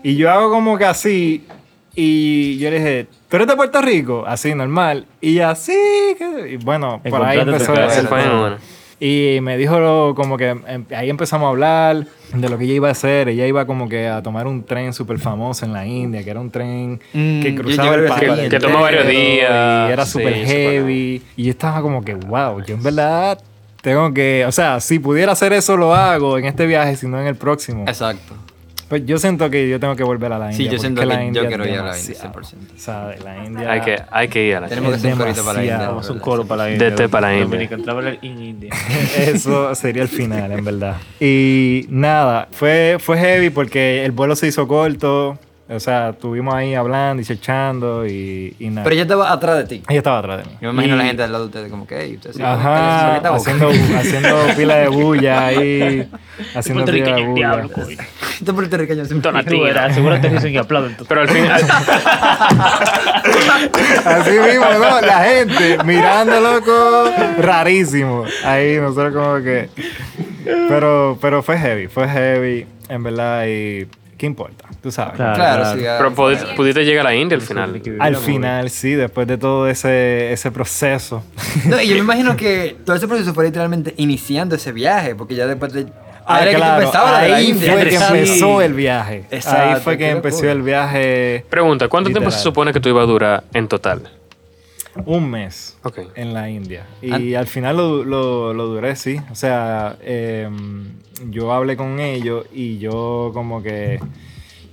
Y 0.03 0.17
yo 0.17 0.31
hago 0.31 0.51
como 0.51 0.77
que 0.77 0.85
así. 0.85 1.47
Y 1.95 2.59
yo 2.59 2.71
le 2.71 2.79
dije, 2.79 3.07
¿tú 3.29 3.37
eres 3.37 3.49
de 3.49 3.57
Puerto 3.57 3.81
Rico? 3.81 4.25
Así, 4.27 4.55
normal. 4.55 5.07
Y 5.21 5.35
ella, 5.35 5.55
sí. 5.55 5.73
que-". 6.19 6.51
Y 6.53 6.57
bueno, 6.57 7.01
por 7.09 7.23
ahí 7.25 7.39
empezó 7.39 7.73
tu 7.73 7.81
a 7.81 8.57
y 9.07 9.41
me 9.43 9.59
dijo 9.59 9.79
lo- 9.81 10.15
como 10.17 10.37
que 10.39 10.49
em- 10.49 10.85
ahí 10.97 11.11
empezamos 11.11 11.47
a 11.47 11.51
hablar 11.51 12.07
de 12.33 12.49
lo 12.49 12.57
que 12.57 12.65
ella 12.65 12.75
iba 12.75 12.89
a 12.89 12.93
hacer. 12.93 13.29
Ella 13.29 13.47
iba 13.47 13.67
como 13.67 13.89
que 13.89 14.09
a 14.09 14.23
tomar 14.23 14.47
un 14.47 14.65
tren 14.65 14.93
súper 14.95 15.19
famoso 15.19 15.67
en 15.67 15.73
la 15.75 15.85
India, 15.87 16.23
que 16.25 16.31
era 16.31 16.41
un 16.41 16.51
tren 16.51 17.01
Mm, 17.13 17.41
que 17.43 17.55
cruzaba 17.55 17.95
el 17.97 18.03
que 18.05 18.09
país. 18.09 18.35
que 18.49 18.57
entero 18.57 18.81
varios 18.81 19.07
días, 19.07 19.89
Y 19.91 19.93
era 19.93 20.07
súper 20.07 20.35
heavy. 20.47 21.23
Y 21.37 21.45
yo 21.45 21.51
estaba 21.51 21.83
como 21.83 22.03
que, 22.05 22.15
wow, 22.15 22.63
yo 22.65 22.75
en 22.77 22.83
verdad 22.83 23.39
tengo 23.83 24.15
que, 24.15 24.45
o 24.49 24.53
sea, 24.53 24.81
si 24.81 24.99
pudiera 24.99 25.33
hacer 25.33 25.53
eso 25.53 25.77
lo 25.77 25.95
hago 25.95 26.39
en 26.39 26.47
este 26.47 26.65
viaje, 26.67 26.97
si 26.97 27.07
no 27.07 27.21
en 27.21 27.27
el 27.27 27.37
próximo. 27.37 27.85
Exacto. 27.87 28.35
Pues 28.95 29.07
yo 29.07 29.19
siento 29.19 29.51
que 29.51 29.69
yo 29.69 29.81
tengo 29.81 29.97
que 29.97 30.05
volver 30.05 30.33
a 30.33 30.39
la 30.39 30.53
Sí, 30.53 30.63
India. 30.63 30.65
yo 30.67 30.71
porque 30.77 30.81
siento 30.83 31.01
que 31.01 31.07
la 31.09 31.15
yo 31.17 31.23
India 31.23 31.49
quiero 31.49 31.65
es 31.65 31.71
ir 31.73 31.79
a 31.79 31.83
la 31.83 31.99
India, 31.99 32.15
demasiado. 32.15 32.41
100%. 32.43 32.55
O 32.77 32.79
sea, 32.79 33.07
de 33.09 33.19
la 33.25 33.45
India. 33.45 33.73
Hay 33.73 33.81
que, 33.81 34.03
hay 34.09 34.29
que 34.29 34.45
ir 34.47 34.55
a 34.55 34.61
la 34.61 34.69
Tenemos 34.69 34.91
que 34.91 34.97
hacer 34.99 35.13
un 35.15 35.19
corito 35.19 35.45
para 35.45 35.59
la 35.59 35.65
India. 35.65 35.89
Vamos 35.89 36.11
un 36.11 36.19
coro 36.21 36.45
para 36.47 36.65
la 36.67 36.71
India. 36.71 36.91
De 36.91 36.97
té 36.97 37.09
para 37.09 37.27
la 37.27 37.33
India. 37.35 37.45
Dominican 37.47 37.83
Traveler 37.83 38.19
in 38.23 38.41
India. 38.41 38.71
Eso 39.19 39.75
sería 39.75 40.03
el 40.03 40.09
final, 40.09 40.53
en 40.53 40.65
verdad. 40.65 40.95
Y 41.19 41.87
nada, 41.89 42.47
fue, 42.53 42.99
fue 43.01 43.19
heavy 43.19 43.51
porque 43.51 44.05
el 44.05 44.13
vuelo 44.13 44.37
se 44.37 44.47
hizo 44.47 44.69
corto. 44.69 45.41
O 45.67 45.81
sea, 45.81 46.11
estuvimos 46.11 46.55
ahí 46.55 46.75
hablando 46.75 47.23
y 47.23 47.25
chechando 47.25 48.07
y, 48.07 48.55
y 48.59 48.69
nada. 48.69 48.83
Pero 48.85 48.93
ella 48.95 49.03
estaba 49.03 49.33
atrás 49.33 49.57
de 49.57 49.65
ti. 49.65 49.83
Ella 49.89 49.97
estaba 49.99 50.19
atrás 50.19 50.39
de 50.39 50.45
mí. 50.45 50.59
Yo 50.61 50.73
me 50.75 50.85
imagino 50.85 50.97
Y- 50.97 50.99
a 50.99 51.03
la 51.03 51.05
gente 51.09 51.23
al 51.23 51.33
lado 51.33 51.45
de 51.45 51.49
ustedes 51.49 51.71
como 51.71 51.87
que, 51.87 52.01
hey, 52.03 52.15
ustedes 52.17 52.37
sí, 52.37 52.43
Ajá, 52.43 53.21
¿qué 53.23 53.29
haciendo, 53.29 53.71
haciendo 53.99 54.47
pila 54.57 54.75
de 54.77 54.89
bulla 54.89 55.47
ahí. 55.47 56.07
Haciendo 56.55 56.85
pila 56.85 57.17
de 57.17 57.25
Puertorriqueño, 57.25 57.31
bulla. 57.31 58.05
Este 58.39 58.53
puertorriqueño. 58.53 59.05
Tú 59.07 59.63
verás, 59.63 59.95
seguro 59.95 60.21
te 60.21 60.29
dicen 60.29 60.53
y 60.53 60.59
aplauden. 60.59 60.97
Pero 61.09 61.21
al 61.23 61.29
final. 61.29 61.63
Así 64.05 64.31
mismo, 64.31 64.67
¿no? 64.79 65.01
La 65.01 65.25
gente 65.25 65.79
mirando, 65.85 66.41
loco, 66.41 67.11
rarísimo. 67.39 68.25
Ahí 68.45 68.77
nosotros 68.81 69.15
como 69.15 69.37
que... 69.43 69.69
Pero, 70.45 71.17
pero 71.23 71.43
fue 71.43 71.57
heavy, 71.59 71.89
fue 71.89 72.07
heavy, 72.07 72.67
en 72.89 73.03
verdad, 73.03 73.47
y... 73.47 73.87
¿Qué 74.17 74.27
importa? 74.27 74.65
Tú 74.83 74.91
sabes. 74.91 75.15
Claro. 75.15 75.35
Claro, 75.35 75.73
sí. 75.73 75.79
Pero 75.83 76.15
pudiste, 76.15 76.47
pudiste 76.55 76.85
llegar 76.85 77.07
a 77.07 77.11
la 77.11 77.17
India 77.17 77.37
al 77.37 77.43
final. 77.43 77.83
Al 77.99 78.17
final, 78.17 78.71
sí, 78.71 78.93
después 78.93 79.27
de 79.27 79.39
todo 79.39 79.69
ese, 79.69 80.33
ese 80.33 80.51
proceso. 80.51 81.23
No, 81.67 81.81
y 81.81 81.87
yo 81.89 81.95
me 81.95 82.01
imagino 82.01 82.37
que 82.37 82.77
todo 82.85 82.97
ese 82.97 83.07
proceso 83.09 83.33
fue 83.33 83.45
literalmente 83.45 83.95
iniciando 83.97 84.55
ese 84.57 84.73
viaje, 84.73 85.15
porque 85.15 85.35
ya 85.35 85.47
después 85.47 85.73
de. 85.73 85.87
Ah, 86.27 86.41
tú 86.43 86.57
claro, 86.57 86.91
ahí 87.17 87.51
India, 87.51 87.73
fue 87.73 87.85
que 87.87 87.95
empezó 87.97 88.63
el 88.63 88.73
viaje. 88.73 89.25
ahí 89.31 89.39
Exacto, 89.39 89.81
fue 89.83 89.99
que 89.99 90.09
empezó 90.09 90.49
el 90.51 90.63
viaje 90.63 91.45
Pregunta, 91.51 91.89
¿cuánto 91.89 92.09
tiempo 92.09 92.31
se 92.31 92.37
Literal. 92.39 92.43
supone 92.43 92.73
que 92.73 92.81
tú 92.81 92.89
ibas 92.89 93.03
a 93.03 93.07
durar 93.07 93.45
en 93.53 93.69
total? 93.69 94.09
Un 95.07 95.31
mes 95.31 95.77
Ok. 95.83 95.99
en 96.15 96.35
la 96.35 96.49
India. 96.51 96.87
Y 97.03 97.35
al 97.35 97.47
final 97.47 97.77
lo, 97.77 98.05
lo, 98.05 98.55
lo 98.55 98.67
duré, 98.67 98.97
sí. 98.97 99.19
O 99.31 99.35
sea, 99.35 99.97
eh, 100.03 100.49
yo 101.31 101.53
hablé 101.53 101.77
con 101.77 102.01
ellos 102.01 102.47
y 102.53 102.79
yo 102.79 103.31
como 103.35 103.63
que... 103.63 104.01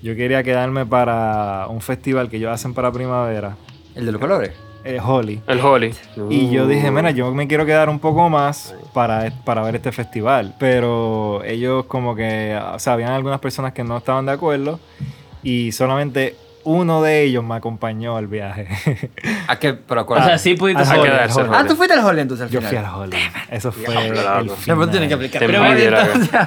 Yo 0.04 0.16
quería 0.16 0.42
quedarme 0.42 0.84
para 0.88 1.68
un 1.70 1.80
festival 1.80 2.28
que 2.28 2.38
ellos 2.38 2.52
hacen 2.52 2.74
para 2.74 2.92
primavera, 2.92 3.56
El 3.94 4.08
de 4.08 4.12
los 4.12 4.20
colores. 4.20 4.52
eh, 4.84 5.00
Holi. 5.00 5.40
El 5.46 5.60
Holly. 5.60 5.94
Y 6.32 6.50
yo 6.50 6.66
dije, 6.68 6.90
Uh. 6.90 6.92
mira, 6.94 7.12
yo 7.12 7.32
me 7.36 7.48
quiero 7.48 7.68
quedar 7.68 7.88
un 7.88 8.00
poco 8.00 8.28
más 8.28 8.74
para, 8.96 9.30
para 9.46 9.62
ver 9.62 9.76
este 9.76 9.92
festival. 9.92 10.56
Pero 10.58 11.44
ellos 11.44 11.86
como 11.86 12.16
que, 12.16 12.60
o 12.74 12.80
sea, 12.80 12.94
habían 12.94 13.12
algunas 13.12 13.40
personas 13.40 13.74
que 13.74 13.84
no 13.84 13.96
estaban 13.98 14.26
de 14.26 14.32
acuerdo 14.32 14.80
y 15.44 15.72
solamente 15.72 16.36
uno 16.64 17.02
de 17.02 17.24
ellos 17.24 17.44
me 17.44 17.56
acompañó 17.56 18.18
al 18.18 18.28
viaje. 18.28 18.68
¿A 19.48 19.58
qué? 19.60 19.74
Pero 19.74 20.02
O 20.02 20.06
cuál? 20.06 20.24
sea, 20.24 20.38
sí 20.38 20.56
pudiste 20.56 20.84
Al 20.84 21.00
A 21.00 21.04
quedarse 21.04 21.42
Ah, 21.42 21.60
Holly. 21.60 21.68
tú 21.70 21.76
fuiste 21.76 21.94
al 21.96 22.06
Holly 22.06 22.22
entonces 22.22 22.46
al 22.46 22.52
Yo 22.52 22.60
final. 22.62 22.70
fui 22.70 22.78
al 22.86 22.96
Holi. 23.02 23.18
Eso 23.50 23.72
fue 23.72 23.94
el 24.08 24.10
loco. 24.10 24.20
final. 24.20 24.46
No, 24.48 24.56
pero 24.80 24.88
tiene 24.90 25.08
que 25.08 25.14
aplicar. 25.16 25.40
Pero, 25.46 25.62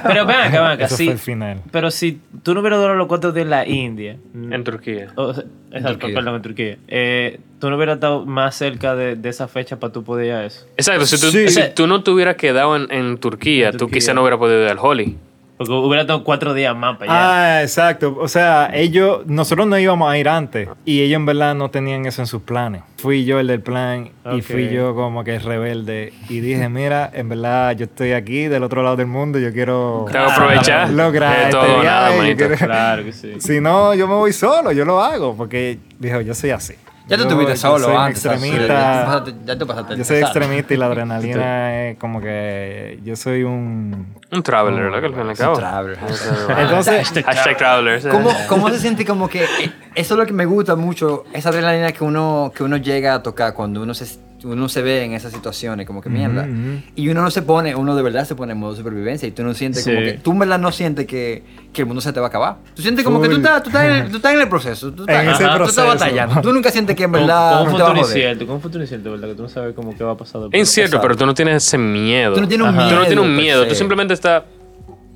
pero 0.03 0.25
ven 0.25 0.35
acá, 0.37 0.61
ven 0.61 0.71
acá. 0.71 0.85
Eso 0.85 0.95
sí, 0.97 1.05
fue 1.05 1.13
el 1.13 1.19
final. 1.19 1.61
pero 1.71 1.91
si 1.91 2.19
tú 2.43 2.53
no 2.53 2.61
hubieras 2.61 2.79
durado 2.79 2.95
los 2.97 3.07
cuatro 3.07 3.31
días 3.31 3.43
en 3.45 3.49
la 3.49 3.67
India. 3.67 4.17
En 4.33 4.63
Turquía. 4.63 5.07
o 5.15 5.33
sea, 5.33 5.43
exacto, 5.71 5.99
Turquía. 5.99 6.15
perdón, 6.15 6.35
en 6.35 6.41
Turquía. 6.41 6.77
Eh, 6.87 7.39
tú 7.59 7.69
no 7.69 7.75
hubieras 7.77 7.95
estado 7.95 8.25
más 8.25 8.55
cerca 8.55 8.95
de, 8.95 9.15
de 9.15 9.29
esa 9.29 9.47
fecha 9.47 9.77
para 9.79 9.91
tú 9.93 10.03
poder 10.03 10.25
ir 10.27 10.31
a 10.33 10.45
eso. 10.45 10.65
Exacto, 10.77 11.05
si 11.05 11.19
tú, 11.19 11.27
Sí. 11.31 11.49
si 11.49 11.61
tú 11.73 11.87
no 11.87 12.03
te 12.03 12.11
hubieras 12.11 12.35
quedado 12.35 12.75
en, 12.75 12.91
en 12.91 13.17
Turquía, 13.17 13.67
En 13.67 13.71
tú 13.73 13.77
Turquía. 13.79 13.95
quizás 13.99 14.15
no 14.15 14.21
hubieras 14.21 14.39
podido 14.39 14.61
ir 14.63 14.69
al 14.69 14.79
Holly. 14.79 15.17
Porque 15.57 15.71
hubiera 15.71 16.01
estado 16.01 16.23
cuatro 16.25 16.53
días 16.53 16.75
más 16.75 16.97
para 16.97 17.11
allá. 17.11 17.57
Ah, 17.57 17.61
exacto. 17.61 18.17
O 18.19 18.27
sea, 18.27 18.69
ellos, 18.73 19.25
nosotros 19.25 19.65
no 19.67 19.79
íbamos 19.79 20.11
a 20.11 20.17
ir 20.17 20.27
antes 20.27 20.67
y 20.83 21.01
ellos 21.01 21.15
en 21.15 21.25
verdad 21.25 21.55
no 21.55 21.71
tenían 21.71 22.05
eso 22.05 22.21
en 22.21 22.27
sus 22.27 22.41
planes. 22.41 22.81
Fui 22.97 23.23
yo 23.23 23.39
el 23.39 23.47
del 23.47 23.61
plan 23.61 24.09
y 24.33 24.41
fui 24.41 24.69
yo 24.69 24.95
como 24.95 25.23
que 25.23 25.39
rebelde 25.39 26.11
y 26.27 26.39
dije, 26.41 26.67
mira, 26.67 27.09
en 27.13 27.29
verdad 27.29 27.71
yo 27.77 27.85
estoy 27.85 28.11
aquí 28.11 28.47
del 28.47 28.63
otro 28.63 28.83
lado 28.83 28.97
del 28.97 29.07
mundo, 29.07 29.39
yo 29.39 29.53
quiero 29.53 30.05
que 30.11 30.17
aprovechar 30.17 30.89
lograr 30.89 31.37
de 31.37 31.43
este 31.45 31.83
nada, 31.85 32.35
quiero- 32.35 32.55
Claro 32.57 33.03
que 33.05 33.13
sí. 33.13 33.33
Si 33.39 33.61
no, 33.61 33.93
yo 33.93 34.07
me 34.07 34.15
voy 34.15 34.33
solo, 34.33 34.71
yo 34.73 34.83
lo 34.83 35.01
hago 35.01 35.35
porque 35.37 35.77
dijo, 35.99 36.19
yo 36.21 36.33
soy 36.33 36.49
así. 36.49 36.73
Ya 37.07 37.17
tú 37.17 37.23
Yo- 37.23 37.29
tuviste 37.29 37.55
solo 37.57 37.87
un 37.89 37.97
antes. 37.97 38.25
extremista. 38.25 39.23
Ya 39.45 39.57
tú 39.57 39.67
pasaste- 39.67 39.91
Ya 39.91 39.97
Yo 39.97 40.03
soy 40.03 40.17
extremista 40.17 40.73
y 40.73 40.77
la 40.77 40.87
adrenalina 40.87 41.85
es 41.89 41.97
como 41.99 42.19
que 42.19 42.99
yo 43.03 43.15
soy 43.15 43.43
un... 43.43 44.15
Un 44.31 44.43
traveler, 44.43 44.85
¿verdad? 44.85 44.99
Que 45.01 45.05
al 45.07 45.11
fin 45.13 45.19
y 45.19 45.21
al 45.23 45.29
Un 45.29 45.35
cabo. 45.35 45.57
traveler. 45.57 45.99
Entonces, 46.57 47.23
Hashtag 47.25 47.57
traveler. 47.57 48.09
¿Cómo, 48.09 48.31
¿Cómo 48.49 48.69
se 48.69 48.79
siente 48.79 49.05
como 49.05 49.27
que 49.29 49.43
eh, 49.43 49.71
eso 49.93 50.13
es 50.15 50.17
lo 50.19 50.25
que 50.25 50.33
me 50.33 50.45
gusta 50.45 50.75
mucho, 50.75 51.25
esa 51.33 51.49
adrenalina 51.49 51.91
que 51.91 52.03
uno, 52.03 52.51
que 52.55 52.63
uno 52.63 52.77
llega 52.77 53.13
a 53.13 53.21
tocar 53.23 53.53
cuando 53.53 53.83
uno 53.83 53.93
se, 53.93 54.05
uno 54.45 54.69
se 54.69 54.81
ve 54.81 55.03
en 55.03 55.13
esas 55.13 55.33
situaciones, 55.33 55.85
como 55.87 56.01
que 56.01 56.09
mierda. 56.09 56.43
ujú. 56.43 56.81
Y 56.95 57.09
uno 57.09 57.21
no 57.21 57.31
se 57.31 57.41
pone, 57.41 57.75
uno 57.75 57.95
de 57.95 58.01
verdad 58.03 58.25
se 58.25 58.35
pone 58.35 58.53
en 58.53 58.59
modo 58.59 58.75
supervivencia 58.75 59.27
y 59.27 59.31
tú 59.31 59.43
no 59.43 59.53
sientes 59.53 59.83
como 59.83 59.97
Sí. 59.97 60.03
que, 60.03 60.11
tú 60.13 60.31
en 60.31 60.39
verdad 60.39 60.59
no 60.59 60.71
sientes 60.71 61.05
que, 61.07 61.43
que 61.73 61.81
el 61.81 61.87
mundo 61.87 62.01
se 62.01 62.13
te 62.13 62.19
va 62.19 62.27
a 62.27 62.29
acabar. 62.29 62.57
Tú 62.75 62.81
sientes 62.81 63.03
como 63.03 63.19
que 63.21 63.27
tú 63.29 63.37
estás, 63.37 63.63
tú 63.63 63.69
estás, 63.69 63.85
en, 63.85 63.91
el, 63.91 64.07
tú 64.11 64.17
estás 64.17 64.33
en 64.33 64.41
el 64.41 64.47
proceso, 64.49 64.91
tú 64.93 65.03
estás, 65.03 65.23
En 65.23 65.29
ese 65.29 65.37
tú 65.37 65.43
estás 65.43 65.57
proceso. 65.57 65.87
batallando. 65.87 66.41
Tú 66.41 66.53
nunca 66.53 66.69
sientes 66.71 66.95
que 66.95 67.03
en 67.03 67.11
Como, 67.11 67.21
verdad 67.25 67.49
como 67.59 67.61
un 67.63 67.67
va 67.67 67.83
a 67.83 67.87
futuro 67.87 67.99
incierto, 68.07 68.45
como 68.45 68.55
un 68.55 68.61
futuro 68.61 68.83
incierto, 68.83 69.11
¿verdad? 69.11 69.27
Que 69.29 69.35
tú 69.35 69.41
no 69.43 69.49
sabes 69.49 69.73
cómo 69.75 69.95
qué 69.97 70.03
va 70.03 70.11
a 70.11 70.17
pasar. 70.17 70.41
Es 70.51 70.59
incierto, 70.59 71.01
pero 71.01 71.15
tú 71.17 71.25
no 71.25 71.33
tienes 71.33 71.65
ese 71.65 71.77
miedo. 71.77 72.33
Tú 72.35 72.41
no 72.41 72.47
tienes 72.47 72.67
un 72.67 72.73
Ajá. 72.73 72.83
miedo. 72.85 72.89
Tú 72.95 73.01
no 73.01 73.05
tienes 73.07 73.25
un 73.25 73.35
miedo, 73.35 73.67
tú 73.67 73.75
simplemente 73.75 74.13
estás 74.13 74.43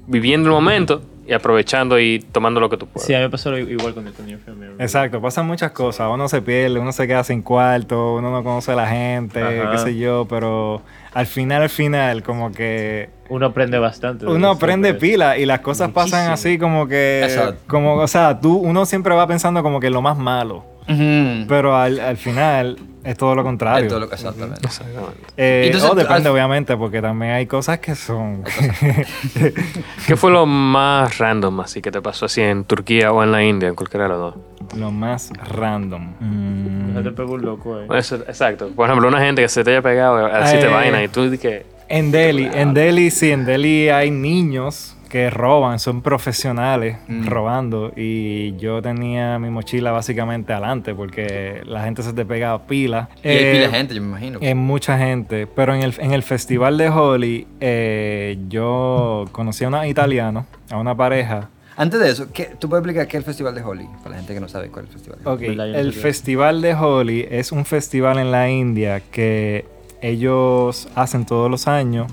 viviendo 0.08 0.50
el 0.50 0.54
momento 0.56 1.02
y 1.30 1.34
aprovechando 1.34 2.00
y 2.00 2.20
tomando 2.32 2.60
lo 2.60 2.70
que 2.72 2.78
tú 2.78 2.88
puedes. 2.88 3.06
Sí, 3.06 3.14
a 3.14 3.18
mí 3.18 3.24
me 3.26 3.30
pasó 3.30 3.56
igual 3.56 3.94
con 3.94 4.08
el 4.08 4.14
Tony. 4.14 4.36
Exacto, 4.80 5.22
pasan 5.22 5.46
muchas 5.46 5.72
cosas. 5.72 6.10
Uno 6.12 6.28
se 6.28 6.42
pierde, 6.42 6.80
uno 6.80 6.92
se 6.92 7.06
queda 7.08 7.24
sin 7.24 7.44
cuarto, 7.44 8.16
uno 8.16 8.32
no 8.32 8.44
conoce 8.44 8.72
a 8.72 8.76
la 8.76 8.88
gente, 8.88 9.40
Ajá. 9.42 9.72
qué 9.72 9.78
sé 9.78 9.96
yo, 9.98 10.26
pero 10.28 10.82
al 11.14 11.28
final, 11.28 11.62
al 11.62 11.70
final, 11.70 12.24
como 12.24 12.52
que 12.52 13.10
Uno 13.30 13.46
aprende 13.46 13.78
bastante. 13.78 14.26
uno 14.26 14.38
eso, 14.38 14.58
aprende 14.58 14.90
pues. 14.96 15.02
pila 15.02 15.38
y 15.38 15.46
las 15.46 15.60
cosas 15.60 15.92
pasan 15.92 16.32
así 16.32 16.58
como 16.58 16.88
que, 16.88 17.22
Exacto. 17.24 17.62
como, 17.68 17.94
o 17.98 18.08
sea, 18.08 18.40
tú, 18.40 18.58
uno 18.58 18.88
siempre 18.88 19.14
va 19.14 19.28
pensando 19.28 19.62
como 19.62 19.80
que 19.80 19.92
lo 19.92 20.02
más 20.02 20.18
malo, 20.18 20.66
Ujú. 20.90 21.46
pero 21.48 21.76
al, 21.78 22.00
al 22.00 22.18
final 22.18 22.78
es 23.04 23.16
todo 23.18 23.36
lo 23.36 23.44
contrario. 23.44 23.84
Es 23.84 23.90
todo 23.90 24.00
lo 24.00 24.10
que- 24.10 24.16
exactamente. 24.16 24.60
Exactamente. 24.66 25.22
Eh, 25.38 25.64
Entonces, 25.68 25.90
oh, 25.90 25.96
depende, 25.96 26.28
al- 26.30 26.34
obviamente, 26.34 26.76
porque 26.76 27.02
también 27.02 27.32
hay 27.34 27.46
cosas 27.48 27.80
que 27.80 27.96
son. 27.96 28.44
¿Qué 30.08 30.16
fue 30.16 30.32
lo 30.32 30.46
más 30.46 31.18
random 31.18 31.60
así 31.62 31.82
que 31.82 31.92
te 31.92 32.02
pasó 32.02 32.26
así 32.26 32.42
en 32.42 32.64
Turquía 32.66 33.12
o 33.12 33.24
en 33.24 33.32
la 33.32 33.44
India, 33.44 33.70
en 33.70 33.76
cualquiera 33.76 34.04
de 34.06 34.10
los 34.10 34.20
dos? 34.20 34.36
lo 34.78 34.92
más 34.92 35.32
random. 35.56 36.14
Mm. 36.20 36.94
No 36.94 37.02
te 37.02 37.10
pegó 37.12 37.34
un 37.34 37.42
loco, 37.42 37.80
eh. 37.82 37.88
Eso, 37.98 38.16
exacto. 38.18 38.68
Por 38.76 38.88
ejemplo, 38.88 39.08
una 39.08 39.20
gente 39.20 39.42
que 39.42 39.50
se 39.50 39.64
te 39.64 39.72
haya 39.72 39.82
pegado 39.82 40.28
así 40.28 40.58
te 40.60 40.66
Eh. 40.68 40.72
vaina 40.74 41.04
y 41.04 41.08
tú 41.08 41.28
di 41.30 41.40
que 41.40 41.66
En 41.88 42.12
Delhi, 42.12 42.48
en 42.54 42.76
Delhi 42.76 43.10
sí, 43.10 43.32
en 43.32 43.46
Delhi 43.46 43.90
hay 43.90 44.12
niños 44.12 44.96
que 45.10 45.30
roban, 45.30 45.80
son 45.80 46.02
profesionales 46.02 46.98
Mm. 47.08 47.26
robando 47.28 47.92
y 47.96 48.56
yo 48.58 48.82
tenía 48.82 49.40
mi 49.40 49.50
mochila 49.50 49.92
básicamente 49.92 50.54
adelante 50.54 50.94
porque 50.94 51.62
la 51.66 51.84
gente 51.84 52.04
se 52.04 52.14
te 52.14 52.26
pega 52.26 52.58
pila. 52.68 53.10
Y 53.24 53.28
hay 53.28 53.36
Eh, 53.38 53.52
pila 53.54 53.68
de 53.68 53.74
gente, 53.78 53.96
yo 53.96 54.02
me 54.02 54.08
imagino. 54.08 54.40
En 54.42 54.58
mucha 54.60 54.98
gente, 54.98 55.48
pero 55.48 55.74
en 55.76 55.82
el, 55.82 55.94
en 56.00 56.14
el 56.14 56.24
festival 56.24 56.78
de 56.78 56.90
Holi 56.90 57.48
eh, 57.60 58.38
yo 58.48 59.26
conocí 59.32 59.64
a 59.66 59.68
unos 59.68 59.86
italianos, 59.88 60.46
a 60.70 60.78
una 60.78 60.96
pareja. 60.96 61.50
Antes 61.76 62.00
de 62.02 62.10
eso, 62.12 62.28
¿qué, 62.34 62.52
¿tú 62.60 62.68
puedes 62.70 62.82
explicar 62.84 63.08
qué 63.08 63.16
es 63.16 63.22
el 63.22 63.26
Festival 63.26 63.56
de 63.56 63.64
Holi? 63.64 63.88
Para 64.04 64.10
la 64.12 64.16
gente 64.18 64.34
que 64.34 64.42
no 64.42 64.50
sabe 64.50 64.68
cuál 64.68 64.84
es 64.86 64.92
el 64.92 64.98
Festival 65.00 65.20
de 65.24 65.50
Holi. 65.50 65.76
El 65.78 65.94
festival 65.94 66.62
de 66.62 66.74
Holi 66.76 67.26
es 67.32 67.54
un 67.54 67.64
festival 67.64 68.20
en 68.20 68.32
la 68.32 68.50
India 68.50 69.00
que 69.00 69.66
ellos 70.02 70.90
hacen 70.96 71.26
todos 71.26 71.50
los 71.50 71.68
años. 71.70 72.12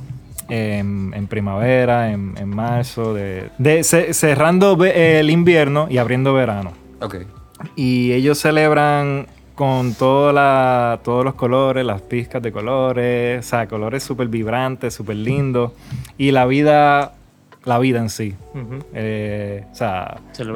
En, 0.49 1.13
en 1.15 1.27
primavera, 1.27 2.13
en, 2.13 2.35
en 2.39 2.49
marzo, 2.49 3.15
de, 3.15 3.51
de- 3.59 3.83
ce- 3.83 4.15
cerrando 4.15 4.77
el 4.85 5.31
invierno 5.31 5.89
y 5.91 5.99
abriendo 5.99 6.33
verano. 6.35 6.73
Ok. 7.01 7.17
Y 7.75 8.13
ellos 8.13 8.39
celebran 8.39 9.27
con 9.57 9.95
toda 9.95 10.33
la- 10.33 11.01
todos 11.03 11.25
los 11.25 11.35
colores, 11.35 11.85
las 11.85 12.01
pizcas 12.03 12.43
de 12.43 12.53
colores, 12.53 13.45
o 13.45 13.49
sea, 13.49 13.67
colores 13.67 14.03
súper 14.05 14.29
vibrantes, 14.29 14.95
súper 14.95 15.17
lindos. 15.17 15.73
Y 16.19 16.31
la 16.31 16.45
vida, 16.47 17.15
la 17.65 17.79
vida 17.79 17.99
en 17.99 18.11
sí. 18.11 18.35
Ujú. 18.55 18.85
Eh, 18.95 19.65
o 19.73 19.75
sea, 19.75 20.19
la 20.39 20.53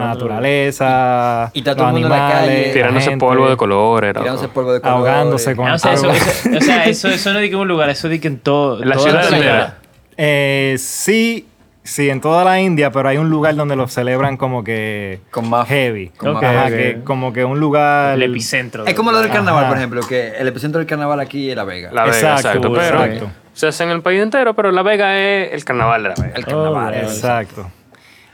naturaleza, 0.60 1.50
Y 1.54 1.58
está 1.60 1.74
todo 1.74 1.88
los 1.90 1.96
en 1.96 2.08
la 2.08 2.16
animales, 2.28 2.58
calle. 2.62 2.72
tirándose 2.72 3.08
gente, 3.10 3.24
polvo 3.26 3.48
de 3.48 3.56
colores. 3.56 4.14
Tirándose 4.14 4.48
polvo 4.48 4.72
de 4.72 4.80
colores. 4.80 4.98
ahogándose 5.10 5.56
con 5.56 5.66
Ah, 5.68 5.74
o 5.74 5.78
sea, 5.78 5.92
eso, 5.94 6.10
eso- 6.10 6.50
o 6.56 6.60
sea, 6.60 6.84
eso, 6.84 7.08
eso 7.08 7.32
no 7.32 7.38
es 7.38 7.42
de 7.42 7.50
que 7.50 7.56
un 7.56 7.68
lugar, 7.68 7.90
eso 7.90 8.06
es 8.06 8.10
de 8.12 8.20
que 8.20 8.28
en 8.28 8.38
todo. 8.38 8.84
La 8.84 8.94
toda 8.96 9.08
ciudad 9.22 9.32
entera. 9.32 9.78
Eh, 10.16 10.76
sí, 10.78 11.46
sí, 11.82 12.10
en 12.10 12.20
toda 12.20 12.44
la 12.44 12.60
India, 12.60 12.90
pero 12.90 13.08
hay 13.08 13.16
un 13.18 13.30
lugar 13.30 13.54
donde 13.54 13.76
lo 13.76 13.88
celebran 13.88 14.36
como 14.36 14.62
que 14.64 15.20
Con 15.30 15.48
más- 15.48 15.66
heavy. 15.68 16.08
con 16.16 16.34
más- 16.34 16.42
Ajá, 16.44 16.68
que 16.68 17.00
como 17.04 17.32
que 17.32 17.44
un 17.44 17.58
lugar... 17.60 18.14
El 18.16 18.22
epicentro. 18.24 18.84
Es 18.86 18.94
como 18.94 19.12
lo 19.12 19.20
del 19.20 19.30
carnaval, 19.30 19.62
Ajá. 19.64 19.68
por 19.70 19.78
ejemplo, 19.78 20.00
que 20.06 20.28
el 20.38 20.46
epicentro 20.48 20.78
del 20.78 20.86
carnaval 20.86 21.20
aquí 21.20 21.50
es 21.50 21.56
La 21.56 21.64
Vega. 21.64 21.90
La 21.92 22.04
Vega, 22.04 22.14
Exacto, 22.16 22.48
exacto. 22.48 22.72
Pero 22.74 23.04
exacto. 23.04 23.30
se 23.54 23.66
hace 23.68 23.84
en 23.84 23.90
el 23.90 24.02
país 24.02 24.22
entero, 24.22 24.54
pero 24.54 24.70
La 24.72 24.82
Vega 24.82 25.18
es 25.18 25.52
el 25.52 25.64
carnaval 25.64 26.02
de 26.02 26.08
La 26.10 26.14
Vega. 26.16 26.32
El 26.36 26.44
carnaval. 26.44 26.94
Oh. 26.94 26.98
Exacto. 26.98 27.70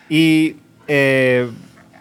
Y 0.09 0.57
eh, 0.89 1.49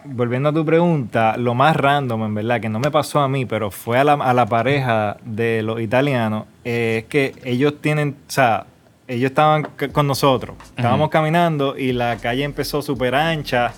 volviendo 0.04 0.48
a 0.48 0.52
tu 0.52 0.64
pregunta, 0.64 1.36
lo 1.36 1.54
más 1.54 1.76
random, 1.76 2.24
en 2.24 2.34
verdad, 2.34 2.60
que 2.60 2.68
no 2.68 2.78
me 2.78 2.90
pasó 2.90 3.20
a 3.20 3.28
mí, 3.28 3.46
pero 3.46 3.70
fue 3.70 3.98
a 3.98 4.04
la, 4.04 4.12
a 4.14 4.32
la 4.34 4.46
pareja 4.46 5.16
de 5.24 5.62
los 5.62 5.80
italianos, 5.80 6.44
eh, 6.64 6.98
es 7.02 7.04
que 7.10 7.34
ellos 7.44 7.74
tienen, 7.80 8.10
o 8.28 8.30
sea, 8.30 8.66
ellos 9.08 9.30
estaban 9.30 9.66
con 9.92 10.06
nosotros, 10.06 10.56
estábamos 10.76 11.10
caminando 11.10 11.76
y 11.78 11.92
la 11.92 12.16
calle 12.16 12.44
empezó 12.44 12.82
súper 12.82 13.14
ancha. 13.14 13.72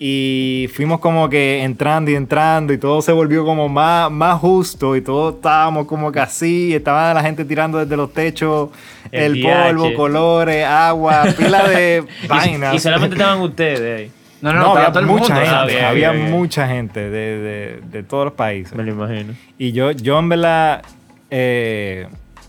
Y 0.00 0.70
fuimos 0.74 1.00
como 1.00 1.28
que 1.28 1.64
entrando 1.64 2.10
y 2.12 2.14
entrando 2.14 2.72
y 2.72 2.78
todo 2.78 3.02
se 3.02 3.10
volvió 3.10 3.44
como 3.44 3.68
más, 3.68 4.08
más 4.12 4.38
justo 4.38 4.94
y 4.94 5.00
todos 5.00 5.34
estábamos 5.34 5.86
como 5.86 6.12
que 6.12 6.20
así, 6.20 6.72
estaba 6.72 7.12
la 7.14 7.20
gente 7.22 7.44
tirando 7.44 7.78
desde 7.78 7.96
los 7.96 8.12
techos 8.12 8.70
El 9.10 9.38
el, 9.38 9.42
polvo, 9.42 9.92
colores, 9.94 10.64
agua, 10.64 11.24
pila 11.36 11.66
de 11.68 12.04
Y, 12.22 12.26
vainas. 12.28 12.74
y 12.76 12.78
solamente 12.78 13.16
estaban 13.16 13.40
ustedes 13.40 14.00
ahí. 14.00 14.10
No, 14.40 14.52
no, 14.52 14.60
No, 14.60 14.76
había 14.76 14.90
todo 14.92 15.00
el 15.00 15.06
mucha 15.06 15.34
mundo. 15.34 15.40
gente, 15.40 15.50
Ah, 15.52 15.64
bien, 15.66 15.84
había 15.84 16.10
bien, 16.12 16.26
bien. 16.26 16.38
mucha 16.38 16.68
gente 16.68 17.00
de, 17.10 17.38
de- 17.38 17.80
de 17.90 18.02
todos 18.04 18.26
los 18.26 18.34
países. 18.34 18.72
Me 18.76 18.84
lo 18.84 18.92
imagino. 18.92 19.34
Y 19.58 19.72
yo, 19.72 19.90
yo 19.90 20.16
en 20.20 20.28
verdad, 20.28 20.82
eh, 21.28 22.06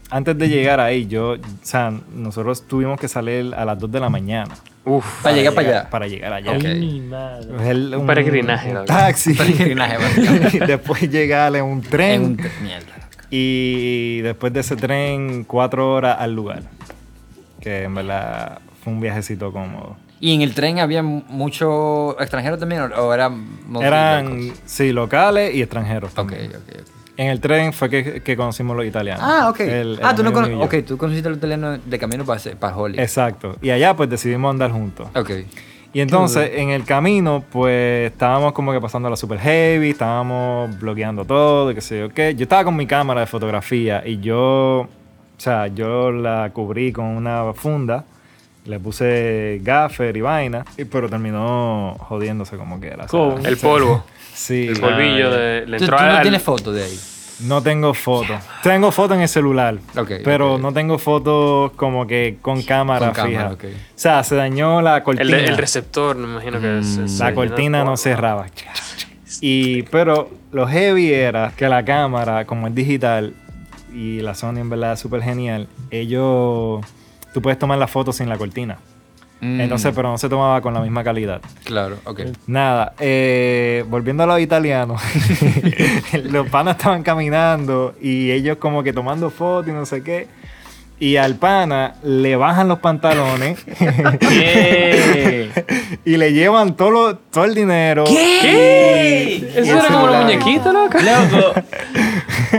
antes 0.10 0.38
de 0.38 0.50
llegar 0.50 0.80
ahí, 0.80 1.08
yo, 1.08 1.32
o 1.34 1.38
sea, 1.62 1.94
nosotros 2.14 2.68
tuvimos 2.68 3.00
que 3.00 3.08
salir 3.08 3.54
a 3.56 3.66
las 3.66 3.78
2 3.80 3.92
de 3.92 4.00
la 4.00 4.10
mañana. 4.10 4.56
Uf. 4.86 5.06
Para 5.22 5.36
llegar 5.36 5.54
para 5.54 5.68
allá. 5.70 5.90
Para 5.90 6.08
llegar 6.08 6.34
allá. 6.34 6.52
Ok. 6.58 6.64
Ay, 6.66 6.80
mi 6.80 7.02
madre. 7.02 7.56
Es 7.62 7.68
el- 7.68 7.96
Un 7.96 8.08
peregrinaje, 8.08 8.76
Un 8.76 8.86
taxi. 8.86 9.34
Peregrinaje, 9.34 9.98
básicamente. 10.02 10.58
y 10.58 10.60
después 10.62 11.02
llegar 11.10 11.56
en 11.56 11.64
un 11.66 11.82
tren. 11.82 12.22
En 12.22 12.26
un 12.32 12.38
Mierda. 12.64 12.96
Y 13.30 14.22
después 14.22 14.52
de 14.54 14.62
ese 14.62 14.76
tren, 14.76 15.44
cuatro 15.44 15.94
horas 15.94 16.18
al 16.20 16.34
lugar. 16.34 16.64
Que 17.62 17.84
en 17.84 17.94
verdad 17.94 18.60
fue 18.84 18.94
un 18.94 19.02
viajecito 19.02 19.52
cómodo. 19.52 19.98
¿Y 20.22 20.34
en 20.34 20.42
el 20.42 20.54
tren 20.54 20.80
había 20.80 21.02
muchos 21.04 22.16
extranjeros 22.20 22.60
también 22.60 22.82
o, 22.98 23.14
eran 23.14 23.48
Eran, 23.82 24.52
sí, 24.66 24.92
locales 24.92 25.54
y 25.56 25.62
extranjeros 25.62 26.12
Ok, 26.12 26.16
también. 26.16 26.48
ok, 26.50 26.56
ok. 26.82 26.88
En 27.20 27.28
el 27.28 27.42
tren 27.42 27.74
fue 27.74 27.90
que, 27.90 28.22
que 28.22 28.38
conocimos 28.38 28.78
los 28.78 28.86
italianos. 28.86 29.22
Ah, 29.26 29.50
ok. 29.50 29.60
El- 29.60 29.70
el 29.70 30.00
ah, 30.02 30.16
tú 30.16 30.24
no 30.24 30.32
cono- 30.32 30.48
mío 30.48 30.56
y 30.56 30.60
yo. 30.60 30.66
Ok, 30.66 30.86
tú 30.88 30.98
conociste 30.98 31.28
al 31.28 31.36
italiano 31.36 31.78
de 31.78 32.00
camino 32.00 32.24
para, 32.24 32.40
para 32.58 32.78
Holly. 32.78 32.98
Exacto. 33.00 33.58
Y 33.62 33.72
allá 33.72 33.94
pues 33.96 34.10
decidimos 34.10 34.50
andar 34.52 34.72
juntos. 34.72 35.08
Ok. 35.16 35.32
Y 35.92 36.00
entonces 36.02 36.52
en 36.54 36.70
el 36.70 36.86
camino 36.86 37.44
pues 37.52 38.12
estábamos 38.12 38.54
como 38.54 38.72
que 38.72 38.80
pasando 38.80 39.10
la 39.10 39.16
super 39.18 39.38
heavy, 39.40 39.90
estábamos 39.90 40.80
bloqueando 40.80 41.26
todo, 41.26 41.72
y 41.72 41.76
qué 41.76 41.82
sé 41.82 42.00
yo 42.00 42.10
qué. 42.10 42.36
Yo 42.36 42.44
estaba 42.44 42.64
con 42.64 42.76
mi 42.78 42.86
cámara 42.88 43.20
de 43.22 43.26
fotografía 43.28 44.02
y 44.06 44.20
yo, 44.20 44.82
o 44.82 44.88
sea, 45.38 45.68
yo 45.68 46.12
la 46.12 46.52
cubrí 46.54 46.94
con 46.94 47.06
una 47.06 47.52
funda, 47.54 48.06
le 48.66 48.80
puse 48.80 49.60
gaffer 49.64 50.16
y 50.16 50.22
vaina, 50.22 50.64
y- 50.78 50.86
pero 50.86 51.10
terminó 51.10 51.96
jodiéndose 52.00 52.56
como 52.56 52.80
que 52.80 52.88
era. 52.88 53.06
o 53.06 53.08
sea, 53.10 53.20
¿Cómo? 53.20 53.38
El 53.46 53.58
polvo. 53.58 54.04
Sí. 54.40 54.68
El 54.70 54.80
polvillo 54.80 55.32
de. 55.32 55.66
Le 55.68 55.78
¿Tú, 55.78 55.84
entró 55.84 55.98
tú 55.98 56.04
no 56.04 56.10
al- 56.12 56.22
tienes 56.22 56.42
foto 56.42 56.72
de 56.72 56.84
ahí? 56.86 57.00
No 57.42 57.62
tengo 57.62 57.94
foto. 57.94 58.34
Tengo 58.64 58.92
foto 58.92 59.14
en 59.14 59.22
el 59.22 59.30
celular. 59.30 59.78
Ok, 59.98 60.12
pero 60.24 60.56
ok. 60.56 60.62
no 60.62 60.74
tengo 60.74 60.98
fotos 60.98 61.72
como 61.74 62.06
que 62.08 62.38
con 62.42 62.62
cámara 62.64 63.08
Con 63.14 63.16
fija. 63.16 63.28
cámara, 63.28 63.54
ok. 63.54 63.64
O 63.66 63.70
sea, 63.96 64.24
se 64.24 64.36
dañó 64.36 64.82
la 64.82 64.98
el, 64.98 65.04
cortina. 65.04 65.38
el 65.38 65.58
receptor, 65.58 66.16
me 66.18 66.26
imagino 66.26 66.60
que 66.62 66.84
se- 66.84 67.08
se 67.08 67.24
la 67.24 67.34
cortina 67.34 67.84
no 67.84 67.96
cerraba. 67.98 68.48
Y, 69.42 69.84
pero 69.84 70.30
lo 70.52 70.68
heavy 70.68 71.14
era 71.14 71.54
que 71.56 71.68
la 71.70 71.84
cámara, 71.86 72.46
como 72.46 72.68
es 72.68 72.76
digital, 72.76 73.34
y 73.94 74.20
la 74.22 74.36
Sony 74.36 74.58
en 74.58 74.70
verdad 74.70 74.94
es 74.94 75.00
súper 75.00 75.22
genial, 75.22 75.68
ellos, 75.92 76.84
tú 77.34 77.42
puedes 77.42 77.58
tomar 77.60 77.78
la 77.78 77.88
foto 77.88 78.12
sin 78.12 78.28
la 78.30 78.38
cortina. 78.38 78.78
Mm, 79.42 79.62
Entonces, 79.62 79.94
pero 79.96 80.10
no 80.10 80.18
se 80.18 80.28
tomaba 80.28 80.60
con 80.62 80.74
la 80.74 80.82
misma 80.82 81.04
calidad. 81.04 81.40
Claro, 81.64 81.98
ok. 82.04 82.22
Nada, 82.48 82.94
eh, 83.00 83.86
volviendo 83.88 84.24
a 84.24 84.26
los 84.26 84.40
italianos, 84.42 85.02
los 86.24 86.48
panas 86.50 86.76
estaban 86.78 87.04
caminando 87.04 87.96
y 88.02 88.32
ellos 88.32 88.58
como 88.58 88.84
que 88.84 88.92
tomando 88.94 89.30
fotos 89.30 89.70
y 89.70 89.72
no 89.72 89.86
sé 89.86 90.04
qué. 90.04 90.28
Y 91.02 91.16
al 91.16 91.36
pana 91.36 91.96
le 92.04 92.36
bajan 92.36 92.68
los 92.68 92.80
pantalones 92.80 93.58
¿Qué? 94.20 95.50
y 96.06 96.18
le 96.18 96.34
llevan 96.34 96.76
todo, 96.76 96.92
lo- 96.92 97.16
todo 97.18 97.46
el 97.46 97.56
dinero. 97.56 98.04
¿Qué? 98.06 99.40
Y- 99.42 99.58
Eso 99.58 99.66
y 99.66 99.70
era 99.70 99.86
como 99.88 100.04
una 100.04 100.12
celular. 100.12 100.24
muñequita, 100.26 100.74
loca. 100.74 101.00
Loco, 101.02 101.54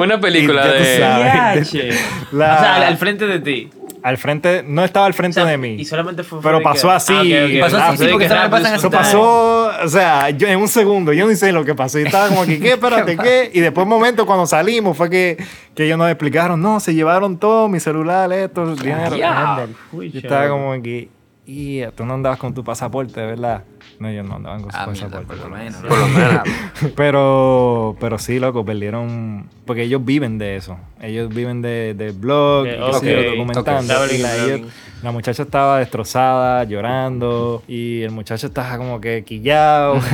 Una 0.02 0.18
película 0.20 0.66
de. 0.72 0.98
sabes. 0.98 1.70
Yache. 1.72 1.90
La- 2.32 2.54
O 2.56 2.58
sea, 2.60 2.76
al, 2.76 2.82
al 2.84 2.96
frente 2.96 3.26
de 3.26 3.40
ti. 3.40 3.70
Al 4.02 4.16
frente, 4.18 4.64
no 4.66 4.84
estaba 4.84 5.06
al 5.06 5.14
frente 5.14 5.40
O 5.40 5.44
sea, 5.44 5.50
de 5.50 5.58
mí. 5.58 5.74
Y 5.78 5.84
solamente 5.84 6.22
fue. 6.22 6.40
Pero 6.42 6.62
pasó 6.62 6.88
que- 6.88 6.94
así, 6.94 7.12
Ah, 7.14 7.20
ok, 7.20 7.54
ok. 7.54 7.60
Pasó 7.60 7.76
así, 7.78 7.96
sí, 7.98 8.04
de 8.06 8.10
porque 8.12 8.26
que 8.28 8.32
eso 8.34 8.42
no 8.42 8.50
pasa 8.50 8.56
en 8.56 8.64
rápido 8.74 8.76
Eso 8.78 8.90
pasó, 8.90 9.84
o 9.84 9.88
sea, 9.88 10.30
yo 10.30 10.48
en 10.48 10.58
un 10.58 10.68
segundo, 10.68 11.12
yo 11.12 11.26
ni 11.26 11.36
sé 11.36 11.52
lo 11.52 11.64
que 11.64 11.74
pasó. 11.74 11.98
Y 11.98 12.02
estaba 12.02 12.28
como 12.28 12.44
que, 12.44 12.58
¿qué? 12.60 12.72
Espérate, 12.72 13.16
¿qué? 13.22 13.50
Y 13.52 13.60
después, 13.60 13.84
un 13.84 13.90
momento, 13.90 14.24
cuando 14.26 14.46
salimos, 14.46 14.96
fue 14.96 15.10
que, 15.10 15.36
que 15.74 15.84
ellos 15.86 15.98
nos 15.98 16.08
explicaron, 16.08 16.60
no, 16.60 16.80
se 16.80 16.94
llevaron 16.94 17.38
todo, 17.38 17.68
mi 17.68 17.80
celular, 17.80 18.32
esto, 18.32 18.74
dinero. 18.76 19.16
ya. 19.16 19.66
Yo 19.92 20.02
estaba 20.18 20.48
como 20.48 20.80
que, 20.82 21.08
y 21.46 21.82
tú 21.96 22.04
no 22.04 22.14
andabas 22.14 22.38
con 22.38 22.54
tu 22.54 22.62
pasaporte, 22.64 23.20
¿verdad? 23.20 23.64
No, 24.00 24.10
yo 24.10 24.22
no 24.22 24.36
andaba 24.36 24.56
con 24.60 24.70
su 24.72 24.76
Ah, 24.76 24.86
mierda, 24.86 25.08
pasaporte. 25.20 25.26
por 25.42 25.50
lo 25.50 25.56
menos. 25.56 25.80
Por 25.82 25.98
lo 25.98 26.08
menos. 26.08 26.42
Pero, 26.96 27.96
pero 28.00 28.18
sí, 28.18 28.38
loco, 28.40 28.64
perdieron. 28.64 29.46
Porque 29.66 29.82
ellos 29.82 30.02
viven 30.04 30.38
de 30.38 30.56
eso. 30.56 30.78
Ellos 31.02 31.32
viven 31.32 31.60
de, 31.62 31.94
de 31.94 32.10
blog, 32.12 32.66
Eh, 32.66 32.80
qué 32.86 32.92
sé 32.98 33.12
yo, 33.12 33.20
ok, 33.20 33.36
documentando. 33.36 34.06
Y 34.12 34.18
la, 34.18 34.36
ellos- 34.44 34.60
la 35.02 35.10
muchacha 35.12 35.42
estaba 35.42 35.78
destrozada, 35.78 36.64
llorando. 36.64 37.62
Y 37.68 38.02
el 38.02 38.10
muchacho 38.10 38.46
estaba 38.48 38.76
como 38.76 39.00
que 39.00 39.24
quillado. 39.24 39.98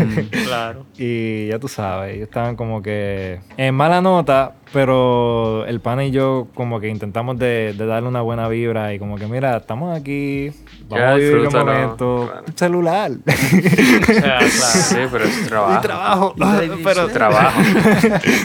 Claro. 0.47 0.87
y 0.97 1.49
ya 1.49 1.59
tú 1.59 1.67
sabes, 1.69 2.15
ellos 2.15 2.29
estaban 2.29 2.55
como 2.57 2.81
que 2.83 3.41
en 3.57 3.75
mala 3.75 4.01
nota. 4.01 4.55
Pero 4.73 5.65
el 5.67 5.81
pana 5.81 6.05
y 6.05 6.11
yo, 6.11 6.49
como 6.55 6.81
que 6.81 6.89
intentamos 6.89 7.39
de, 7.39 7.73
de 7.79 7.87
darle 7.87 8.09
una 8.09 8.21
buena 8.21 8.49
vibra. 8.49 8.93
Y 8.93 8.99
como 8.99 9.17
que, 9.17 9.27
mira, 9.27 9.57
estamos 9.57 9.97
aquí. 9.97 10.51
Vamos 10.89 10.99
Ya, 10.99 11.11
a 11.13 11.15
vivir 11.15 11.37
un 11.37 11.53
momento. 11.53 12.27
claro. 12.27 12.45
Un 12.49 12.57
celular. 12.57 13.11
O 13.27 14.13
sea, 14.13 14.39
claro. 14.39 14.47
Sí, 14.49 14.97
pero 15.11 15.25
es 15.25 15.39
y 15.43 15.45
trabajo. 15.49 15.81
trabajo. 15.83 16.35
Ah, 16.41 16.61
pero 16.85 17.09
Trabajo. 17.09 17.61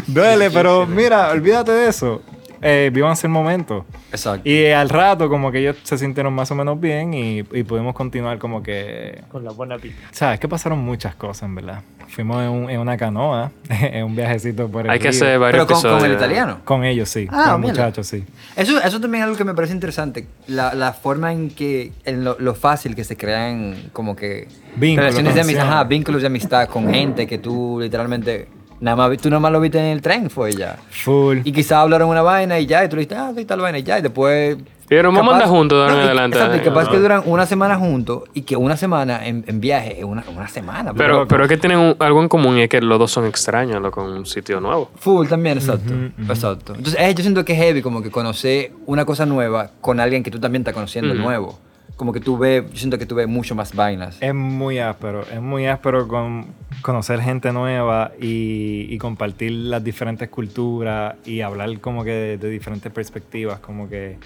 Duele, 0.08 0.52
pero 0.52 0.86
mira, 0.86 1.30
olvídate 1.32 1.72
de 1.72 1.90
eso. 1.90 2.22
Eh, 2.62 2.92
vívanse 2.94 3.28
el 3.28 3.34
momento. 3.34 3.86
Exacto. 4.12 4.48
Y 4.48 4.68
al 4.68 4.90
rato, 4.90 5.30
como 5.30 5.52
que 5.52 5.60
ellos 5.60 5.78
se 5.84 5.98
sintieron 5.98 6.34
más 6.34 6.52
o 6.52 6.56
menos 6.56 6.80
bien 6.80 7.14
y, 7.14 7.40
y 7.40 7.64
pudimos 7.64 7.94
continuar 7.96 8.38
como 8.38 8.62
que... 8.62 9.22
Con 9.30 9.44
la 9.44 9.52
buena 9.52 9.78
pinta. 9.78 9.98
Sabes 10.12 10.40
que 10.40 10.48
pasaron 10.48 10.80
muchas 10.80 11.16
cosas, 11.16 11.44
en 11.44 11.56
verdad. 11.56 11.82
Fuimos 12.08 12.42
en, 12.44 12.50
un- 12.50 12.70
en 12.70 12.80
una 12.80 12.98
canoa, 12.98 13.52
en 13.70 14.04
un 14.04 14.16
viajecito 14.16 14.68
por 14.68 14.86
el 14.86 14.92
Hay 14.92 15.00
que 15.00 15.10
río. 15.12 15.18
hacer 15.18 15.40
varios 15.40 15.66
Pero 15.66 15.80
con, 15.82 15.92
con 16.00 16.06
el 16.06 16.14
italiano. 16.14 16.60
Con 16.66 16.84
ellos, 16.84 17.10
sí. 17.10 17.28
Ah, 17.32 17.52
con 17.54 17.62
los 17.62 17.72
muchachos, 17.72 18.06
sí. 18.06 18.26
Eso, 18.56 18.82
eso 18.82 19.00
también 19.00 19.22
es 19.24 19.26
algo 19.26 19.38
que 19.38 19.46
me 19.46 19.54
parece 19.54 19.74
interesante. 19.74 20.28
La, 20.48 20.74
la 20.74 20.92
forma 20.94 21.32
en 21.32 21.50
que, 21.52 21.94
en 22.06 22.24
lo, 22.24 22.36
lo 22.40 22.54
fácil 22.54 22.96
que 22.96 23.04
se 23.06 23.16
crean 23.18 23.76
como 23.94 24.16
que 24.16 24.48
Vínculos, 24.76 25.06
relaciones 25.16 25.36
de 25.36 25.42
amistad, 25.42 25.68
ajá, 25.68 25.84
vínculos 25.86 26.22
de 26.22 26.28
amistad 26.28 26.68
con 26.68 26.94
gente 26.94 27.26
que 27.28 27.38
tú 27.38 27.80
literalmente, 27.82 28.48
nada 28.82 28.98
más, 28.98 29.18
tú 29.20 29.30
nada 29.30 29.40
más 29.40 29.52
lo 29.54 29.62
viste 29.62 29.80
en 29.80 29.86
el 29.86 30.02
tren, 30.02 30.30
fue 30.30 30.52
ya. 30.52 30.78
Full. 30.90 31.40
Y 31.46 31.52
quizás 31.54 31.74
hablaron 31.80 32.10
una 32.10 32.22
vaina 32.22 32.60
y 32.60 32.66
ya, 32.66 32.84
y 32.84 32.90
tú 32.90 32.98
le 32.98 33.02
dijiste, 33.04 33.16
ah, 33.16 33.32
sí, 33.36 33.46
tal 33.46 33.62
vaina 33.62 33.78
y 33.80 33.84
ya, 33.84 34.00
y 34.00 34.02
después... 34.02 34.58
Pero 34.90 35.10
vamos 35.10 35.32
a 35.32 35.36
andar 35.38 35.48
juntos 35.48 35.78
de 35.78 35.84
ahora 35.84 35.94
en 36.02 36.06
adelante. 36.08 36.38
Exacto, 36.38 36.58
y 36.58 36.60
capaz 36.60 36.84
¿no? 36.84 36.92
que 36.92 36.98
duran 37.00 37.24
una 37.26 37.46
semana 37.46 37.78
juntos 37.78 38.24
y 38.34 38.42
que 38.42 38.58
una 38.58 38.76
semana 38.76 39.26
en, 39.26 39.46
en 39.48 39.62
viaje 39.62 40.00
es 40.00 40.04
una, 40.04 40.22
una 40.36 40.50
semana. 40.50 40.94
Pero, 40.94 41.26
pero 41.30 41.44
es 41.44 41.50
que 41.50 41.56
tienen 41.56 41.80
un- 41.80 41.96
algo 41.98 42.22
en 42.22 42.28
común 42.28 42.58
y 42.58 42.64
es 42.64 42.70
que 42.70 42.82
los 42.82 43.00
dos 43.00 43.10
son 43.10 43.26
extraños, 43.26 43.82
loco, 43.82 44.04
en 44.06 44.12
un 44.18 44.26
sitio 44.26 44.60
nuevo. 44.60 44.92
Full 44.98 45.28
también, 45.30 45.60
exacto. 45.60 45.94
Exacto. 46.28 46.74
Entonces, 46.76 47.00
eh, 47.00 47.14
yo 47.16 47.22
siento 47.22 47.46
que 47.46 47.54
es 47.54 47.60
heavy 47.60 47.82
como 47.82 48.02
que 48.04 48.12
conocer 48.12 48.74
una 48.86 49.06
cosa 49.06 49.26
nueva 49.26 49.70
con 49.80 50.02
alguien 50.02 50.24
que 50.24 50.32
tú 50.32 50.42
también 50.42 50.64
estás 50.64 50.74
conociendo 50.74 51.14
Ujú. 51.14 51.22
nuevo. 51.24 51.60
Como 52.02 52.14
que 52.14 52.20
tú 52.20 52.36
ves, 52.36 52.64
yo 52.72 52.78
siento 52.80 52.98
que 52.98 53.06
tú 53.06 53.14
ves 53.14 53.28
mucho 53.28 53.54
más 53.54 53.76
vainas. 53.76 54.18
Es 54.24 54.34
muy 54.34 54.80
áspero, 54.80 55.22
es 55.32 55.40
muy 55.40 55.68
áspero 55.68 56.08
con 56.08 56.48
conocer 56.82 57.22
gente 57.22 57.52
nueva 57.54 58.12
y, 58.20 58.88
y 58.90 58.98
compartir 58.98 59.52
las 59.52 59.84
diferentes 59.84 60.28
culturas 60.28 61.14
y 61.28 61.42
hablar 61.42 61.80
como 61.80 62.04
que 62.04 62.10
de, 62.10 62.38
de 62.40 62.50
diferentes 62.50 62.92
perspectivas, 62.92 63.60
como 63.60 63.88
que 63.88 64.18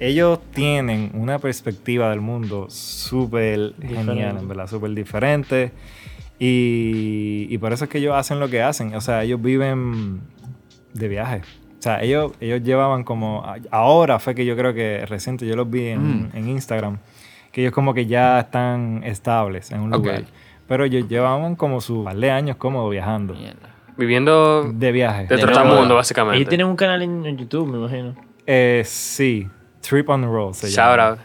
ellos 0.00 0.40
tienen 0.52 1.12
una 1.14 1.38
perspectiva 1.38 2.10
del 2.10 2.20
mundo 2.20 2.66
súper 2.68 3.74
genial, 3.80 4.38
en 4.40 4.48
verdad, 4.48 4.66
súper 4.66 4.90
diferente 4.90 5.70
y, 6.40 7.46
y 7.50 7.58
por 7.58 7.72
eso 7.72 7.84
es 7.84 7.90
que 7.90 7.98
ellos 7.98 8.16
hacen 8.16 8.40
lo 8.40 8.48
que 8.50 8.62
hacen, 8.62 8.96
o 8.96 9.00
sea, 9.00 9.22
ellos 9.22 9.40
viven 9.40 10.22
de 10.92 11.06
viaje. 11.06 11.42
O 11.78 11.82
sea, 11.82 12.00
ellos, 12.02 12.32
ellos 12.40 12.62
llevaban 12.62 13.02
como... 13.02 13.44
Ahora 13.72 14.20
fue 14.20 14.36
que 14.36 14.44
yo 14.44 14.56
creo 14.56 14.72
que 14.72 15.04
reciente, 15.06 15.46
yo 15.46 15.56
los 15.56 15.68
vi 15.68 15.86
en, 15.88 16.00
Mm. 16.26 16.30
en 16.34 16.48
Instagram, 16.48 16.98
que 17.52 17.60
ellos 17.60 17.72
como 17.72 17.94
que 17.94 18.06
ya 18.06 18.40
están 18.40 19.02
estables 19.04 19.70
en 19.70 19.80
un 19.80 19.90
lugar. 19.90 20.24
Pero 20.66 20.84
ellos 20.84 21.06
llevaban 21.06 21.54
como 21.54 21.80
su 21.80 22.02
par 22.02 22.16
de 22.16 22.30
años 22.30 22.56
cómodo 22.56 22.88
viajando. 22.88 23.34
Mierda. 23.34 23.68
Viviendo 23.96 24.72
De 24.72 24.90
viaje. 24.90 25.26
de 25.26 25.36
De 25.36 25.42
trotamundo, 25.42 25.80
nuevo. 25.82 25.96
básicamente. 25.96 26.38
Ellos 26.38 26.48
tienen 26.48 26.66
un 26.66 26.76
canal 26.76 27.02
en, 27.02 27.36
YouTube, 27.36 27.68
me 27.68 27.78
imagino. 27.78 28.16
Eh, 28.46 28.82
sí, 28.86 29.48
Trip 29.82 30.08
on 30.08 30.22
the 30.22 30.26
Roll 30.26 30.54
se 30.54 30.68
Shout 30.68 30.96
llama. 30.96 31.08
out. 31.10 31.18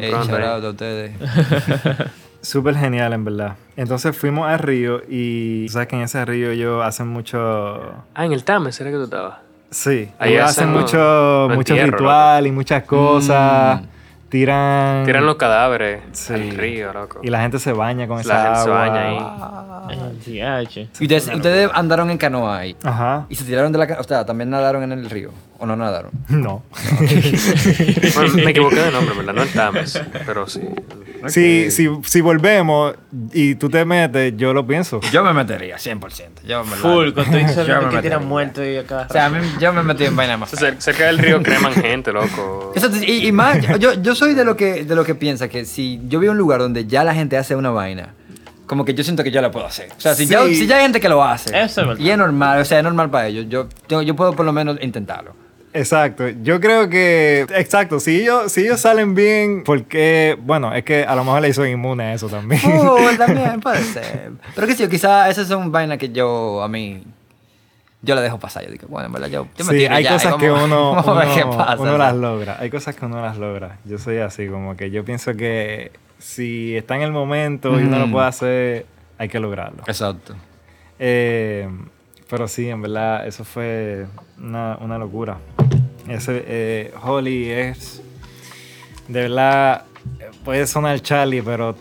Ey, 0.00 0.10
pronto, 0.10 0.28
shout 0.28 0.40
eh. 0.40 0.46
out 0.46 0.64
a 0.64 0.68
ustedes. 0.70 1.12
Súper 2.42 2.76
genial, 2.76 3.12
en 3.12 3.24
verdad. 3.24 3.56
Entonces 3.76 4.16
fuimos 4.16 4.48
al 4.48 4.58
río 4.58 5.00
y... 5.08 5.66
Sabes 5.68 5.88
que 5.88 5.96
en 5.96 6.02
ese 6.02 6.24
río 6.24 6.50
ellos 6.50 6.84
hacen 6.84 7.08
mucho... 7.08 8.04
Ah, 8.14 8.24
en 8.24 8.32
el 8.32 8.44
Tame, 8.44 8.72
¿será 8.72 8.90
que 8.90 8.96
tú 8.96 9.04
estabas? 9.04 9.38
Sí, 9.70 10.10
Ahí 10.18 10.34
ellos 10.34 10.50
hacen 10.50 10.70
mucho, 10.70 11.48
mucho 11.54 11.74
ritual 11.74 12.46
y 12.46 12.52
muchas 12.52 12.82
cosas. 12.82 13.80
Mm. 13.80 13.86
Tiran... 14.32 15.04
Tiran 15.04 15.26
los 15.26 15.36
cadáveres 15.36 16.00
Sí. 16.12 16.32
al 16.32 16.50
río, 16.56 16.90
loco. 16.94 17.20
Y 17.22 17.28
la 17.28 17.42
gente 17.42 17.58
se 17.58 17.70
baña 17.74 18.06
con 18.08 18.16
La 18.16 18.22
esa 18.22 18.42
gente 18.44 18.60
se 18.62 18.70
baña 18.70 19.08
ahí. 19.08 19.94
Eh, 19.94 20.12
sí, 20.24 20.40
H. 20.40 20.88
Y 21.00 21.02
ustedes, 21.04 21.28
ustedes 21.34 21.70
andaron 21.74 22.10
en 22.10 22.16
canoa 22.16 22.56
ahí. 22.60 22.74
Ajá. 22.82 23.26
Y 23.28 23.34
se 23.34 23.44
tiraron 23.44 23.72
de 23.72 23.78
la 23.78 23.86
canoa. 23.86 24.00
O 24.00 24.04
sea, 24.04 24.24
también 24.24 24.48
nadaron 24.48 24.82
en 24.84 24.92
el 24.92 25.10
río. 25.10 25.32
¿O 25.58 25.66
no 25.66 25.76
nadaron? 25.76 26.12
No. 26.30 26.62
Bueno, 28.14 28.32
me 28.34 28.50
equivoqué 28.50 28.76
de 28.76 28.90
nombre, 28.90 29.14
¿verdad? 29.16 29.34
No 29.34 29.42
el 29.42 29.52
Tames, 29.52 30.00
pero 30.26 30.48
sí. 30.48 30.60
Si, 31.28 31.70
si, 31.70 31.88
si 32.04 32.20
volvemos 32.20 32.94
y 33.32 33.54
tú 33.54 33.68
te 33.70 33.84
metes, 33.84 34.34
yo 34.36 34.52
lo 34.52 34.66
pienso. 34.66 35.00
Yo 35.12 35.22
me 35.22 35.32
metería, 35.32 35.76
100%. 35.76 36.42
Yo 36.44 36.64
me 36.64 36.70
Full, 36.76 37.12
con 37.12 37.30
me 37.30 37.46
que 37.46 38.02
tiran 38.02 38.26
muertos 38.26 38.64
y 38.66 38.76
acá. 38.78 39.06
O 39.08 39.12
sea, 39.12 39.26
a 39.26 39.30
mí, 39.30 39.38
yo 39.60 39.72
me 39.72 39.82
metí 39.84 40.04
en 40.04 40.16
vaina 40.16 40.36
más. 40.36 40.52
Cer- 40.52 40.78
Cerca 40.80 41.04
del 41.06 41.18
río 41.18 41.40
creman 41.42 41.72
gente, 41.74 42.12
loco. 42.12 42.72
Y 43.06 43.30
más, 43.30 43.58
yo, 43.78 43.94
yo 43.94 44.14
soy 44.22 44.34
de 44.34 44.44
lo, 44.44 44.56
que, 44.56 44.84
de 44.84 44.94
lo 44.94 45.04
que 45.04 45.14
piensa 45.14 45.48
que 45.48 45.64
si 45.64 46.00
yo 46.08 46.20
veo 46.20 46.32
un 46.32 46.38
lugar 46.38 46.60
donde 46.60 46.86
ya 46.86 47.02
la 47.04 47.14
gente 47.14 47.36
hace 47.36 47.56
una 47.56 47.70
vaina, 47.70 48.14
como 48.66 48.84
que 48.84 48.94
yo 48.94 49.02
siento 49.04 49.24
que 49.24 49.30
yo 49.30 49.42
la 49.42 49.50
puedo 49.50 49.66
hacer. 49.66 49.88
O 49.96 50.00
sea, 50.00 50.14
si, 50.14 50.26
Sí. 50.26 50.32
ya, 50.32 50.44
si 50.46 50.66
ya 50.66 50.76
hay 50.76 50.82
gente 50.82 51.00
que 51.00 51.08
lo 51.08 51.22
hace, 51.24 51.50
Eso 51.50 51.80
es 51.82 51.86
verdad. 51.88 52.00
y 52.02 52.10
es 52.10 52.16
normal, 52.18 52.60
o 52.60 52.64
sea, 52.64 52.78
es 52.78 52.84
normal 52.84 53.10
para 53.10 53.26
ellos, 53.26 53.46
yo, 53.48 53.68
yo, 53.88 54.02
yo 54.02 54.14
puedo 54.16 54.32
por 54.34 54.46
lo 54.46 54.52
menos 54.52 54.78
intentarlo. 54.80 55.34
Exacto. 55.74 56.28
Yo 56.42 56.60
creo 56.60 56.90
que. 56.90 57.46
Exacto. 57.54 57.98
Si 57.98 58.20
ellos, 58.20 58.52
si 58.52 58.60
ellos 58.60 58.78
salen 58.78 59.14
bien, 59.14 59.62
porque. 59.64 60.36
Bueno, 60.42 60.74
es 60.74 60.84
que 60.84 61.04
a 61.04 61.14
lo 61.16 61.24
mejor 61.24 61.40
le 61.40 61.48
hizo 61.48 61.64
inmune 61.64 62.04
a 62.04 62.12
eso 62.14 62.28
también. 62.28 62.60
Uh, 62.66 62.96
también 63.16 63.58
puede 63.60 63.82
ser. 63.82 64.32
Pero 64.54 64.66
que 64.66 64.74
sí, 64.74 64.86
quizás 64.88 65.30
esas 65.30 65.48
son 65.48 65.72
vainas 65.72 65.96
que 65.96 66.10
yo, 66.10 66.62
a 66.62 66.68
mí, 66.68 67.02
yo 68.02 68.14
la 68.14 68.20
dejo 68.20 68.38
pasar. 68.38 68.64
Yo 68.64 68.70
digo, 68.72 68.86
bueno, 68.88 69.06
en 69.06 69.12
verdad, 69.12 69.28
yo, 69.28 69.46
yo 69.56 69.64
me 69.64 69.72
Sí, 69.72 69.78
tiro 69.78 69.94
hay 69.94 70.04
ya, 70.04 70.12
cosas 70.12 70.34
que 70.36 70.48
vamos- 70.50 70.64
uno, 70.64 70.90
vamos 70.96 71.08
a 71.08 71.12
ver 71.14 71.26
uno, 71.26 71.34
qué 71.34 71.56
pasa. 71.56 71.72
uno 71.74 71.84
¿sabes? 71.84 71.98
las 71.98 72.14
logra. 72.16 72.56
Hay 72.60 72.70
cosas 72.70 72.96
que 72.96 73.06
uno 73.06 73.20
las 73.22 73.36
logra. 73.38 73.78
Yo 73.84 73.98
soy 73.98 74.18
así, 74.18 74.46
como 74.48 74.76
que 74.76 74.90
yo 74.90 75.04
pienso 75.04 75.34
que 75.34 75.92
si 76.18 76.76
está 76.76 76.96
en 76.96 77.02
el 77.02 77.12
momento 77.12 77.78
y 77.80 77.84
uno 77.84 77.98
lo 77.98 78.10
puede 78.10 78.26
hacer, 78.26 78.86
hay 79.18 79.28
que 79.28 79.38
lograrlo. 79.40 79.82
Exacto. 79.86 80.34
Eh, 80.98 81.68
pero 82.28 82.48
sí, 82.48 82.68
en 82.68 82.80
verdad, 82.82 83.26
eso 83.26 83.44
fue 83.44 84.06
una, 84.38 84.76
una 84.80 84.98
locura. 84.98 85.38
Ese 86.08 86.42
eh, 86.46 86.94
Holly 87.02 87.50
es. 87.50 88.02
De 89.08 89.22
verdad, 89.22 89.84
puede 90.44 90.66
sonar 90.66 91.00
Charlie, 91.00 91.42
pero 91.42 91.74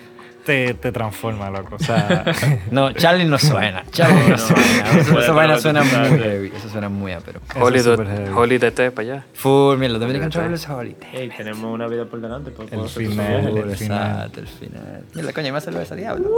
te, 0.45 0.73
te 0.73 0.91
transforma, 0.91 1.49
loco. 1.49 1.75
O 1.75 1.79
sea, 1.79 2.25
No, 2.71 2.91
Charlie 2.93 3.25
no 3.25 3.37
suena. 3.37 3.83
Charlie 3.91 4.29
no, 4.29 4.37
suena. 4.37 4.99
Eso, 4.99 5.21
suena 5.21 5.57
traumatizar, 5.83 6.09
muy 6.09 6.19
heavy. 6.19 6.51
Eso 6.55 6.69
suena 6.69 6.89
muy 6.89 7.11
ápero. 7.11 7.41
eso 7.49 7.93
Holly. 7.93 8.29
Holly 8.33 8.57
DT 8.57 8.91
para 8.91 9.01
allá. 9.01 9.25
Full, 9.33 9.77
mira, 9.77 9.93
los 9.93 10.01
Dominican. 10.01 10.29
Travelers 10.29 10.67
Holly. 10.69 10.95
Ey, 11.13 11.29
tenemos 11.35 11.63
una 11.63 11.87
vida 11.87 12.05
por 12.05 12.21
delante. 12.21 12.51
El 12.71 12.89
final. 12.89 13.57
el 13.57 13.77
final. 13.77 14.31
El 14.35 14.47
final. 14.47 15.03
Mira, 15.13 15.33
coño, 15.33 15.53
más 15.53 15.63
cerveza, 15.63 15.95
diablo. 15.95 16.29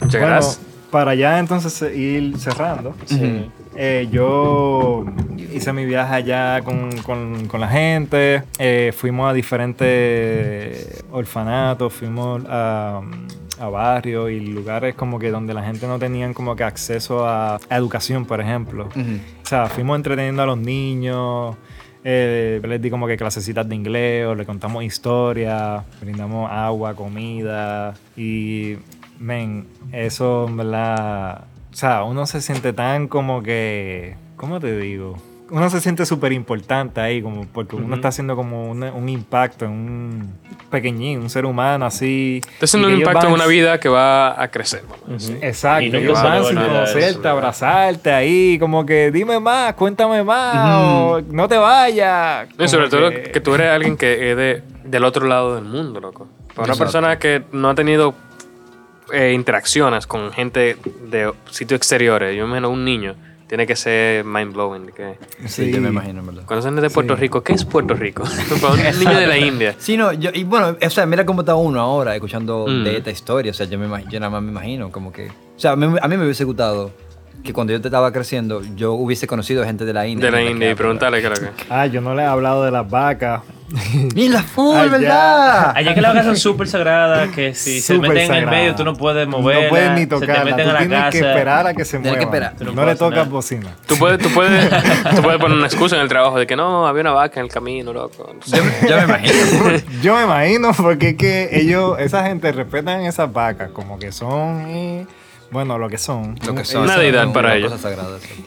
Muchas 0.00 0.20
gracias. 0.20 0.77
Para 0.90 1.14
ya 1.14 1.38
entonces 1.38 1.80
eh, 1.82 1.96
ir 1.96 2.38
cerrando. 2.38 2.94
Sí. 3.06 3.50
Eh, 3.76 4.08
yo 4.10 5.04
hice 5.54 5.72
mi 5.72 5.84
viaje 5.84 6.14
allá 6.14 6.62
con, 6.62 6.90
con- 7.02 7.46
con 7.46 7.60
la 7.60 7.68
gente, 7.68 8.42
eh, 8.58 8.92
fuimos 8.96 9.30
a 9.30 9.32
diferentes 9.32 11.04
orfanatos, 11.12 11.92
fuimos 11.92 12.42
a, 12.48 13.00
a 13.60 13.68
barrios 13.68 14.30
y 14.30 14.40
lugares 14.40 14.94
como 14.94 15.18
que 15.18 15.30
donde 15.30 15.54
la 15.54 15.62
gente 15.62 15.86
no 15.86 15.98
tenían 15.98 16.34
como 16.34 16.56
que 16.56 16.64
acceso 16.64 17.26
a, 17.26 17.56
a 17.56 17.76
educación, 17.76 18.24
por 18.24 18.40
ejemplo. 18.40 18.88
O 19.42 19.46
sea, 19.46 19.66
fuimos 19.66 19.96
entreteniendo 19.96 20.42
a 20.42 20.46
los 20.46 20.58
niños, 20.58 21.56
eh, 22.04 22.60
les 22.66 22.80
di 22.82 22.90
como 22.90 23.06
que 23.06 23.16
clasecitas 23.16 23.68
de 23.68 23.74
inglés, 23.74 24.26
o 24.26 24.34
le 24.34 24.44
contamos 24.44 24.82
historias, 24.84 25.82
brindamos 26.00 26.50
agua, 26.50 26.94
comida 26.94 27.94
y, 28.16 28.74
men, 29.18 29.66
eso 29.92 30.46
en 30.48 30.56
verdad, 30.56 31.44
o 31.72 31.76
sea, 31.76 32.04
uno 32.04 32.26
se 32.26 32.40
siente 32.40 32.72
tan 32.72 33.08
como 33.08 33.42
que, 33.42 34.16
¿cómo 34.36 34.60
te 34.60 34.76
digo? 34.78 35.16
uno 35.50 35.70
se 35.70 35.80
siente 35.80 36.04
súper 36.04 36.32
importante 36.32 37.00
ahí, 37.00 37.22
como 37.22 37.46
porque 37.46 37.74
uno 37.74 37.94
está 37.96 38.08
haciendo 38.08 38.36
como 38.36 38.70
un, 38.70 38.82
un 38.82 39.08
impacto 39.08 39.64
en 39.64 39.70
un 39.70 40.32
pequeñín, 40.70 41.20
un 41.20 41.30
ser 41.30 41.46
humano 41.46 41.86
así. 41.86 42.42
Está 42.52 42.66
haciendo 42.66 42.88
un 42.88 42.94
que 42.96 42.98
impacto 43.00 43.20
en 43.28 43.32
van- 43.32 43.40
una 43.40 43.46
vida 43.46 43.80
que 43.80 43.88
va 43.88 44.42
a 44.42 44.48
crecer. 44.50 44.82
a 45.08 45.10
decir. 45.12 45.38
Exacto, 45.40 45.86
Y 45.86 45.90
se 46.02 46.08
van 46.12 46.44
sin 46.44 46.54
conocerte, 46.56 47.28
abrazarte 47.28 48.12
ahí, 48.12 48.58
como 48.58 48.84
que 48.84 49.10
dime 49.10 49.40
más, 49.40 49.72
cuéntame 49.72 50.22
más, 50.22 50.82
o 50.84 51.22
no 51.30 51.48
te 51.48 51.56
vayas. 51.56 52.46
Y 52.58 52.68
sobre 52.68 52.90
Como 52.90 53.00
todo 53.00 53.10
que... 53.10 53.40
tú 53.40 53.54
eres 53.54 53.70
alguien 53.70 53.96
que 53.96 54.30
es 54.32 54.36
de, 54.36 54.62
del 54.84 55.04
otro 55.04 55.26
lado 55.26 55.54
del 55.54 55.64
mundo, 55.64 55.98
loco. 55.98 56.28
Para 56.48 56.64
una 56.64 56.74
Exacto. 56.74 56.78
persona 56.78 57.18
que 57.18 57.42
no 57.52 57.70
ha 57.70 57.74
tenido 57.74 58.12
eh, 59.12 59.32
interacciones 59.34 60.06
con 60.06 60.32
gente 60.32 60.76
de 61.10 61.32
sitios 61.50 61.78
exteriores, 61.78 62.36
yo 62.36 62.44
me 62.44 62.50
imagino 62.58 62.70
un 62.70 62.84
niño, 62.84 63.14
tiene 63.46 63.66
que 63.66 63.76
ser 63.76 64.24
mind 64.24 64.52
blowing. 64.52 64.86
Que 64.88 65.14
Sí, 65.46 65.70
yo 65.72 65.80
me 65.80 65.88
imagino, 65.88 66.22
¿verdad? 66.22 66.42
cuando 66.46 66.62
son 66.62 66.76
de 66.76 66.90
Puerto 66.90 67.14
Sí. 67.16 67.20
Rico, 67.22 67.42
¿qué 67.42 67.54
es 67.54 67.64
Puerto 67.64 67.94
Rico? 67.94 68.24
Para 68.60 68.74
un 68.74 68.98
niño 68.98 69.18
de 69.18 69.26
la 69.26 69.38
India. 69.38 69.74
Sí, 69.78 69.96
no, 69.96 70.12
yo, 70.12 70.30
y 70.34 70.44
bueno, 70.44 70.76
o 70.84 70.90
sea, 70.90 71.06
mira 71.06 71.24
cómo 71.24 71.40
está 71.40 71.54
uno 71.54 71.80
ahora 71.80 72.14
escuchando 72.14 72.66
Mm. 72.68 72.84
de 72.84 72.96
esta 72.98 73.10
historia. 73.10 73.50
O 73.50 73.54
sea, 73.54 73.66
yo, 73.66 73.78
me, 73.78 73.86
imag- 73.88 74.08
yo 74.08 74.20
nada 74.20 74.30
más 74.30 74.42
me 74.42 74.50
imagino 74.50 74.90
como 74.92 75.12
que. 75.12 75.28
O 75.28 75.58
sea, 75.58 75.72
a 75.72 75.76
mí, 75.76 75.86
a 76.00 76.08
mí 76.08 76.16
me 76.16 76.24
hubiese 76.24 76.44
gustado 76.44 76.90
que 77.42 77.52
cuando 77.54 77.72
yo 77.72 77.80
te 77.80 77.88
estaba 77.88 78.12
creciendo, 78.12 78.60
yo 78.74 78.92
hubiese 78.94 79.26
conocido 79.26 79.64
gente 79.64 79.84
de 79.86 79.92
la 79.94 80.06
India. 80.06 80.26
De 80.26 80.32
la 80.32 80.42
India 80.42 80.70
y 80.70 80.74
preguntarle 80.74 81.20
qué 81.22 81.28
es 81.28 81.40
lo 81.40 81.46
que. 81.46 81.52
Ah, 81.70 81.86
yo 81.86 82.00
no 82.02 82.14
le 82.14 82.22
he 82.22 82.26
hablado 82.26 82.64
de 82.64 82.70
las 82.70 82.88
vacas. 82.90 83.42
¡Mira, 84.14 84.42
full, 84.42 84.74
Allá. 84.76 84.90
verdad! 84.90 85.72
Allá 85.76 85.94
que 85.94 86.00
las 86.00 86.12
vacas 86.12 86.24
son 86.26 86.36
súper 86.36 86.68
sagradas, 86.68 87.28
que 87.30 87.54
si 87.54 87.80
se 87.80 87.98
meten 87.98 88.18
en 88.32 88.34
el 88.34 88.46
medio 88.46 88.74
tú 88.74 88.84
no 88.84 88.94
puedes 88.94 89.28
moverlas. 89.28 89.64
No 89.64 89.68
puedes 89.68 89.90
ni 89.92 90.00
Se 90.00 90.06
te 90.06 90.14
tocarla. 90.20 90.44
meten 90.44 90.64
Tú 90.64 90.70
a 90.70 90.72
la 90.72 90.78
tienes 90.78 90.98
casa. 90.98 91.10
que 91.10 91.18
esperar 91.18 91.66
a 91.66 91.74
que 91.74 91.84
se 91.84 91.98
Tienes 91.98 92.18
que 92.18 92.26
muevan. 92.26 92.34
esperar. 92.46 92.56
Tú 92.58 92.64
no 92.64 92.72
No, 92.72 92.86
le 92.86 92.94
tocas 92.96 93.18
nada. 93.18 93.28
bocina. 93.30 93.68
Tú 93.86 93.96
puedes, 93.96 94.18
tú, 94.20 94.30
puedes, 94.30 94.70
tú 95.16 95.22
puedes 95.22 95.38
poner 95.40 95.56
una 95.58 95.66
excusa 95.66 95.96
en 95.96 96.02
el 96.02 96.08
trabajo 96.08 96.38
de 96.38 96.46
que 96.46 96.56
no, 96.56 96.86
había 96.86 97.02
una 97.02 97.12
vaca 97.12 97.40
en 97.40 97.46
el 97.46 97.52
camino, 97.52 97.92
loco. 97.92 98.32
No 98.34 98.42
sé. 98.42 98.56
Yo, 98.56 98.88
yo 98.88 98.96
me 98.96 99.04
imagino. 99.04 99.34
Yo 100.02 100.16
me 100.16 100.22
imagino 100.24 100.72
porque 100.74 101.10
es 101.10 101.16
que 101.16 101.48
ellos, 101.52 101.98
esa 101.98 102.24
gente 102.24 102.50
respetan 102.52 103.02
esas 103.02 103.30
vacas 103.32 103.70
como 103.72 103.98
que 103.98 104.12
son, 104.12 104.64
eh, 104.68 105.06
bueno, 105.50 105.78
lo 105.78 105.88
que 105.88 105.98
son. 105.98 106.36
Lo 106.46 106.54
que 106.54 106.64
son. 106.64 106.84
Una 106.84 106.96
deidad 106.96 107.32
para 107.32 107.56
ellos. 107.56 107.72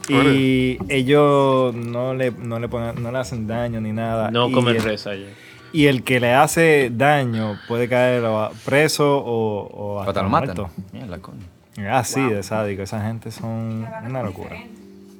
sí. 0.08 0.14
Y 0.14 0.78
ellos 0.89 1.74
no 1.74 2.14
le, 2.14 2.32
no 2.32 2.60
le 2.60 2.68
ponen, 2.70 3.02
no 3.02 3.12
le 3.12 3.18
hacen 3.18 3.47
daño 3.47 3.82
ni 3.82 3.91
nada. 3.91 4.32
No 4.32 4.49
y 4.49 4.52
comen 4.52 4.76
el, 4.76 4.84
res 4.84 5.08
allá. 5.08 5.28
Y 5.74 5.88
el 5.88 6.04
que 6.04 6.20
le 6.20 6.34
hace 6.34 6.91
daño 6.93 7.58
puede 7.68 7.88
caer 7.88 8.24
preso 8.66 9.18
o, 9.18 9.68
o 9.68 9.95
O 9.95 9.99
hasta 10.02 10.14
te 10.14 10.22
lo 10.24 10.30
matan. 10.30 10.56
muerto. 10.56 10.70
Mierda, 10.91 11.18
coño. 11.20 11.39
Así 11.89 12.22
de 12.22 12.43
sádico. 12.43 12.84
Esa 12.84 13.02
gente 13.02 13.32
son 13.32 13.88
una 14.06 14.22
locura. 14.24 14.56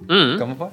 Mm. 0.08 0.38
¿Cómo 0.38 0.56
fue? 0.56 0.68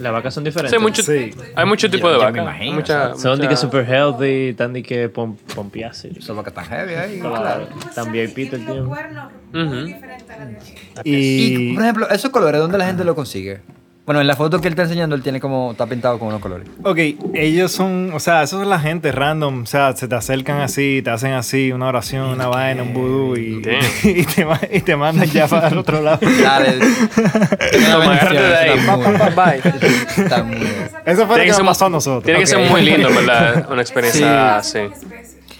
Las 0.00 0.12
vacas 0.12 0.34
son 0.34 0.42
Sí, 0.44 0.50
diferentes. 0.50 0.72
hay 0.72 0.82
mucho, 0.82 1.02
Sí. 1.02 1.30
hay 1.54 1.66
mucho 1.66 1.90
tipo 1.90 2.04
Yo- 2.06 2.12
de 2.12 2.14
yo 2.14 2.20
vaca. 2.20 2.32
me 2.32 2.42
imagino, 2.42 2.70
Hay 2.70 2.76
mucha- 2.76 3.14
Son 3.16 3.38
de 3.38 3.48
que 3.48 3.56
super 3.56 3.84
healthy, 3.88 4.48
están 4.50 4.72
de 4.72 4.82
que 4.82 5.08
pom 5.08 5.36
pompearse. 5.54 6.10
Eso 6.16 6.34
va 6.34 6.42
que 6.44 6.50
tan 6.50 6.64
heavy 6.64 6.94
ahí. 6.94 7.18
Claro. 7.20 7.68
También 7.94 8.32
pito 8.32 8.56
el 8.56 8.64
tiempo. 8.66 8.90
Ujú. 9.54 9.86
Y, 11.04 11.14
Y, 11.70 11.74
por 11.74 11.82
ejemplo, 11.82 12.08
esos 12.10 12.30
colores, 12.30 12.60
¿dónde 12.60 12.78
la 12.78 12.86
gente 12.86 13.04
lo 13.04 13.14
consigue? 13.14 13.60
Bueno, 14.04 14.20
en 14.20 14.26
la 14.26 14.34
foto 14.34 14.60
que 14.60 14.66
él 14.66 14.72
está 14.72 14.82
enseñando, 14.82 15.14
él 15.14 15.22
tiene 15.22 15.38
como, 15.38 15.70
está 15.70 15.86
pintado 15.86 16.18
con 16.18 16.26
unos 16.28 16.40
colores. 16.40 16.66
ok, 16.82 16.98
ellos 17.34 17.70
son, 17.70 18.10
o 18.12 18.18
sea, 18.18 18.42
esos 18.42 18.58
son 18.58 18.68
la 18.68 18.80
gente 18.80 19.12
random, 19.12 19.62
o 19.62 19.66
sea, 19.66 19.94
se 19.94 20.08
te 20.08 20.14
acercan 20.16 20.60
así, 20.60 21.02
te 21.04 21.10
hacen 21.10 21.32
así, 21.34 21.70
una 21.70 21.86
oración, 21.86 22.30
una 22.30 22.48
vaina, 22.48 22.82
un 22.82 22.94
vudú 22.94 23.36
y, 23.36 23.62
y, 24.02 24.24
te, 24.24 24.46
y 24.72 24.80
te 24.80 24.96
mandan 24.96 25.28
ya 25.28 25.46
para 25.46 25.68
el 25.68 25.78
otro 25.78 26.00
lado. 26.02 26.18
Dale. 26.42 26.78
Toma, 27.92 28.12
agárrate 28.14 28.34
de 28.42 28.56
ahí. 28.56 28.80
Pa, 28.86 28.98
pa, 28.98 29.30
pa, 29.34 29.44
bye. 29.50 29.72
Está 30.24 30.42
muy... 30.42 30.56
Eso 31.06 31.26
fue 31.28 31.46
lo 31.46 31.56
que 31.56 31.64
pasó 31.64 31.86
a 31.86 31.90
nosotros. 31.90 32.24
Tiene 32.24 32.40
que 32.40 32.46
ser 32.46 32.68
muy 32.70 32.82
lindo, 32.82 33.08
¿verdad? 33.08 33.68
Una 33.70 33.82
experiencia 33.82 34.56
así. 34.56 34.80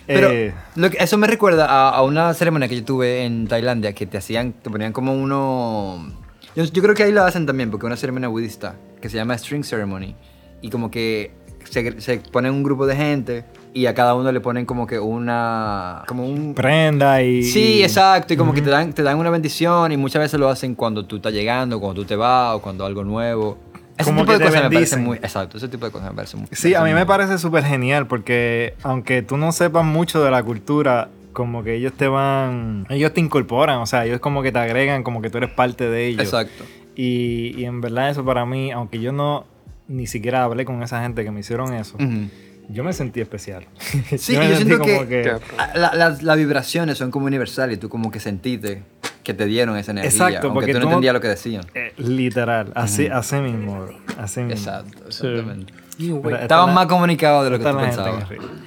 Pero 0.04 0.30
Eh, 0.32 0.52
lo 0.74 0.90
que- 0.90 0.98
eso 0.98 1.16
me 1.16 1.28
recuerda 1.28 1.66
a, 1.66 1.90
a 1.90 2.02
una 2.02 2.34
ceremonia 2.34 2.66
que 2.68 2.74
yo 2.74 2.84
tuve 2.84 3.24
en 3.24 3.46
Tailandia 3.46 3.92
que 3.92 4.04
te 4.06 4.18
hacían, 4.18 4.52
te 4.52 4.68
ponían 4.68 4.92
como 4.92 5.14
uno... 5.14 6.10
Yo, 6.54 6.64
yo 6.64 6.82
creo 6.82 6.94
que 6.94 7.02
ahí 7.04 7.12
lo 7.12 7.22
hacen 7.22 7.46
también 7.46 7.70
porque 7.70 7.86
una 7.86 7.96
ceremonia 7.96 8.28
budista 8.28 8.74
que 9.00 9.08
se 9.08 9.16
llama 9.16 9.36
String 9.38 9.64
Ceremony 9.64 10.14
y 10.60 10.70
como 10.70 10.90
que 10.90 11.32
se, 11.64 12.00
se 12.00 12.18
pone 12.18 12.50
un 12.50 12.62
grupo 12.62 12.86
de 12.86 12.94
gente 12.96 13.44
y 13.74 13.86
a 13.86 13.94
cada 13.94 14.14
uno 14.14 14.30
le 14.30 14.40
ponen 14.40 14.66
como 14.66 14.86
que 14.86 14.98
una... 14.98 16.02
como 16.06 16.26
un... 16.26 16.54
prenda 16.54 17.22
y... 17.22 17.42
Sí, 17.42 17.82
exacto, 17.82 18.34
y 18.34 18.36
como 18.36 18.52
que 18.52 18.60
te 18.60 18.68
dan, 18.70 18.92
te 18.92 19.02
dan 19.02 19.18
una 19.18 19.30
bendición 19.30 19.92
y 19.92 19.96
muchas 19.96 20.20
veces 20.20 20.38
lo 20.38 20.48
hacen 20.50 20.74
cuando 20.74 21.06
tú 21.06 21.16
estás 21.16 21.32
llegando, 21.32 21.80
cuando 21.80 22.02
tú 22.02 22.06
te 22.06 22.16
vas 22.16 22.56
o 22.56 22.60
cuando 22.60 22.84
algo 22.84 23.02
nuevo. 23.02 23.56
Ese 23.96 24.10
Como 24.10 24.22
tipo 24.22 24.32
que 24.32 24.38
de 24.38 24.44
cosas 24.44 24.62
me 24.64 24.70
parecen 24.70 25.04
muy... 25.04 25.16
Exacto, 25.18 25.56
ese 25.56 25.68
tipo 25.68 25.86
de 25.86 25.92
cosas 25.92 26.10
me 26.10 26.16
parecen 26.16 26.40
muy... 26.40 26.48
Sí, 26.52 26.74
a 26.74 26.80
mí 26.82 26.90
me 26.90 26.96
muy- 26.96 27.04
parece 27.06 27.38
súper 27.38 27.64
genial 27.64 28.06
porque 28.06 28.74
aunque 28.82 29.22
tú 29.22 29.36
no 29.38 29.52
sepas 29.52 29.84
mucho 29.84 30.22
de 30.22 30.30
la 30.30 30.42
cultura, 30.42 31.08
como 31.32 31.62
que 31.64 31.74
ellos 31.74 31.92
te 31.94 32.08
van, 32.08 32.86
ellos 32.90 33.12
te 33.14 33.20
incorporan, 33.20 33.78
o 33.78 33.86
sea, 33.86 34.04
ellos 34.06 34.20
como 34.20 34.42
que 34.42 34.52
te 34.52 34.58
agregan, 34.58 35.02
como 35.02 35.20
que 35.22 35.30
tú 35.30 35.38
eres 35.38 35.50
parte 35.50 35.88
de 35.88 36.06
ellos. 36.06 36.22
Exacto. 36.24 36.64
Y, 36.94 37.54
y 37.58 37.64
en 37.64 37.80
verdad 37.80 38.10
eso 38.10 38.24
para 38.24 38.44
mí, 38.46 38.70
aunque 38.70 39.00
yo 39.00 39.12
no 39.12 39.46
ni 39.88 40.06
siquiera 40.06 40.44
hablé 40.44 40.64
con 40.64 40.82
esa 40.82 41.02
gente 41.02 41.24
que 41.24 41.30
me 41.30 41.40
hicieron 41.40 41.74
eso, 41.74 41.96
Ujú. 41.96 42.28
yo 42.68 42.84
me 42.84 42.92
sentí 42.92 43.20
especial. 43.20 43.66
Sí, 44.18 44.36
me 44.36 44.48
yo 44.48 44.56
sentí 44.56 44.74
siento 44.74 44.78
como 44.84 45.06
que, 45.08 45.30
a- 45.58 45.76
la- 45.76 45.94
las, 45.94 46.22
las 46.22 46.36
vibraciones 46.36 46.98
son 46.98 47.10
como 47.10 47.26
universales 47.26 47.76
y 47.76 47.80
tú 47.80 47.88
como 47.88 48.10
que 48.10 48.20
sentiste 48.20 48.82
que 49.24 49.34
te 49.34 49.46
dieron 49.46 49.76
esa 49.76 49.92
energía, 49.92 50.10
Exacto, 50.10 50.48
aunque 50.48 50.54
porque 50.66 50.72
tú 50.72 50.78
no 50.80 50.84
entendías 50.86 51.14
lo 51.14 51.20
que 51.20 51.28
decían. 51.28 51.64
eh, 51.74 51.92
literal, 51.96 52.72
así, 52.74 53.06
así 53.06 53.36
mismo, 53.36 53.82
bro, 53.84 53.94
así 54.18 54.40
mismo. 54.40 54.52
Exacto, 54.58 55.04
exactamente. 55.06 55.72
Mira, 55.98 56.18
esta 56.30 56.42
Estaban 56.42 56.74
más 56.74 56.86
comunicados 56.86 57.44
de 57.44 57.50
lo 57.50 57.58
que 57.58 57.64
tú 57.70 57.78
pensabas. 57.78 58.24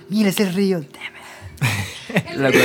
Mira 0.09 0.29
ese 0.29 0.49
río, 0.51 0.79
damn 0.79 0.87
it. 1.61 1.94
Loco, 2.37 2.57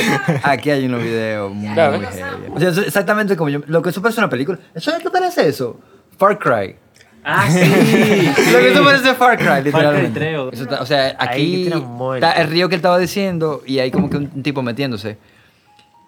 aquí 0.43 0.71
hay 0.71 0.87
unos 0.87 1.03
videos 1.03 1.53
muy, 1.55 1.73
Claro. 1.75 1.99
muy 1.99 2.07
heavy. 2.07 2.47
O 2.55 2.61
sea, 2.61 2.68
eso- 2.71 2.83
exactamente 2.83 3.37
como 3.37 3.51
yo. 3.51 3.61
Lo 3.66 3.83
que 3.83 3.91
eso 3.91 4.03
parece 4.03 4.21
una 4.21 4.29
película. 4.31 4.59
¿Eso 4.75 4.93
qué 5.03 5.11
parece 5.11 5.49
eso? 5.49 5.79
Far 6.18 6.39
Cry. 6.39 6.77
Ah, 7.25 7.47
sí. 7.51 7.59
Lo 8.53 8.59
que 8.61 8.73
eso 8.73 8.83
parece 8.85 9.14
Far 9.14 9.37
Cry, 9.39 9.62
literalmente. 9.64 10.35
Eso 10.53 10.62
está- 10.64 10.81
o 10.83 10.87
sea, 10.87 11.16
aquí 11.18 11.71
está 12.14 12.33
el 12.33 12.49
río 12.49 12.68
que 12.68 12.75
él 12.77 12.79
estaba 12.79 12.99
diciendo 12.99 13.62
y 13.66 13.79
hay 13.79 13.91
como 13.91 14.09
que 14.11 14.16
un 14.16 14.43
tipo 14.43 14.62
metiéndose. 14.62 15.18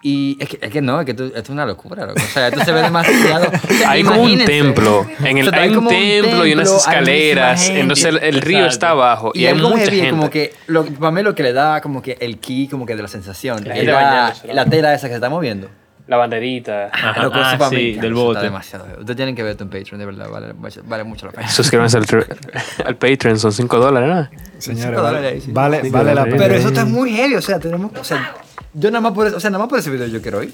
Y 0.05 0.35
es 0.37 0.49
que, 0.49 0.59
es 0.61 0.69
que 0.69 0.81
no, 0.81 0.99
es 0.99 1.05
que 1.05 1.11
esto, 1.11 1.25
esto 1.27 1.39
es 1.39 1.49
una 1.49 1.65
locura, 1.65 2.05
loco. 2.05 2.19
O 2.21 2.33
sea, 2.33 2.49
esto 2.49 2.63
se 2.65 2.73
ve 2.73 2.81
demasiado. 2.83 3.47
o 3.47 3.73
sea, 3.73 3.91
Hay 3.91 4.03
como 4.03 4.21
un 4.21 4.37
templo. 4.43 5.07
En 5.23 5.37
el, 5.37 5.47
O 5.47 5.49
sea, 5.49 5.61
hay 5.61 5.69
un 5.69 5.75
como 5.75 5.89
templo 5.89 6.45
y 6.45 6.53
unas 6.53 6.71
escaleras. 6.71 7.69
Entonces 7.69 8.05
el, 8.05 8.17
el 8.17 8.41
río 8.41 8.65
está 8.65 8.89
abajo 8.89 9.31
y, 9.33 9.39
Y, 9.43 9.45
hay 9.45 9.53
algo 9.53 9.69
mucha 9.69 9.85
heavy, 9.85 9.95
gente. 9.95 10.11
como 10.11 10.29
que, 10.29 10.53
lo, 10.67 10.85
para 10.85 11.11
mí 11.11 11.23
lo 11.23 11.33
que 11.33 11.43
le 11.43 11.53
da 11.53 11.79
como 11.79 12.01
que 12.01 12.17
el 12.19 12.37
key, 12.39 12.67
como 12.67 12.85
que 12.85 12.97
de 12.97 13.01
la 13.01 13.07
sensación, 13.07 13.63
La 13.65 13.77
es 13.77 13.85
la, 13.85 14.33
la 14.53 14.65
tela 14.65 14.93
esa 14.93 15.07
que 15.07 15.13
se 15.13 15.15
está 15.15 15.29
moviendo. 15.29 15.69
La 16.05 16.17
banderita. 16.17 16.89
Ajá, 16.91 17.29
ah, 17.33 17.55
para 17.57 17.69
sí, 17.69 17.75
mí, 17.75 17.93
del 17.93 18.13
bote. 18.13 18.39
Está 18.39 18.43
demasiado. 18.43 18.85
Ustedes 18.99 19.15
tienen 19.15 19.35
que 19.35 19.43
ver 19.43 19.55
en 19.57 19.69
Patreon, 19.69 19.99
de 19.99 20.05
verdad, 20.05 20.29
vale, 20.29 20.53
vale 20.83 21.03
mucho 21.05 21.27
la 21.27 21.31
pena. 21.31 21.47
Suscríbanse 21.47 21.97
al, 21.97 22.05
al 22.85 22.95
Patreon, 22.97 23.39
son 23.39 23.53
5 23.53 23.79
dólares, 23.79 24.09
¿no? 24.09 24.39
Señores, 24.59 24.85
Cinco 24.89 25.01
vale, 25.01 25.17
dólares, 25.17 25.43
sí. 25.43 25.51
vale, 25.53 25.81
Cinco 25.81 25.97
vale 25.97 26.15
la 26.15 26.23
pena. 26.25 26.37
Pero 26.37 26.55
eso 26.55 26.67
está 26.67 26.83
muy 26.85 27.11
heavy, 27.15 27.35
o 27.35 27.41
sea, 27.41 27.57
tenemos, 27.59 27.91
o 27.97 28.03
sea, 28.03 28.33
yo 28.73 28.91
nada 28.91 29.01
más 29.01 29.13
por, 29.13 29.27
o 29.27 29.39
sea, 29.39 29.49
nada 29.49 29.63
más 29.63 29.69
por 29.69 29.79
ese 29.79 29.89
video 29.91 30.07
yo 30.07 30.21
quiero 30.21 30.43
ir. 30.43 30.53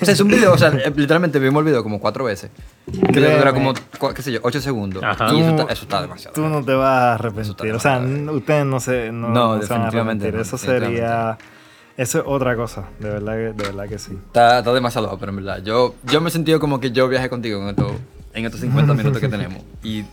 O 0.00 0.04
sea, 0.04 0.14
es 0.14 0.20
un 0.20 0.28
video, 0.28 0.52
o 0.52 0.58
sea, 0.58 0.68
eh, 0.68 0.92
literalmente 0.96 1.38
vimos 1.38 1.60
el 1.60 1.66
video 1.66 1.82
como 1.82 2.00
cuatro 2.00 2.24
veces. 2.24 2.50
Que 3.12 3.20
dura 3.20 3.52
como, 3.52 3.74
qué 4.14 4.22
sé 4.22 4.32
yo, 4.32 4.40
ocho 4.42 4.60
segundos. 4.60 5.02
Ajá. 5.02 5.32
Y 5.32 5.40
eso 5.40 5.50
está, 5.50 5.72
eso 5.72 5.82
está 5.82 6.00
demasiado. 6.02 6.34
Tú 6.34 6.42
no 6.48 6.64
te 6.64 6.72
vas 6.72 6.88
a 6.88 7.14
arrepentir. 7.14 7.72
O 7.72 7.80
sea, 7.80 7.98
ustedes 7.98 8.64
no 8.64 8.80
se, 8.80 9.12
no, 9.12 9.28
No, 9.28 9.56
no 9.56 9.62
se 9.62 9.68
van 9.68 9.82
a 9.82 9.84
definitivamente 9.84 10.28
arrepentir. 10.28 10.34
no, 10.34 10.40
Eso 10.40 10.56
definitivamente 10.56 10.96
sería. 10.96 11.38
Eso 11.98 12.18
es 12.20 12.24
otra 12.26 12.54
cosa. 12.56 12.84
De 13.00 13.10
verdad 13.10 13.32
que, 13.34 13.40
de 13.40 13.52
verdad 13.52 13.88
que 13.88 13.98
sí. 13.98 14.12
Está, 14.28 14.60
está 14.60 14.72
demasiado 14.72 15.08
bajo, 15.08 15.18
pero 15.18 15.30
en 15.30 15.36
verdad, 15.36 15.62
yo, 15.64 15.96
yo 16.04 16.20
me 16.20 16.28
he 16.28 16.30
sentido 16.32 16.60
como 16.60 16.78
que 16.78 16.92
yo 16.92 17.08
viajé 17.08 17.28
contigo 17.28 17.60
en 17.60 17.68
estos, 17.70 17.92
en 18.34 18.44
estos 18.46 18.60
50 18.60 18.94
minutos 18.94 19.20
que 19.20 19.28
tenemos. 19.28 19.62
Y 19.82 20.04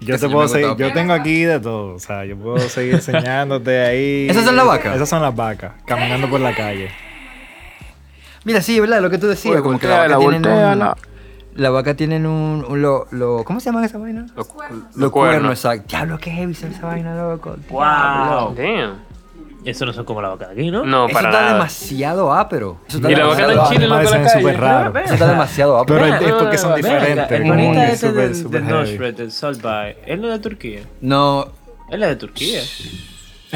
Yo 0.00 0.18
te 0.18 0.28
puedo 0.28 0.46
seguir. 0.46 0.76
Yo 0.76 0.92
tengo 0.92 1.12
aquí 1.12 1.42
de 1.42 1.58
todo. 1.58 1.94
O 1.96 1.98
sea, 1.98 2.24
yo 2.24 2.36
puedo 2.36 2.60
seguir 2.60 2.94
enseñándote 3.04 3.84
ahí. 3.84 4.28
¿Esas 4.30 4.44
son 4.44 4.54
las 4.54 4.66
vacas? 4.66 4.94
Esas 4.94 5.08
son 5.08 5.20
las 5.20 5.34
vacas. 5.34 5.72
Caminando 5.84 6.30
por 6.30 6.38
la 6.40 6.54
calle. 6.54 6.90
Mira, 8.44 8.62
sí, 8.62 8.78
¿verdad? 8.78 9.02
Lo 9.02 9.10
que 9.10 9.18
tú 9.18 9.26
decías, 9.26 9.54
Oye, 9.54 9.62
como 9.64 9.80
que 9.80 9.88
la 9.88 9.98
vaca 9.98 10.16
volteala, 10.18 10.30
tienen 10.30 10.46
un, 10.46 10.52
volteala. 10.52 10.96
La 11.56 11.70
vaca 11.70 11.94
tienen 11.96 12.26
un, 12.26 12.64
un 12.68 12.82
lo, 12.82 13.08
lo- 13.10 13.42
¿cómo 13.42 13.58
se 13.58 13.66
llama 13.66 13.84
esa 13.84 13.98
vaina? 13.98 14.26
Los, 14.36 14.46
Los 14.94 15.10
cuernos, 15.10 15.50
exacto. 15.50 15.86
Diablo, 15.88 16.18
qué 16.18 16.30
heavy 16.30 16.52
ve 16.62 16.68
esa 16.68 16.86
vaina, 16.86 17.16
loco. 17.16 17.56
Wow. 17.70 18.54
Damn. 18.54 19.05
Eso 19.66 19.84
no 19.84 19.92
son 19.92 20.04
como 20.04 20.22
la 20.22 20.28
vaca 20.28 20.46
de 20.46 20.52
aquí, 20.52 20.70
¿no? 20.70 20.84
No, 20.84 21.06
Eso 21.06 21.12
para 21.12 21.28
está 21.28 21.40
nada. 21.40 21.52
demasiado 21.54 22.32
ápero. 22.32 22.78
Eso 22.86 22.98
está 22.98 23.10
Y 23.10 23.16
la 23.16 23.26
vaca 23.26 23.52
en 23.52 23.64
Chile, 23.68 23.84
en 23.84 23.90
la 23.90 24.28
súper 24.28 24.60
raros. 24.60 24.96
Eso 25.04 25.14
está 25.14 25.28
demasiado 25.28 25.78
ápero. 25.78 26.00
Pero 26.00 26.14
es 26.14 26.32
porque 26.34 26.58
son 26.58 26.76
diferentes. 26.76 27.30
El 27.32 27.50
este 27.50 27.96
súper, 27.96 28.14
del, 28.14 28.34
súper 28.36 28.62
del 28.62 28.70
heavy. 28.70 28.90
Nosred, 28.92 29.14
del 29.16 29.32
Saltby, 29.32 29.96
él 30.06 30.20
no 30.20 30.28
es 30.28 30.34
de 30.34 30.38
Turquía. 30.38 30.80
No, 31.00 31.48
Él 31.90 32.02
es 32.02 32.08
de 32.10 32.16
Turquía. 32.16 32.60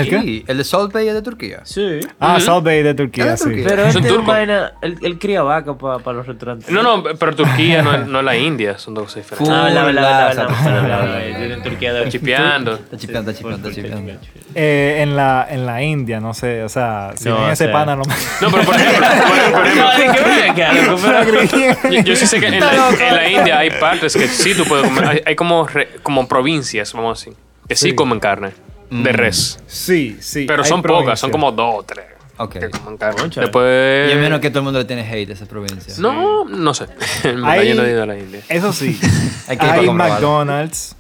¿El 0.01 0.09
qué? 0.09 0.21
Sí, 0.21 0.45
el 0.47 0.59
de 0.59 0.65
Salt 0.65 0.93
Bay 0.93 1.09
es 1.09 1.15
de 1.15 1.23
Turquía. 1.23 1.61
Sí. 1.65 2.01
Ah, 2.19 2.39
Salt 2.41 2.65
Bay 2.65 2.83
de 2.83 2.95
Turquía, 2.95 3.25
Ah, 3.25 3.31
de 3.31 3.37
sí. 3.37 3.45
Turquía. 3.45 3.65
Pero 3.69 3.83
Son 3.93 4.03
este 4.03 4.09
turcos. 4.09 4.27
vaina, 4.27 4.73
él, 4.83 4.99
él 5.03 5.19
cría 5.19 5.43
vaca 5.43 5.75
para 5.77 6.13
los 6.13 6.27
restaurantes. 6.27 6.71
No, 6.71 6.83
no, 6.83 7.03
pero 7.03 7.35
Turquía 7.35 7.83
no, 7.83 7.95
es- 7.95 8.07
no 8.07 8.19
es 8.21 8.25
la 8.25 8.37
India, 8.37 8.79
son 8.79 8.95
dos 8.95 9.05
cosas 9.05 9.23
diferentes. 9.25 9.55
Ah, 9.55 9.65
verdad, 9.65 9.87
verdad, 9.87 10.37
verdad, 10.37 10.83
verdad. 10.83 11.27
En 11.53 11.63
Turquía 11.63 11.93
de 11.93 12.09
Chipeando. 12.09 12.75
Está 12.75 12.97
chipeando, 12.97 13.31
está 13.31 13.43
chipeando, 13.43 13.69
está 13.69 13.83
chipeando. 13.83 14.13
Eh, 14.55 14.99
en, 15.03 15.17
la, 15.17 15.47
en 15.49 15.67
la 15.67 15.83
India, 15.83 16.21
no 16.21 16.35
sé, 16.35 16.63
o 16.65 16.69
sea, 16.69 17.13
si 17.17 17.29
No, 17.29 17.49
ese 17.51 17.65
sea. 17.65 17.73
pana 17.73 17.97
no 17.97 18.03
me... 18.05 18.15
No, 18.41 18.51
pero 18.51 18.65
por 18.65 18.75
ejemplo, 18.75 19.07
por, 19.07 19.53
por 19.55 19.67
ejemplo 19.67 21.91
yo, 21.91 22.01
yo 22.03 22.17
sí 22.17 22.27
sé 22.27 22.41
que 22.41 22.47
en 22.49 22.61
la, 22.61 22.89
en 22.91 23.15
la 23.17 23.29
India 23.29 23.59
hay 23.59 23.71
partes 23.71 24.15
que 24.17 24.27
sí 24.29 24.55
tú 24.55 24.65
puedes 24.65 24.87
comer. 24.87 25.05
Hay, 25.07 25.23
hay 25.27 25.37
como, 25.37 25.67
re- 25.67 25.89
como 26.03 26.27
provincias, 26.29 26.93
vamos 26.93 27.25
a 27.25 27.29
decir, 27.29 27.41
que 27.69 27.77
sí, 27.77 27.91
Sí. 27.91 27.95
comen 27.95 28.21
carne 28.21 28.51
de 28.91 29.13
res. 29.13 29.59
Sí, 29.67 30.19
sí. 30.21 30.45
Pero 30.47 30.65
son 30.65 30.83
pocas, 30.83 31.19
son 31.19 31.31
como 31.31 31.53
dos 31.53 31.75
o 31.79 31.83
tres 31.83 32.05
Ok. 32.37 32.59
que 32.59 32.71
comen 32.71 32.97
carne. 32.97 33.23
Después. 33.35 34.09
Y 34.09 34.13
es 34.13 34.19
menos 34.19 34.41
que 34.41 34.49
todo 34.51 34.61
el 34.61 34.65
mundo 34.65 34.79
le 34.79 34.87
tiene 34.87 35.03
hate 35.03 35.31
a 35.31 35.33
esa 35.35 35.47
provincia. 35.47 35.95
No, 35.99 36.45
no 36.47 36.73
sé. 36.75 36.87
Hay- 37.45 37.69
yo 37.69 37.75
no 37.75 37.85
he 37.85 37.91
ido 37.91 38.03
a 38.03 38.07
la 38.07 38.19
India. 38.19 38.41
Eso 38.49 38.73
sí. 38.73 38.99
Hay 39.49 39.57
que 39.59 39.67
hay. 39.67 39.91
McDonald's, 39.91 40.97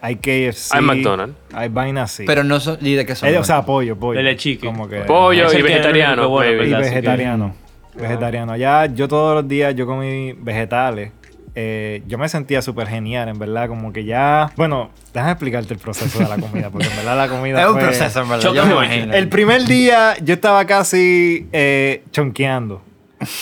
hay 0.00 0.16
KFC. 0.16 0.74
Hay 0.74 0.82
McDonald's. 0.82 1.34
Hay 1.54 1.68
vainas 1.68 2.12
así. 2.12 2.24
Pero 2.26 2.44
no 2.44 2.60
son. 2.60 2.76
¿Y 2.82 2.94
de 2.94 3.06
qué 3.06 3.14
son? 3.14 3.28
Eh, 3.30 3.38
o 3.38 3.44
sea, 3.44 3.64
pollo, 3.64 3.96
pollo. 3.96 4.18
Dele 4.18 4.36
chicken. 4.36 4.72
Como 4.72 4.88
que... 4.88 5.00
Pollo 5.02 5.50
y 5.52 5.62
vegetariano. 5.62 6.28
bueno. 6.28 6.62
Y 6.62 6.74
vegetariano. 6.74 7.54
Vegetariano. 7.94 8.52
Allá 8.52 8.86
yo 8.86 9.08
todos 9.08 9.34
los 9.36 9.48
días 9.48 9.74
yo 9.74 9.86
comí 9.86 10.32
vegetales. 10.34 11.12
Eh, 11.56 12.02
yo 12.06 12.18
me 12.18 12.28
sentía 12.28 12.62
súper 12.62 12.88
genial, 12.88 13.28
en 13.28 13.38
verdad. 13.38 13.68
Como 13.68 13.92
que 13.92 14.04
ya... 14.04 14.50
Bueno, 14.56 14.90
déjame 15.12 15.32
explicarte 15.32 15.72
el 15.74 15.78
proceso 15.80 16.18
de 16.18 16.28
la 16.28 16.36
comida. 16.36 16.70
Porque 16.70 16.88
en 16.88 16.96
verdad 16.96 17.16
la 17.16 17.28
comida 17.28 17.60
Es 17.62 17.66
un 17.68 17.74
fue- 17.74 17.82
proceso, 17.82 18.22
en 18.22 18.28
verdad. 18.28 18.42
Choca 18.42 18.56
Yo 18.56 18.66
me 18.66 18.72
imagino. 18.72 19.14
El 19.14 19.28
primer 19.28 19.64
día 19.64 20.16
yo 20.22 20.34
estaba 20.34 20.64
casi 20.64 21.46
eh, 21.52 22.02
chonqueando. 22.10 22.82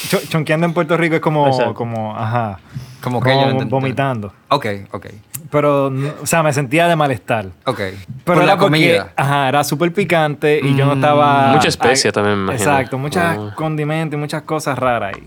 Cho- 0.08 0.20
chonqueando 0.28 0.66
en 0.66 0.74
Puerto 0.74 0.96
Rico 0.96 1.14
es 1.16 1.20
como... 1.22 1.46
Exacto. 1.48 1.74
como 1.74 2.16
ajá. 2.16 2.58
Como 3.00 3.20
que 3.20 3.30
yo 3.34 3.40
entiendo. 3.48 3.66
vomitando. 3.66 4.32
Ok, 4.48 4.66
ok. 4.92 5.06
Pero, 5.50 5.86
o 6.22 6.24
sea, 6.26 6.42
me 6.42 6.52
sentía 6.52 6.86
de 6.88 6.94
malestar. 6.96 7.46
Ok. 7.66 7.78
Pero 7.78 7.96
Por 8.24 8.36
era 8.36 8.46
la 8.46 8.52
porque, 8.58 8.64
comida. 8.76 9.12
Ajá, 9.16 9.48
era 9.48 9.64
súper 9.64 9.92
picante 9.92 10.60
y 10.62 10.76
yo 10.76 10.84
no 10.86 10.92
Mm. 10.94 10.98
estaba... 10.98 11.46
Mucha 11.52 11.68
especia 11.68 12.08
ay, 12.08 12.12
también, 12.12 12.36
me 12.38 12.52
imagino. 12.52 12.70
Exacto, 12.70 12.98
muchos 12.98 13.22
Ah. 13.22 13.52
condimentos 13.56 14.16
y 14.16 14.20
muchas 14.20 14.42
cosas 14.42 14.78
raras 14.78 15.14
ahí. 15.16 15.22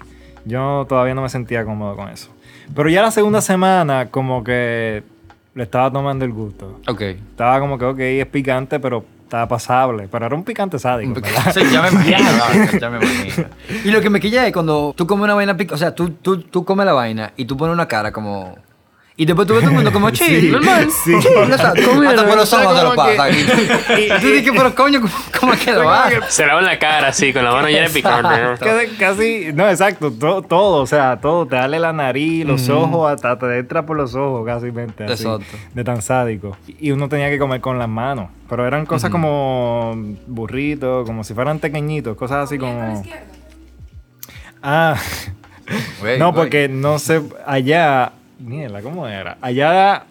Yo 0.45 0.85
todavía 0.87 1.13
no 1.15 1.21
me 1.23 1.29
sentía 1.29 1.65
cómodo 1.65 1.95
con 1.95 2.07
eso. 2.09 2.29
Pero 2.73 2.89
ya 2.89 3.01
la 3.01 3.11
segunda 3.11 3.41
semana 3.41 4.07
como 4.09 4.43
que 4.43 5.03
le 5.53 5.63
estaba 5.63 5.91
tomando 5.91 6.25
el 6.25 6.31
gusto. 6.31 6.79
Ok. 6.87 7.01
Estaba 7.01 7.59
como 7.59 7.77
que, 7.77 7.85
ok, 7.85 7.99
es 7.99 8.25
picante, 8.27 8.79
pero 8.79 9.05
estaba 9.23 9.47
pasable. 9.47 10.07
Pero 10.11 10.25
era 10.25 10.35
un 10.35 10.43
picante 10.43 10.77
sádico, 10.79 11.13
¿verdad? 11.21 11.51
Sí, 11.53 11.61
ya 11.71 11.81
me 11.81 11.89
imagino. 11.91 12.17
la- 12.19 12.79
ya 12.79 12.89
me 12.89 12.97
imagino. 12.97 13.47
Y 13.83 13.91
lo 13.91 14.01
que 14.01 14.09
me 14.09 14.19
quilla 14.19 14.45
es 14.47 14.53
cuando 14.53 14.93
tú 14.95 15.05
comes 15.07 15.23
una 15.25 15.33
vaina 15.35 15.55
pica, 15.57 15.75
o 15.75 15.77
sea, 15.77 15.93
tú, 15.95 16.09
tú, 16.11 16.39
tú 16.41 16.65
comes 16.65 16.85
la 16.85 16.93
vaina 16.93 17.31
y 17.37 17.45
tú 17.45 17.55
pones 17.57 17.73
una 17.73 17.87
cara 17.87 18.11
como. 18.11 18.57
Y 19.17 19.25
después 19.25 19.47
tú 19.47 19.53
ves 19.53 19.61
todo 19.61 19.69
el 19.71 19.75
mundo 19.77 19.93
como 19.93 20.09
chill, 20.09 20.41
Sí, 20.41 20.49
normal. 20.49 20.89
sí. 20.91 21.11
chill, 21.21 21.31
o 21.37 21.45
sea, 21.45 21.55
hasta 21.69 21.73
por 22.25 22.35
los 22.35 22.51
ojos 22.51 22.75
te 22.77 22.83
lo 22.83 22.95
como 22.95 23.07
que- 23.09 23.15
pasa. 23.15 23.29
Y, 23.97 24.01
y 24.03 24.09
tú 24.19 24.27
dices, 24.27 24.51
pero 24.53 24.75
coño, 24.75 24.99
¿cómo, 24.99 25.13
cómo 25.39 25.53
es 25.53 25.59
que 25.63 25.71
lo 25.71 25.85
va? 25.85 26.09
Se 26.27 26.45
lavan 26.45 26.65
la 26.65 26.77
cara 26.77 27.07
así, 27.07 27.31
con 27.31 27.45
la 27.45 27.51
mano 27.53 27.69
llena 27.69 27.87
de 27.87 27.93
picante. 27.93 28.41
¿no? 28.43 28.97
Casi, 28.99 29.51
no, 29.53 29.69
exacto, 29.69 30.11
to- 30.11 30.41
todo, 30.41 30.81
o 30.81 30.85
sea, 30.85 31.17
todo, 31.21 31.45
te 31.45 31.55
dale 31.55 31.79
la 31.79 31.93
nariz, 31.93 32.45
los 32.45 32.67
ojos, 32.67 33.09
hasta 33.09 33.39
te 33.39 33.57
entra 33.59 33.85
por 33.85 33.95
los 33.95 34.15
ojos, 34.15 34.45
casi 34.45 34.71
mente, 34.73 35.05
así, 35.05 35.23
Exacto. 35.23 35.45
de 35.73 35.83
tan 35.85 36.01
sádico. 36.01 36.57
Y 36.67 36.91
uno 36.91 37.07
tenía 37.07 37.29
que 37.29 37.39
comer 37.39 37.61
con 37.61 37.79
las 37.79 37.87
manos, 37.87 38.27
pero 38.49 38.67
eran 38.67 38.85
cosas 38.85 39.11
como 39.11 39.93
burritos, 40.27 41.05
como 41.07 41.23
si 41.23 41.33
fueran 41.33 41.59
pequeñitos, 41.59 42.17
cosas 42.17 42.43
así 42.43 42.57
como... 42.57 43.01
Ah, 44.61 44.95
no, 46.19 46.33
porque 46.33 46.67
no 46.67 46.99
sé, 46.99 47.21
allá, 47.45 48.11
mierda, 48.39 48.81
¿cómo 48.81 49.07
era? 49.07 49.37
Allá, 49.41 50.05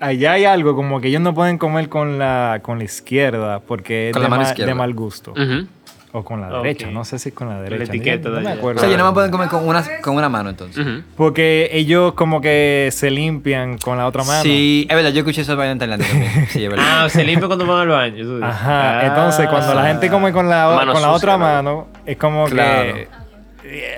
allá 0.00 0.32
hay 0.32 0.44
algo 0.44 0.74
como 0.76 1.00
que 1.00 1.08
ellos 1.08 1.20
no 1.22 1.34
pueden 1.34 1.58
comer 1.58 1.88
con 1.88 2.18
la, 2.18 2.60
con 2.62 2.78
la 2.78 2.84
izquierda 2.84 3.60
porque 3.60 4.08
es 4.08 4.12
Con 4.12 4.22
de, 4.22 4.24
la 4.24 4.30
mano 4.30 4.42
ma- 4.42 4.48
izquierda. 4.48 4.70
de 4.72 4.74
mal 4.74 4.94
gusto. 4.94 5.32
Ujú. 5.32 5.66
O 6.12 6.24
con 6.24 6.40
la 6.40 6.48
Ok. 6.48 6.64
derecha, 6.64 6.88
no 6.90 7.04
sé 7.04 7.20
si 7.20 7.28
es 7.28 7.34
con 7.36 7.48
la 7.48 7.62
derecha. 7.62 7.84
etiqueta 7.84 8.30
no, 8.30 8.34
de 8.34 8.40
me 8.40 8.48
allá. 8.50 8.58
acuerdo. 8.58 8.78
O 8.80 8.82
sea, 8.82 8.90
ya 8.90 8.96
no 8.96 9.06
me 9.06 9.12
pueden 9.12 9.30
comer 9.30 9.48
con 9.48 9.68
una, 9.68 9.84
con 10.02 10.16
una 10.16 10.28
mano 10.28 10.50
entonces. 10.50 10.84
Ujú. 10.84 11.02
Porque 11.16 11.68
ellos 11.72 12.14
como 12.14 12.40
que 12.40 12.88
se 12.90 13.12
limpian 13.12 13.78
con 13.78 13.96
la 13.96 14.08
otra 14.08 14.24
mano. 14.24 14.42
Sí, 14.42 14.88
es 14.90 14.96
verdad, 14.96 15.10
yo 15.12 15.20
escuché 15.20 15.44
vaina 15.54 15.70
en 15.70 15.78
Tailandia 15.78 16.08
también. 16.08 16.46
Sí, 16.48 16.64
es 16.64 16.68
verdad. 16.70 17.04
Ah, 17.04 17.08
se 17.08 17.22
limpia 17.22 17.46
cuando 17.46 17.64
van 17.64 17.82
al 17.82 17.88
baño. 17.88 18.16
dices. 18.16 18.42
Ajá, 18.42 18.98
Ah, 19.00 19.06
entonces 19.06 19.48
cuando 19.48 19.72
la 19.72 19.86
gente 19.86 20.10
come 20.10 20.32
con 20.32 20.48
la, 20.48 20.78
con 20.80 20.86
la 20.88 20.94
sucia, 20.94 21.10
otra 21.12 21.32
¿no? 21.34 21.38
mano, 21.38 21.86
es 22.04 22.16
como 22.16 22.46
Claro. 22.46 22.92
que... 22.92 23.08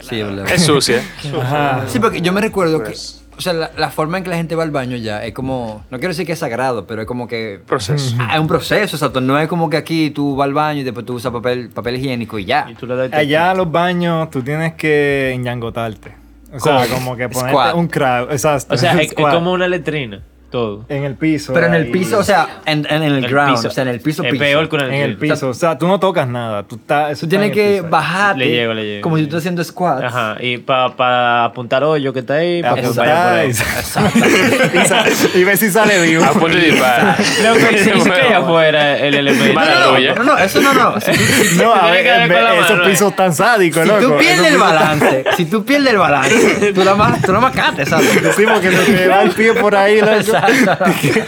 Sí, 0.03 0.21
es 0.21 0.27
verdad. 0.27 0.51
Es 0.53 0.67
sucia. 0.67 1.01
Ajá. 1.41 1.85
Sí, 1.87 1.99
porque 1.99 2.21
yo 2.21 2.35
me 2.35 2.43
recuerdo 2.43 2.81
que, 2.81 2.91
Pues. 2.91 3.22
O 3.37 3.41
sea, 3.41 3.53
la, 3.53 3.71
la 3.77 3.91
forma 3.91 4.19
en 4.19 4.25
que 4.25 4.31
la 4.31 4.37
gente 4.37 4.55
va 4.55 4.63
al 4.63 4.71
baño 4.71 4.97
ya 4.97 5.25
es 5.25 5.33
como, 5.33 5.85
no 5.91 5.99
quiero 5.99 6.09
decir 6.11 6.27
que 6.27 6.33
es 6.33 6.39
sagrado, 6.39 6.87
pero 6.87 7.03
es 7.03 7.09
como 7.09 7.27
que... 7.27 7.61
Proceso. 7.67 8.17
Ah, 8.19 8.35
Es 8.35 8.41
un 8.41 8.47
proceso, 8.47 8.97
exacto. 8.97 9.21
No 9.21 9.39
es 9.39 9.49
como 9.49 9.71
que 9.71 9.77
aquí 9.77 10.11
tú 10.11 10.37
vas 10.37 10.47
al 10.47 10.55
baño 10.55 10.81
y 10.81 10.85
después 10.85 11.07
tú 11.07 11.15
usas 11.15 11.33
papel, 11.33 11.71
papel 11.71 11.97
higiénico 11.97 12.39
y 12.39 12.45
ya. 12.45 12.67
Y 12.71 12.75
tú 12.75 12.87
le 12.87 12.97
das 12.97 13.13
Allá 13.13 13.51
a 13.51 13.55
los 13.55 13.71
baños 13.71 14.31
tú 14.31 14.43
tienes 14.43 14.75
que 14.75 15.37
ñangotarte. 15.41 16.15
O 16.53 16.61
sea, 16.61 16.83
¿Cómo? 16.83 16.95
como 16.95 17.17
que 17.17 17.29
ponerte 17.29 17.53
Squat. 17.53 17.75
un 17.75 17.89
crowd. 17.89 18.31
Exacto. 18.31 18.75
O 18.75 18.77
sea, 18.77 18.93
es, 19.01 19.15
como 19.15 19.53
una 19.53 19.67
letrina. 19.69 20.23
Todo. 20.53 20.85
En 20.89 21.03
el 21.05 21.15
piso. 21.17 21.53
Pero 21.55 21.67
en 21.67 21.75
el 21.75 21.85
ahí. 21.85 21.91
piso, 21.91 22.19
o 22.19 22.23
sea, 22.23 22.61
en, 22.67 22.87
en 22.89 23.03
el, 23.03 23.27
ground, 23.27 23.59
o 23.67 23.71
sea, 23.71 23.83
en 23.83 23.89
el 23.89 24.01
piso, 24.01 24.23
Es 24.23 24.31
piso. 24.33 24.41
peor 24.45 24.69
que 24.69 24.77
En 24.77 24.93
el 24.95 25.17
piso. 25.17 25.49
O 25.49 25.55
sea, 25.55 25.77
tú 25.79 25.89
no 25.89 25.99
tocas 25.99 26.29
nada. 26.29 26.63
Tú, 26.63 26.77
estás, 26.77 27.13
eso 27.13 27.21
Tú 27.21 27.27
está 27.27 27.41
tienes 27.41 27.47
en 27.57 27.59
el 27.65 27.69
que 27.77 27.77
piso. 27.83 27.91
bajarte 27.91 28.39
Le 28.39 28.51
llego, 28.51 28.75
le 28.75 28.85
llego. 28.85 29.03
como 29.03 29.17
si 29.17 29.23
tú 29.23 29.29
estás 29.29 29.41
haciendo 29.41 29.65
squats. 29.65 30.05
Ajá. 30.05 30.37
Y 30.41 30.59
para 30.59 31.45
apuntar 31.47 31.83
hoyo 31.83 32.13
que 32.13 32.19
está 32.21 32.35
ahí, 32.35 32.63
para 32.63 32.75
que 32.75 32.81
Apuntar, 32.83 33.07
vaya 33.07 33.25
por 33.25 33.39
ahí. 33.41 33.49
exacto. 33.49 35.29
y, 35.35 35.39
y 35.41 35.45
ver 35.45 35.57
si 35.57 35.71
sale 35.71 36.01
vivo. 36.03 36.23
A 36.25 36.31
punto 36.33 36.49
de 36.49 36.61
disparar. 36.71 37.17
Loco, 37.43 37.59
y 37.73 37.79
se 37.79 37.97
y 37.97 38.01
se 38.01 38.09
cae 38.11 38.35
afuera 38.35 38.99
el 38.99 39.15
elemento. 39.15 39.61
No, 39.61 40.15
no, 40.17 40.25
no, 40.25 40.39
eso 40.39 40.61
no, 40.61 40.75
no. 40.75 41.01
Si 41.01 41.57
No, 41.57 41.73
a 41.75 41.93
que 41.93 42.03
ver, 42.03 42.33
esos 42.63 42.81
pisos 42.87 43.17
tan 43.17 43.35
sádicos, 43.35 43.83
si 43.83 43.89
loco. 43.89 44.01
tú 44.03 44.19
pierdes 44.19 44.53
el 44.53 44.59
balance, 44.59 45.25
si 45.37 45.45
tú 45.47 45.65
pierdes 45.65 45.93
el 45.93 45.99
balance, 45.99 46.73
tú 46.75 46.85
la 46.85 46.95
más, 46.95 47.23
tú 47.23 47.33
la 47.33 47.41
más 47.41 47.53
cates, 47.55 47.89
¿sabes? 47.89 48.23
Decimos 48.23 48.61
que 48.61 48.71
se 48.71 48.93
te 48.93 49.09
va 49.09 49.23
el 49.23 49.31
pie 49.31 49.55
por 49.55 49.75
ahí, 49.75 50.01
loco. 50.01 50.37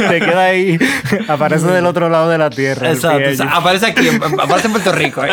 Te 0.09 0.21
queda 0.21 0.45
ahí. 0.45 0.79
Aparece 1.29 1.67
del 1.67 1.87
otro 1.87 2.09
lado 2.09 2.29
de 2.29 2.39
la 2.39 2.51
tierra. 2.51 2.91
Exacto. 2.93 3.45
aparece 3.51 3.87
aquí, 3.87 4.09
aparece 4.09 4.67
en 4.67 4.73
Puerto 4.73 4.93
Rico. 4.93 5.25
¿eh? 5.25 5.31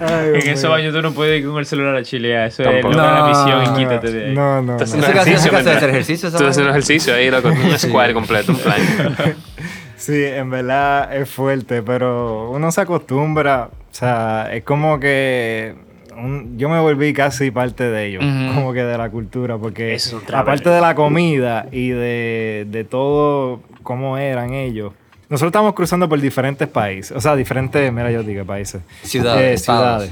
Ay, 0.00 0.40
En 0.42 0.48
esos 0.50 0.70
baños 0.70 0.94
tú 0.94 1.02
no 1.02 1.12
puedes 1.12 1.40
ir 1.40 1.46
con 1.48 1.58
el 1.58 1.66
celular 1.66 1.96
a 1.96 2.02
chilear. 2.02 2.46
Eso 2.48 2.62
es 2.62 2.82
loca 2.84 2.96
la 2.96 3.18
No. 3.18 3.28
misión 3.28 3.62
y 3.74 3.78
quítate 3.78 4.10
de 4.12 4.26
ahí. 4.28 4.34
No, 4.34 4.62
no, 4.62 4.72
Estás 4.74 4.94
no. 4.94 4.98
Hace 5.04 5.30
mientras- 5.40 5.76
hacer 5.76 5.90
ejercicio, 5.90 6.30
Tú 6.30 6.38
¿sabes? 6.38 6.50
haciendo 6.50 6.70
ejercicio 6.70 7.14
ahí, 7.14 7.30
loco. 7.30 7.48
Un 7.48 7.78
squad 7.78 8.12
completo, 8.12 8.52
un 8.52 8.58
plan. 8.58 8.76
Sí, 9.96 10.24
en 10.24 10.48
verdad 10.48 11.12
es 11.16 11.28
fuerte, 11.28 11.82
pero 11.82 12.50
uno 12.50 12.70
se 12.70 12.80
acostumbra. 12.82 13.68
O 13.72 13.94
sea, 13.94 14.48
es 14.52 14.62
como 14.62 15.00
que 15.00 15.74
un- 16.18 16.58
yo 16.58 16.68
me 16.68 16.78
volví 16.80 17.12
casi 17.12 17.50
parte 17.50 17.84
de 17.84 18.06
ellos, 18.06 18.24
como 18.54 18.72
que 18.72 18.82
de 18.84 18.98
la 18.98 19.08
cultura, 19.10 19.56
porque 19.58 19.94
es 19.94 20.14
aparte 20.32 20.68
de 20.70 20.80
la 20.80 20.94
comida 20.94 21.66
y 21.72 21.88
de, 21.90 22.66
de 22.70 22.84
todo 22.84 23.60
cómo 23.82 24.18
eran 24.18 24.52
ellos. 24.54 24.92
Nosotros 25.30 25.50
estamos 25.50 25.74
cruzando 25.74 26.08
por 26.08 26.20
diferentes 26.20 26.66
países, 26.68 27.16
o 27.16 27.20
sea, 27.20 27.36
diferentes, 27.36 27.92
mira 27.92 28.10
yo 28.10 28.22
digo 28.22 28.44
países. 28.44 28.80
Ciudades, 29.02 29.60
Eh, 29.60 29.64
ciudades. 29.64 30.10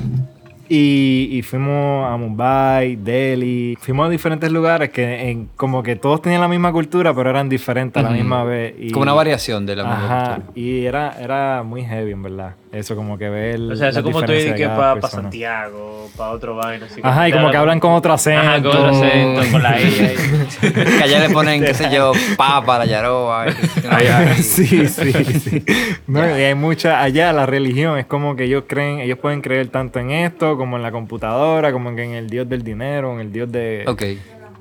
Y, 0.68 1.28
y 1.30 1.42
fuimos 1.42 2.10
a 2.12 2.16
Mumbai, 2.16 2.96
Delhi, 2.96 3.78
fuimos 3.80 4.08
a 4.08 4.10
diferentes 4.10 4.50
lugares 4.50 4.90
que 4.90 5.30
en, 5.30 5.48
como 5.54 5.80
que 5.80 5.94
todos 5.94 6.20
tenían 6.20 6.40
la 6.40 6.48
misma 6.48 6.72
cultura, 6.72 7.14
pero 7.14 7.30
eran 7.30 7.48
diferentes 7.48 8.02
a 8.04 8.08
la 8.08 8.12
misma 8.12 8.42
vez. 8.42 8.74
Y, 8.76 8.90
Como 8.90 9.04
una 9.04 9.12
variación 9.12 9.64
de 9.64 9.76
la 9.76 9.84
misma 9.84 10.08
cultura. 10.34 10.42
y 10.56 10.84
era, 10.84 11.16
era 11.20 11.62
muy 11.62 11.84
heavy, 11.84 12.10
en 12.10 12.22
verdad. 12.24 12.54
Eso, 12.76 12.94
como 12.94 13.16
que 13.16 13.28
ver. 13.30 13.60
O 13.60 13.76
sea, 13.76 13.88
eso 13.88 14.02
como 14.02 14.22
tú 14.22 14.32
dices 14.32 14.54
que 14.54 14.68
para. 14.68 15.00
Santiago, 15.08 16.08
para 16.16 16.30
otro 16.30 16.56
vaina. 16.56 16.86
Así 16.86 17.00
Ajá, 17.02 17.28
y 17.28 17.32
como 17.32 17.50
que 17.50 17.56
hablan 17.56 17.80
con 17.80 17.92
otro 17.92 18.12
acento. 18.12 18.40
Ajá, 18.40 18.62
con 18.62 18.66
otro 18.66 18.86
acento, 18.88 19.42
con 19.50 19.62
la 19.62 19.80
I 19.80 19.84
ahí. 19.84 20.16
Que 20.60 21.02
allá 21.02 21.20
le 21.20 21.30
ponen, 21.30 21.64
qué 21.64 21.74
sé 21.74 21.88
yo, 21.90 22.12
papa, 22.36 22.78
la 22.78 22.86
yaroa. 22.86 23.46
sí, 24.36 24.86
sí, 24.88 25.12
sí. 25.12 25.64
No, 26.06 26.20
y 26.38 26.42
hay 26.42 26.54
mucha, 26.54 27.02
allá 27.02 27.32
la 27.32 27.46
religión 27.46 27.98
es 27.98 28.06
como 28.06 28.36
que 28.36 28.44
ellos 28.44 28.64
creen, 28.66 29.00
ellos 29.00 29.18
pueden 29.18 29.40
creer 29.40 29.68
tanto 29.68 29.98
en 29.98 30.10
esto, 30.10 30.56
como 30.56 30.76
en 30.76 30.82
la 30.82 30.92
computadora, 30.92 31.72
como 31.72 31.90
en 31.90 31.98
el 31.98 32.28
dios 32.28 32.48
del 32.48 32.62
dinero, 32.62 33.12
en 33.14 33.20
el 33.20 33.32
dios 33.32 33.50
de, 33.50 33.84
Ok. 33.86 34.02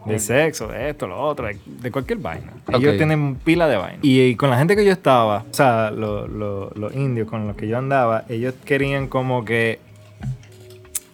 Del 0.06 0.20
sexo, 0.20 0.68
de 0.68 0.89
esto, 0.89 1.08
lo 1.08 1.20
otro, 1.20 1.47
de, 1.47 1.58
de 1.66 1.91
cualquier 1.91 2.20
vaina. 2.20 2.51
Ellos 2.70 2.97
tienen 2.97 3.36
pila 3.36 3.68
de 3.68 3.78
vaina. 3.78 3.99
Y, 4.01 4.22
y 4.22 4.36
con 4.36 4.49
la 4.49 4.58
gente 4.58 4.76
que 4.76 4.86
yo 4.86 4.91
estaba, 4.91 5.39
o 5.49 5.53
sea, 5.53 5.91
lo- 5.91 6.28
lo- 6.28 6.70
los 6.76 6.93
indios 6.95 7.28
con 7.30 7.47
los 7.47 7.56
que 7.56 7.68
yo 7.68 7.78
andaba, 7.78 8.24
ellos 8.30 8.53
querían 8.66 9.08
como 9.08 9.43
que 9.45 9.80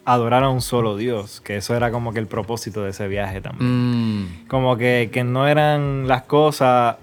adorar 0.04 0.44
a 0.44 0.50
un 0.50 0.62
solo 0.62 0.98
dios, 0.98 1.42
que 1.42 1.58
eso 1.58 1.76
era 1.76 1.92
como 1.92 2.12
que 2.12 2.20
el 2.20 2.28
propósito 2.28 2.84
de 2.84 2.89
ese 2.89 3.08
viaje 3.08 3.39
también. 3.39 4.22
Mm, 4.24 4.48
Como 4.48 4.76
que, 4.78 5.10
que 5.12 5.24
no 5.24 5.48
eran 5.48 6.08
las 6.08 6.24
cosas 6.24 6.96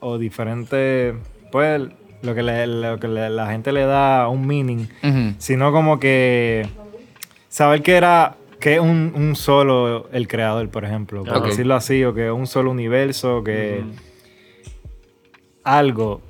o 0.00 0.16
diferentes, 0.18 1.14
pues, 1.50 1.82
lo 2.22 2.34
que, 2.34 2.42
le- 2.42 2.66
lo 2.66 2.98
que 2.98 3.08
le- 3.08 3.30
la 3.30 3.48
gente 3.48 3.72
le 3.72 3.84
da 3.84 4.28
un 4.28 4.46
meaning, 4.46 4.86
sino 5.38 5.72
como 5.72 5.98
que 5.98 6.66
saber 7.48 7.82
que 7.82 7.96
era 7.96 8.36
que 8.60 8.74
es 8.74 8.80
un, 8.80 9.12
un 9.14 9.36
solo 9.36 10.08
el 10.12 10.26
creador, 10.28 10.68
por 10.70 10.84
ejemplo, 10.84 11.24
por 11.24 11.36
Ok. 11.38 11.46
decirlo 11.46 11.74
así, 11.74 12.04
o 12.04 12.14
que 12.14 12.26
es 12.26 12.32
un 12.32 12.46
solo 12.46 12.70
universo, 12.70 13.42
que 13.44 13.84
algo 15.64 16.20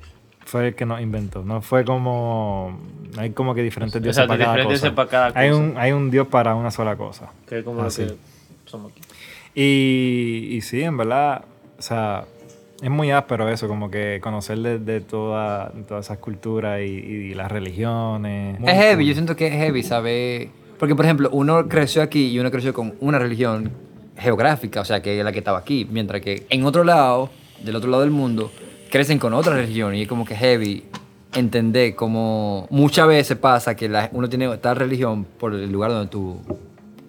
fue 0.45 0.69
el 0.69 0.75
que 0.75 0.85
nos 0.85 1.01
inventó. 1.01 1.43
No 1.43 1.61
fue 1.61 1.83
como. 1.85 2.79
Hay 3.17 3.31
como 3.31 3.53
que 3.53 3.61
diferentes 3.63 4.01
dioses 4.01 4.25
para 4.27 4.43
cada 4.45 4.55
cosa. 4.57 4.69
dioses 4.69 4.91
para 4.91 5.09
cada 5.09 5.31
Hay, 5.39 5.49
un, 5.51 5.73
hay 5.77 5.91
un 5.91 6.09
dios 6.09 6.27
para 6.27 6.55
una 6.55 6.71
sola 6.71 6.95
cosa. 6.95 7.31
Que 7.47 7.59
es 7.59 7.63
como 7.65 7.81
Así. 7.83 8.03
lo 8.03 8.09
que 8.09 8.17
somos 8.65 8.91
aquí. 8.91 9.01
Y, 9.55 10.49
y 10.55 10.61
sí, 10.61 10.81
en 10.83 10.97
verdad, 10.97 11.43
o 11.77 11.81
sea, 11.81 12.25
es 12.81 12.89
muy 12.89 13.09
áspero 13.11 13.49
eso, 13.49 13.67
como 13.67 13.89
que 13.89 14.19
conocer 14.21 14.59
de, 14.59 14.77
de 14.79 15.01
toda, 15.01 15.71
todas 15.87 16.05
esas 16.05 16.19
culturas 16.19 16.79
y, 16.81 16.83
y 16.83 17.33
las 17.33 17.51
religiones. 17.51 18.59
Es 18.63 18.73
heavy, 18.75 18.95
cool. 19.03 19.07
yo 19.07 19.13
siento 19.13 19.35
que 19.35 19.47
es 19.47 19.53
heavy, 19.53 19.81
¿sabe? 19.83 20.51
Porque, 20.79 20.95
por 20.95 21.05
ejemplo, 21.05 21.29
uno 21.31 21.67
creció 21.67 22.01
aquí 22.01 22.27
y 22.27 22.39
uno 22.39 22.51
creció 22.51 22.73
con 22.73 22.93
una 22.99 23.17
religión 23.19 23.71
geográfica, 24.17 24.81
o 24.81 24.85
sea, 24.85 25.01
que 25.01 25.17
es 25.17 25.23
la 25.23 25.31
que 25.31 25.39
estaba 25.39 25.59
aquí, 25.59 25.87
mientras 25.91 26.21
que 26.21 26.45
en 26.49 26.65
otro 26.65 26.83
lado, 26.83 27.29
del 27.63 27.75
otro 27.75 27.89
lado 27.89 28.01
del 28.01 28.11
mundo, 28.11 28.51
crecen 28.89 29.19
con 29.19 29.33
otra 29.33 29.55
religión 29.55 29.95
y 29.95 30.03
es 30.03 30.07
como 30.07 30.25
que 30.25 30.35
heavy 30.35 30.85
entender 31.33 31.95
cómo 31.95 32.67
muchas 32.69 33.07
veces 33.07 33.37
pasa 33.37 33.75
que 33.75 33.89
la- 33.89 34.09
uno 34.13 34.27
tiene 34.29 34.55
tal 34.57 34.75
religión 34.75 35.25
por 35.25 35.53
el 35.53 35.71
lugar 35.71 35.91
donde 35.91 36.09
tú 36.09 36.37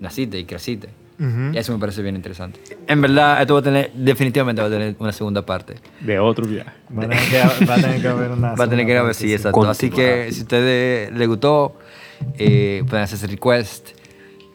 naciste 0.01 0.39
y 0.39 0.45
creciste. 0.45 0.89
Ujú. 1.21 1.53
Y 1.53 1.59
eso 1.59 1.73
me 1.73 1.79
parece 1.81 2.01
bien 2.03 2.15
interesante. 2.15 2.61
En 2.87 3.01
verdad, 3.01 3.41
esto 3.41 3.55
va 3.55 3.61
a 3.61 3.63
tener, 3.63 3.91
definitivamente 3.93 4.63
va 4.63 4.69
a 4.69 4.71
tener 4.71 4.95
una 5.01 5.13
segunda 5.13 5.45
parte. 5.45 5.75
De 6.01 6.19
otro 6.19 6.47
viaje. 6.47 6.71
Va 6.97 7.05
a 7.05 7.09
tener 7.09 7.19
que, 7.29 7.67
va 7.67 7.75
a 7.75 7.81
tener 7.81 8.01
que 8.03 8.09
haber 8.09 8.31
una. 8.31 8.55
Va 8.55 8.65
a 8.65 8.69
tener 8.69 8.87
que 8.87 8.93
segunda 8.93 9.15
sí, 9.15 9.33
exacto. 9.33 9.69
Así 9.69 9.91
que 9.91 10.31
si 10.31 10.41
a 10.41 10.43
ustedes 10.43 11.13
les 11.13 11.27
gustó, 11.27 11.75
eh, 12.39 12.83
pueden 12.89 13.05
hacer 13.05 13.17
ese 13.17 13.27
request. 13.27 13.89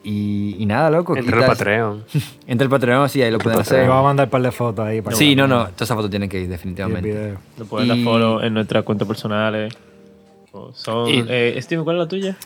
Y, 0.05 0.57
y 0.59 0.65
nada, 0.65 0.89
loco. 0.89 1.15
Entre 1.15 1.37
el 1.39 1.45
Patreon. 1.45 2.03
Entre 2.47 2.65
el 2.65 2.69
Patreon, 2.69 3.07
sí, 3.09 3.21
ahí 3.21 3.31
lo 3.31 3.37
pueden 3.39 3.57
Me 3.57 3.61
hacer. 3.61 3.89
va 3.89 3.99
a 3.99 4.03
mandar 4.03 4.27
un 4.27 4.31
par 4.31 4.41
de 4.41 4.51
fotos 4.51 4.85
ahí 4.85 5.01
para 5.01 5.15
Sí, 5.15 5.33
no, 5.35 5.47
no, 5.47 5.63
todas 5.67 5.83
esas 5.83 5.95
fotos 5.95 6.09
tienen 6.09 6.27
que 6.27 6.41
ir, 6.41 6.49
definitivamente. 6.49 7.35
Nos 7.57 7.67
pueden 7.69 7.85
Y- 7.87 7.89
dar 7.89 7.97
follow 8.03 8.41
en 8.41 8.53
nuestras 8.53 8.83
cuentas 8.83 9.07
personales. 9.07 9.73
Son, 10.73 11.07
Y- 11.09 11.23
eh, 11.29 11.57
Steven, 11.61 11.83
¿cuál 11.85 11.95
es 11.95 11.99
la 12.01 12.07
tuya? 12.07 12.37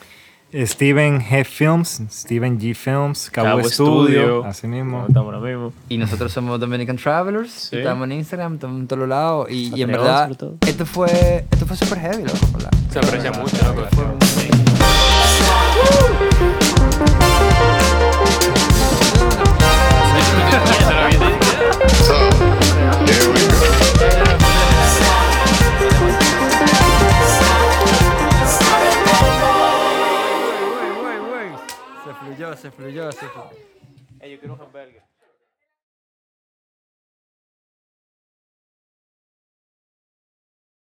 Steven 0.53 1.19
G 1.19 1.43
Films, 1.43 2.01
Steven 2.09 2.57
G 2.57 2.73
Films, 2.73 3.29
Cabo, 3.31 3.47
Cabo 3.47 3.63
Studio, 3.65 4.03
Studio. 4.05 4.45
así 4.45 4.65
mismo. 4.67 5.05
Estamos 5.07 5.33
ahora 5.33 5.45
mismo. 5.45 5.73
Y 5.89 5.97
nosotros 5.97 6.31
somos 6.31 6.57
Dominican 6.59 6.95
Travelers. 6.95 7.51
Sí. 7.51 7.77
Estamos 7.77 8.05
en 8.05 8.11
Instagram, 8.13 8.53
estamos 8.53 8.79
en 8.79 8.87
todos 8.87 9.09
lados. 9.09 9.47
Y, 9.51 9.75
y 9.77 9.81
en 9.81 9.91
verdad, 9.91 10.31
esto 10.61 10.85
fue, 10.85 11.45
esto 11.51 11.65
fue 11.65 11.75
súper 11.75 11.99
heavy, 11.99 12.23
loco. 12.23 12.37
Se 12.91 12.99
aprecia 12.99 13.31
mucho, 13.33 13.57
loco. 13.75 14.66
Fue 20.13 20.31
un- 21.17 21.37
So, 22.05 22.15
here 23.05 23.31
we 23.33 23.41
go. 23.47 24.67
Se 32.05 32.13
fluyó, 32.13 32.55
se 32.55 32.71
fluyó, 32.71 33.11
se 33.11 33.27
fluyó. 33.27 33.49
yo 34.21 34.39
quiero 34.39 34.53
un 34.53 34.61
hamburger. 34.61 35.06